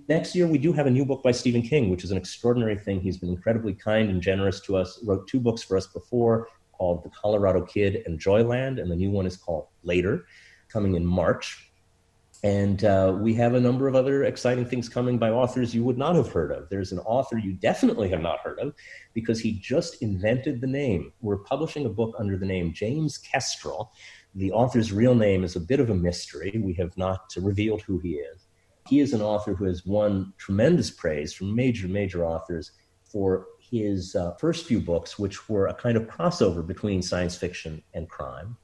Next 0.07 0.35
year, 0.35 0.47
we 0.47 0.57
do 0.57 0.71
have 0.71 0.87
a 0.87 0.89
new 0.89 1.03
book 1.03 1.21
by 1.21 1.31
Stephen 1.31 1.61
King, 1.61 1.89
which 1.89 2.05
is 2.05 2.11
an 2.11 2.17
extraordinary 2.17 2.77
thing. 2.77 3.01
He's 3.01 3.17
been 3.17 3.29
incredibly 3.29 3.73
kind 3.73 4.09
and 4.09 4.21
generous 4.21 4.61
to 4.61 4.77
us, 4.77 4.99
wrote 5.03 5.27
two 5.27 5.39
books 5.41 5.61
for 5.61 5.75
us 5.75 5.87
before 5.87 6.47
called 6.79 7.03
The 7.03 7.09
Colorado 7.09 7.61
Kid 7.61 8.03
and 8.05 8.19
Joyland, 8.19 8.81
and 8.81 8.89
the 8.89 8.95
new 8.95 9.11
one 9.11 9.27
is 9.27 9.37
called 9.37 9.67
Later, 9.83 10.25
coming 10.69 10.95
in 10.95 11.05
March. 11.05 11.71
And 12.41 12.85
uh, 12.85 13.17
we 13.19 13.33
have 13.33 13.53
a 13.53 13.59
number 13.59 13.89
of 13.89 13.95
other 13.95 14.23
exciting 14.23 14.65
things 14.65 14.87
coming 14.87 15.17
by 15.17 15.29
authors 15.29 15.75
you 15.75 15.83
would 15.83 15.97
not 15.97 16.15
have 16.15 16.31
heard 16.31 16.53
of. 16.53 16.69
There's 16.69 16.93
an 16.93 16.99
author 16.99 17.37
you 17.37 17.51
definitely 17.51 18.07
have 18.09 18.21
not 18.21 18.39
heard 18.39 18.59
of 18.59 18.73
because 19.13 19.41
he 19.41 19.59
just 19.59 20.01
invented 20.01 20.61
the 20.61 20.67
name. 20.67 21.11
We're 21.19 21.39
publishing 21.39 21.85
a 21.85 21.89
book 21.89 22.15
under 22.17 22.37
the 22.37 22.45
name 22.45 22.71
James 22.73 23.17
Kestrel. 23.17 23.91
The 24.35 24.53
author's 24.53 24.93
real 24.93 25.15
name 25.15 25.43
is 25.43 25.57
a 25.57 25.59
bit 25.59 25.81
of 25.81 25.89
a 25.89 25.95
mystery. 25.95 26.61
We 26.63 26.73
have 26.75 26.97
not 26.97 27.33
revealed 27.35 27.81
who 27.81 27.99
he 27.99 28.13
is. 28.13 28.47
He 28.87 29.01
is 29.01 29.11
an 29.13 29.21
author 29.21 29.53
who 29.53 29.65
has 29.65 29.85
won 29.85 30.33
tremendous 30.37 30.89
praise 30.89 31.33
from 31.33 31.53
major, 31.53 31.89
major 31.89 32.23
authors 32.25 32.71
for 33.03 33.47
his 33.69 34.15
uh, 34.15 34.33
first 34.35 34.65
few 34.65 34.79
books, 34.79 35.19
which 35.19 35.49
were 35.49 35.67
a 35.67 35.73
kind 35.73 35.97
of 35.97 36.03
crossover 36.03 36.65
between 36.65 37.01
science 37.01 37.35
fiction 37.35 37.83
and 37.93 38.09
crime. 38.09 38.57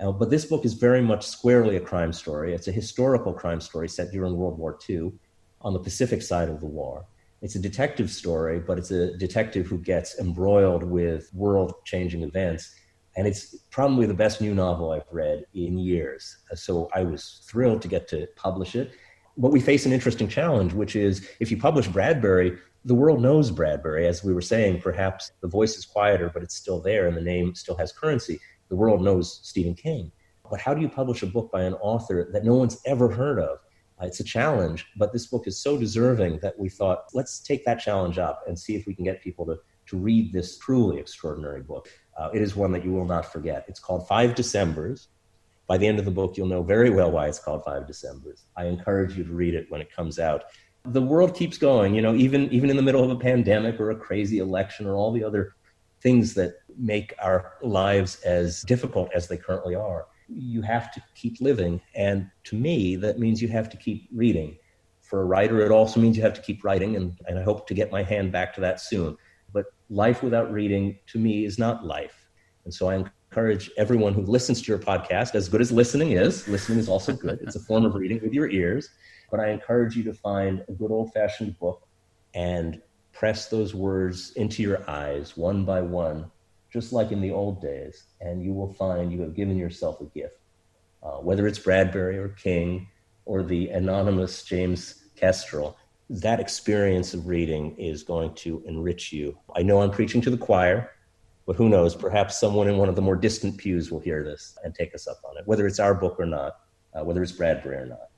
Uh, 0.00 0.12
but 0.12 0.30
this 0.30 0.44
book 0.44 0.64
is 0.64 0.74
very 0.74 1.00
much 1.00 1.26
squarely 1.26 1.76
a 1.76 1.80
crime 1.80 2.12
story. 2.12 2.52
It's 2.52 2.68
a 2.68 2.72
historical 2.72 3.32
crime 3.32 3.60
story 3.60 3.88
set 3.88 4.10
during 4.10 4.36
World 4.36 4.58
War 4.58 4.78
II 4.88 5.12
on 5.60 5.72
the 5.72 5.78
Pacific 5.78 6.20
side 6.20 6.48
of 6.48 6.60
the 6.60 6.66
war. 6.66 7.06
It's 7.42 7.54
a 7.54 7.60
detective 7.60 8.10
story, 8.10 8.58
but 8.58 8.78
it's 8.78 8.90
a 8.90 9.16
detective 9.16 9.66
who 9.66 9.78
gets 9.78 10.18
embroiled 10.18 10.82
with 10.82 11.30
world 11.32 11.74
changing 11.84 12.22
events. 12.22 12.74
And 13.16 13.26
it's 13.26 13.54
probably 13.70 14.06
the 14.06 14.14
best 14.14 14.40
new 14.40 14.54
novel 14.54 14.90
I've 14.90 15.02
read 15.12 15.44
in 15.54 15.78
years. 15.78 16.38
Uh, 16.50 16.56
so 16.56 16.88
I 16.94 17.04
was 17.04 17.42
thrilled 17.46 17.82
to 17.82 17.88
get 17.88 18.08
to 18.08 18.26
publish 18.34 18.74
it. 18.74 18.92
But 19.36 19.52
we 19.52 19.60
face 19.60 19.86
an 19.86 19.92
interesting 19.92 20.28
challenge, 20.28 20.72
which 20.72 20.96
is 20.96 21.28
if 21.38 21.50
you 21.50 21.56
publish 21.56 21.86
Bradbury, 21.86 22.58
the 22.84 22.94
world 22.94 23.22
knows 23.22 23.50
Bradbury. 23.50 24.06
As 24.06 24.22
we 24.22 24.34
were 24.34 24.42
saying, 24.42 24.82
perhaps 24.82 25.32
the 25.40 25.48
voice 25.48 25.76
is 25.76 25.86
quieter, 25.86 26.30
but 26.32 26.42
it's 26.42 26.54
still 26.54 26.80
there 26.80 27.06
and 27.06 27.16
the 27.16 27.22
name 27.22 27.54
still 27.54 27.76
has 27.76 27.92
currency. 27.92 28.38
The 28.68 28.76
world 28.76 29.02
knows 29.02 29.40
Stephen 29.42 29.74
King. 29.74 30.12
But 30.50 30.60
how 30.60 30.74
do 30.74 30.82
you 30.82 30.88
publish 30.88 31.22
a 31.22 31.26
book 31.26 31.50
by 31.50 31.62
an 31.62 31.74
author 31.74 32.28
that 32.32 32.44
no 32.44 32.54
one's 32.54 32.78
ever 32.84 33.10
heard 33.10 33.38
of? 33.38 33.58
Uh, 34.00 34.06
it's 34.06 34.20
a 34.20 34.24
challenge, 34.24 34.86
but 34.96 35.12
this 35.12 35.26
book 35.26 35.46
is 35.46 35.58
so 35.58 35.78
deserving 35.78 36.40
that 36.40 36.58
we 36.58 36.68
thought, 36.68 37.04
let's 37.14 37.38
take 37.38 37.64
that 37.64 37.80
challenge 37.80 38.18
up 38.18 38.42
and 38.46 38.58
see 38.58 38.74
if 38.76 38.86
we 38.86 38.94
can 38.94 39.04
get 39.04 39.22
people 39.22 39.46
to, 39.46 39.56
to 39.86 39.96
read 39.96 40.32
this 40.32 40.58
truly 40.58 40.98
extraordinary 40.98 41.62
book. 41.62 41.88
Uh, 42.18 42.28
it 42.34 42.42
is 42.42 42.54
one 42.54 42.72
that 42.72 42.84
you 42.84 42.92
will 42.92 43.06
not 43.06 43.32
forget. 43.32 43.64
It's 43.68 43.80
called 43.80 44.06
Five 44.06 44.34
Decembers. 44.34 45.08
By 45.66 45.78
the 45.78 45.86
end 45.86 45.98
of 45.98 46.04
the 46.04 46.10
book, 46.10 46.36
you'll 46.36 46.48
know 46.48 46.62
very 46.62 46.90
well 46.90 47.10
why 47.10 47.28
it's 47.28 47.38
called 47.38 47.64
Five 47.64 47.86
Decembers. 47.86 48.44
I 48.56 48.66
encourage 48.66 49.16
you 49.16 49.24
to 49.24 49.32
read 49.32 49.54
it 49.54 49.66
when 49.70 49.80
it 49.80 49.90
comes 49.90 50.18
out 50.18 50.44
the 50.86 51.00
world 51.00 51.34
keeps 51.34 51.56
going 51.56 51.94
you 51.94 52.02
know 52.02 52.14
even 52.14 52.50
even 52.52 52.68
in 52.68 52.76
the 52.76 52.82
middle 52.82 53.02
of 53.02 53.10
a 53.10 53.16
pandemic 53.16 53.80
or 53.80 53.90
a 53.90 53.96
crazy 53.96 54.38
election 54.38 54.86
or 54.86 54.94
all 54.94 55.12
the 55.12 55.24
other 55.24 55.54
things 56.04 56.34
that 56.34 56.56
make 56.78 57.14
our 57.20 57.54
lives 57.62 58.20
as 58.22 58.62
difficult 58.62 59.10
as 59.14 59.26
they 59.26 59.38
currently 59.38 59.74
are. 59.74 60.06
You 60.28 60.60
have 60.60 60.92
to 60.92 61.02
keep 61.14 61.40
living. 61.40 61.80
And 61.94 62.30
to 62.44 62.56
me 62.56 62.94
that 62.96 63.18
means 63.18 63.40
you 63.40 63.48
have 63.48 63.70
to 63.70 63.76
keep 63.76 64.08
reading. 64.14 64.58
For 65.00 65.22
a 65.22 65.24
writer 65.24 65.64
it 65.64 65.72
also 65.72 65.98
means 66.00 66.16
you 66.16 66.22
have 66.22 66.34
to 66.34 66.42
keep 66.42 66.62
writing. 66.62 66.96
And, 66.96 67.18
and 67.26 67.38
i 67.38 67.42
hope 67.42 67.66
to 67.68 67.74
get 67.74 67.90
my 67.90 68.02
hand 68.02 68.30
back 68.30 68.54
to 68.54 68.60
that 68.60 68.80
soon. 68.80 69.16
But 69.52 69.66
life 69.88 70.22
without 70.22 70.52
reading 70.52 70.98
to 71.08 71.18
me 71.18 71.46
is 71.46 71.58
not 71.58 71.86
life. 71.86 72.28
And 72.64 72.72
so 72.72 72.88
i 72.88 72.96
encourage 72.96 73.70
everyone 73.78 74.14
who 74.14 74.22
listens 74.22 74.62
to 74.62 74.68
your 74.72 74.78
podcast, 74.78 75.34
as 75.34 75.48
good 75.48 75.60
as 75.60 75.72
listening 75.72 76.12
is, 76.12 76.46
listening 76.46 76.78
is 76.78 76.88
also 76.88 77.12
good. 77.12 77.40
It's 77.42 77.56
a 77.56 77.60
form 77.60 77.84
of 77.84 77.94
reading 77.94 78.20
with 78.22 78.32
your 78.32 78.48
ears. 78.48 78.90
But 79.30 79.40
I 79.40 79.50
encourage 79.50 79.96
you 79.96 80.04
to 80.04 80.14
find 80.14 80.64
a 80.68 80.72
good 80.72 80.90
old 80.90 81.12
fashioned 81.12 81.58
book 81.58 81.86
and 82.34 82.80
press 83.12 83.48
those 83.48 83.74
words 83.74 84.32
into 84.32 84.62
your 84.62 84.88
eyes 84.88 85.36
one 85.36 85.64
by 85.64 85.80
one, 85.80 86.30
just 86.72 86.92
like 86.92 87.12
in 87.12 87.20
the 87.20 87.30
old 87.30 87.62
days, 87.62 88.04
and 88.20 88.42
you 88.42 88.52
will 88.52 88.72
find 88.74 89.12
you 89.12 89.22
have 89.22 89.34
given 89.34 89.56
yourself 89.56 90.00
a 90.00 90.04
gift. 90.06 90.38
Uh, 91.02 91.18
whether 91.18 91.46
it's 91.46 91.58
Bradbury 91.58 92.18
or 92.18 92.28
King 92.30 92.88
or 93.24 93.42
the 93.42 93.68
anonymous 93.68 94.42
James 94.42 95.04
Kestrel, 95.16 95.76
that 96.10 96.40
experience 96.40 97.14
of 97.14 97.26
reading 97.26 97.76
is 97.78 98.02
going 98.02 98.34
to 98.34 98.62
enrich 98.66 99.12
you. 99.12 99.38
I 99.54 99.62
know 99.62 99.80
I'm 99.80 99.90
preaching 99.90 100.20
to 100.22 100.30
the 100.30 100.36
choir, 100.36 100.90
but 101.46 101.56
who 101.56 101.68
knows? 101.68 101.94
Perhaps 101.94 102.38
someone 102.38 102.68
in 102.68 102.78
one 102.78 102.88
of 102.88 102.96
the 102.96 103.02
more 103.02 103.16
distant 103.16 103.58
pews 103.58 103.90
will 103.90 104.00
hear 104.00 104.24
this 104.24 104.58
and 104.64 104.74
take 104.74 104.94
us 104.94 105.06
up 105.06 105.20
on 105.28 105.36
it, 105.38 105.46
whether 105.46 105.66
it's 105.66 105.78
our 105.78 105.94
book 105.94 106.16
or 106.18 106.26
not, 106.26 106.60
uh, 106.94 107.04
whether 107.04 107.22
it's 107.22 107.32
Bradbury 107.32 107.76
or 107.76 107.86
not. 107.86 108.08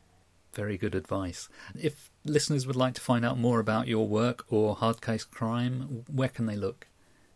Very 0.57 0.77
good 0.79 0.95
advice. 0.95 1.51
If 1.79 2.11
listeners 2.25 2.67
would 2.67 2.77
like 2.77 2.95
to 2.95 3.03
find 3.03 3.27
out 3.27 3.39
more 3.39 3.61
about 3.61 3.89
your 3.89 4.09
work 4.09 4.47
or 4.49 4.75
hard 4.75 5.03
case 5.03 5.23
crime, 5.23 6.05
where 6.11 6.31
can 6.31 6.47
they 6.47 6.57
look? 6.57 6.87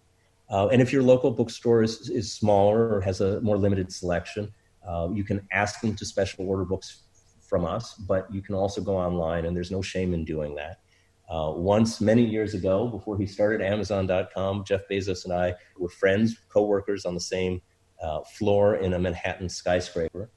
Uh, 0.53 0.67
and 0.67 0.83
if 0.83 0.93
your 0.93 1.01
local 1.01 1.31
bookstore 1.31 1.81
is, 1.81 2.11
is 2.11 2.31
smaller 2.31 2.93
or 2.93 3.01
has 3.01 3.21
a 3.21 3.41
more 3.41 3.57
limited 3.57 3.91
selection, 3.91 4.53
uh, 4.87 5.09
you 5.11 5.23
can 5.23 5.41
ask 5.51 5.81
them 5.81 5.95
to 5.95 6.05
special 6.05 6.47
order 6.47 6.63
books 6.63 7.05
from 7.41 7.65
us, 7.65 7.95
but 7.95 8.31
you 8.31 8.39
can 8.39 8.53
also 8.53 8.79
go 8.79 8.95
online, 8.95 9.45
and 9.45 9.57
there's 9.57 9.71
no 9.71 9.81
shame 9.81 10.13
in 10.13 10.23
doing 10.23 10.53
that. 10.53 10.77
Uh, 11.27 11.51
once, 11.55 11.99
many 11.99 12.23
years 12.23 12.53
ago, 12.53 12.87
before 12.87 13.17
he 13.17 13.25
started 13.25 13.65
Amazon.com, 13.65 14.63
Jeff 14.63 14.81
Bezos 14.91 15.25
and 15.25 15.33
I 15.33 15.55
were 15.79 15.89
friends, 15.89 16.37
co-workers 16.49 17.03
on 17.05 17.15
the 17.15 17.19
same 17.19 17.59
uh, 18.03 18.19
floor 18.37 18.75
in 18.75 18.93
a 18.93 18.99
Manhattan 18.99 19.49
skyscraper. 19.49 20.29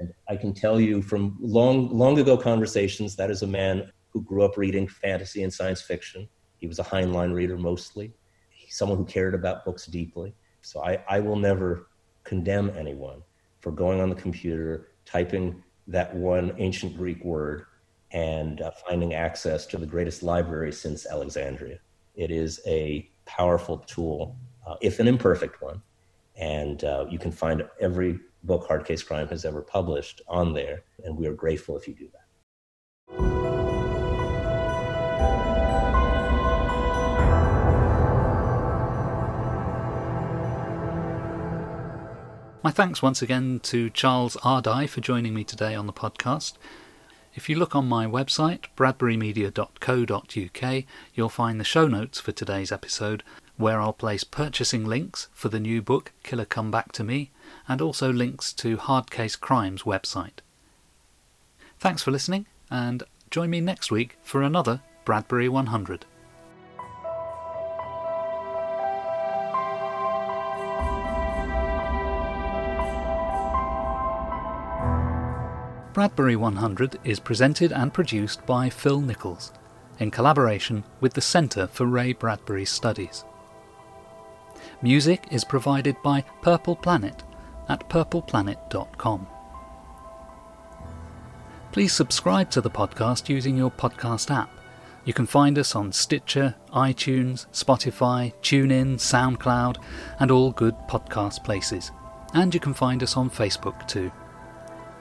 And 0.00 0.12
I 0.28 0.36
can 0.36 0.52
tell 0.52 0.78
you 0.78 1.00
from 1.00 1.38
long, 1.40 1.88
long 1.96 2.18
ago 2.18 2.36
conversations, 2.36 3.16
that 3.16 3.30
is 3.30 3.40
a 3.40 3.46
man 3.46 3.90
who 4.10 4.22
grew 4.22 4.44
up 4.44 4.58
reading 4.58 4.86
fantasy 4.86 5.42
and 5.42 5.52
science 5.52 5.80
fiction. 5.80 6.28
He 6.58 6.66
was 6.66 6.78
a 6.78 6.84
Heinlein 6.84 7.32
reader 7.32 7.56
mostly, 7.56 8.12
someone 8.72 8.98
who 8.98 9.04
cared 9.04 9.34
about 9.34 9.64
books 9.64 9.86
deeply. 9.86 10.34
So 10.62 10.82
I, 10.82 11.04
I 11.08 11.20
will 11.20 11.36
never 11.36 11.88
condemn 12.24 12.70
anyone 12.76 13.22
for 13.60 13.70
going 13.70 14.00
on 14.00 14.08
the 14.08 14.14
computer, 14.14 14.88
typing 15.04 15.62
that 15.86 16.14
one 16.14 16.54
ancient 16.58 16.96
Greek 16.96 17.22
word, 17.24 17.66
and 18.12 18.60
uh, 18.60 18.70
finding 18.88 19.14
access 19.14 19.66
to 19.66 19.76
the 19.76 19.86
greatest 19.86 20.22
library 20.22 20.72
since 20.72 21.06
Alexandria. 21.06 21.78
It 22.14 22.30
is 22.30 22.60
a 22.66 23.10
powerful 23.24 23.78
tool, 23.78 24.36
uh, 24.66 24.76
if 24.80 25.00
an 25.00 25.08
imperfect 25.08 25.62
one. 25.62 25.82
And 26.36 26.82
uh, 26.84 27.06
you 27.10 27.18
can 27.18 27.32
find 27.32 27.62
every 27.80 28.20
book 28.44 28.66
Hard 28.66 28.84
Case 28.84 29.02
Crime 29.02 29.28
has 29.28 29.44
ever 29.44 29.60
published 29.60 30.22
on 30.28 30.54
there. 30.54 30.82
And 31.04 31.16
we 31.16 31.26
are 31.26 31.34
grateful 31.34 31.76
if 31.76 31.86
you 31.86 31.94
do 31.94 32.08
that. 32.12 32.21
My 42.64 42.70
thanks 42.70 43.02
once 43.02 43.22
again 43.22 43.58
to 43.64 43.90
Charles 43.90 44.36
Ardai 44.36 44.88
for 44.88 45.00
joining 45.00 45.34
me 45.34 45.42
today 45.42 45.74
on 45.74 45.88
the 45.88 45.92
podcast. 45.92 46.52
If 47.34 47.48
you 47.48 47.56
look 47.56 47.74
on 47.74 47.88
my 47.88 48.06
website, 48.06 48.66
bradburymedia.co.uk, 48.76 50.84
you'll 51.12 51.28
find 51.28 51.58
the 51.58 51.64
show 51.64 51.88
notes 51.88 52.20
for 52.20 52.30
today's 52.30 52.70
episode, 52.70 53.24
where 53.56 53.80
I'll 53.80 53.92
place 53.92 54.22
purchasing 54.22 54.84
links 54.84 55.26
for 55.32 55.48
the 55.48 55.58
new 55.58 55.82
book, 55.82 56.12
Killer 56.22 56.44
Come 56.44 56.70
Back 56.70 56.92
to 56.92 57.02
Me, 57.02 57.32
and 57.66 57.82
also 57.82 58.12
links 58.12 58.52
to 58.52 58.76
Hard 58.76 59.10
Case 59.10 59.34
Crime's 59.34 59.82
website. 59.82 60.38
Thanks 61.80 62.04
for 62.04 62.12
listening, 62.12 62.46
and 62.70 63.02
join 63.28 63.50
me 63.50 63.60
next 63.60 63.90
week 63.90 64.18
for 64.22 64.40
another 64.40 64.82
Bradbury 65.04 65.48
100. 65.48 66.06
Bradbury 75.92 76.36
100 76.36 76.98
is 77.04 77.20
presented 77.20 77.70
and 77.70 77.92
produced 77.92 78.46
by 78.46 78.70
Phil 78.70 79.00
Nichols 79.00 79.52
in 79.98 80.10
collaboration 80.10 80.84
with 81.00 81.12
the 81.12 81.20
Centre 81.20 81.66
for 81.66 81.84
Ray 81.84 82.14
Bradbury 82.14 82.64
Studies. 82.64 83.24
Music 84.80 85.26
is 85.30 85.44
provided 85.44 85.96
by 86.02 86.24
Purple 86.40 86.76
Planet 86.76 87.22
at 87.68 87.88
purpleplanet.com. 87.90 89.26
Please 91.72 91.92
subscribe 91.92 92.50
to 92.50 92.62
the 92.62 92.70
podcast 92.70 93.28
using 93.28 93.56
your 93.56 93.70
podcast 93.70 94.34
app. 94.34 94.50
You 95.04 95.12
can 95.12 95.26
find 95.26 95.58
us 95.58 95.76
on 95.76 95.92
Stitcher, 95.92 96.54
iTunes, 96.72 97.46
Spotify, 97.52 98.32
TuneIn, 98.42 98.94
SoundCloud, 98.94 99.76
and 100.20 100.30
all 100.30 100.52
good 100.52 100.76
podcast 100.88 101.44
places. 101.44 101.90
And 102.32 102.54
you 102.54 102.60
can 102.60 102.72
find 102.72 103.02
us 103.02 103.16
on 103.16 103.28
Facebook 103.28 103.86
too. 103.86 104.10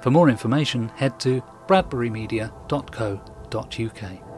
For 0.02 0.12
more 0.12 0.30
information, 0.30 0.90
head 0.90 1.20
to 1.20 1.42
bradburymedia.co.uk. 1.68 4.31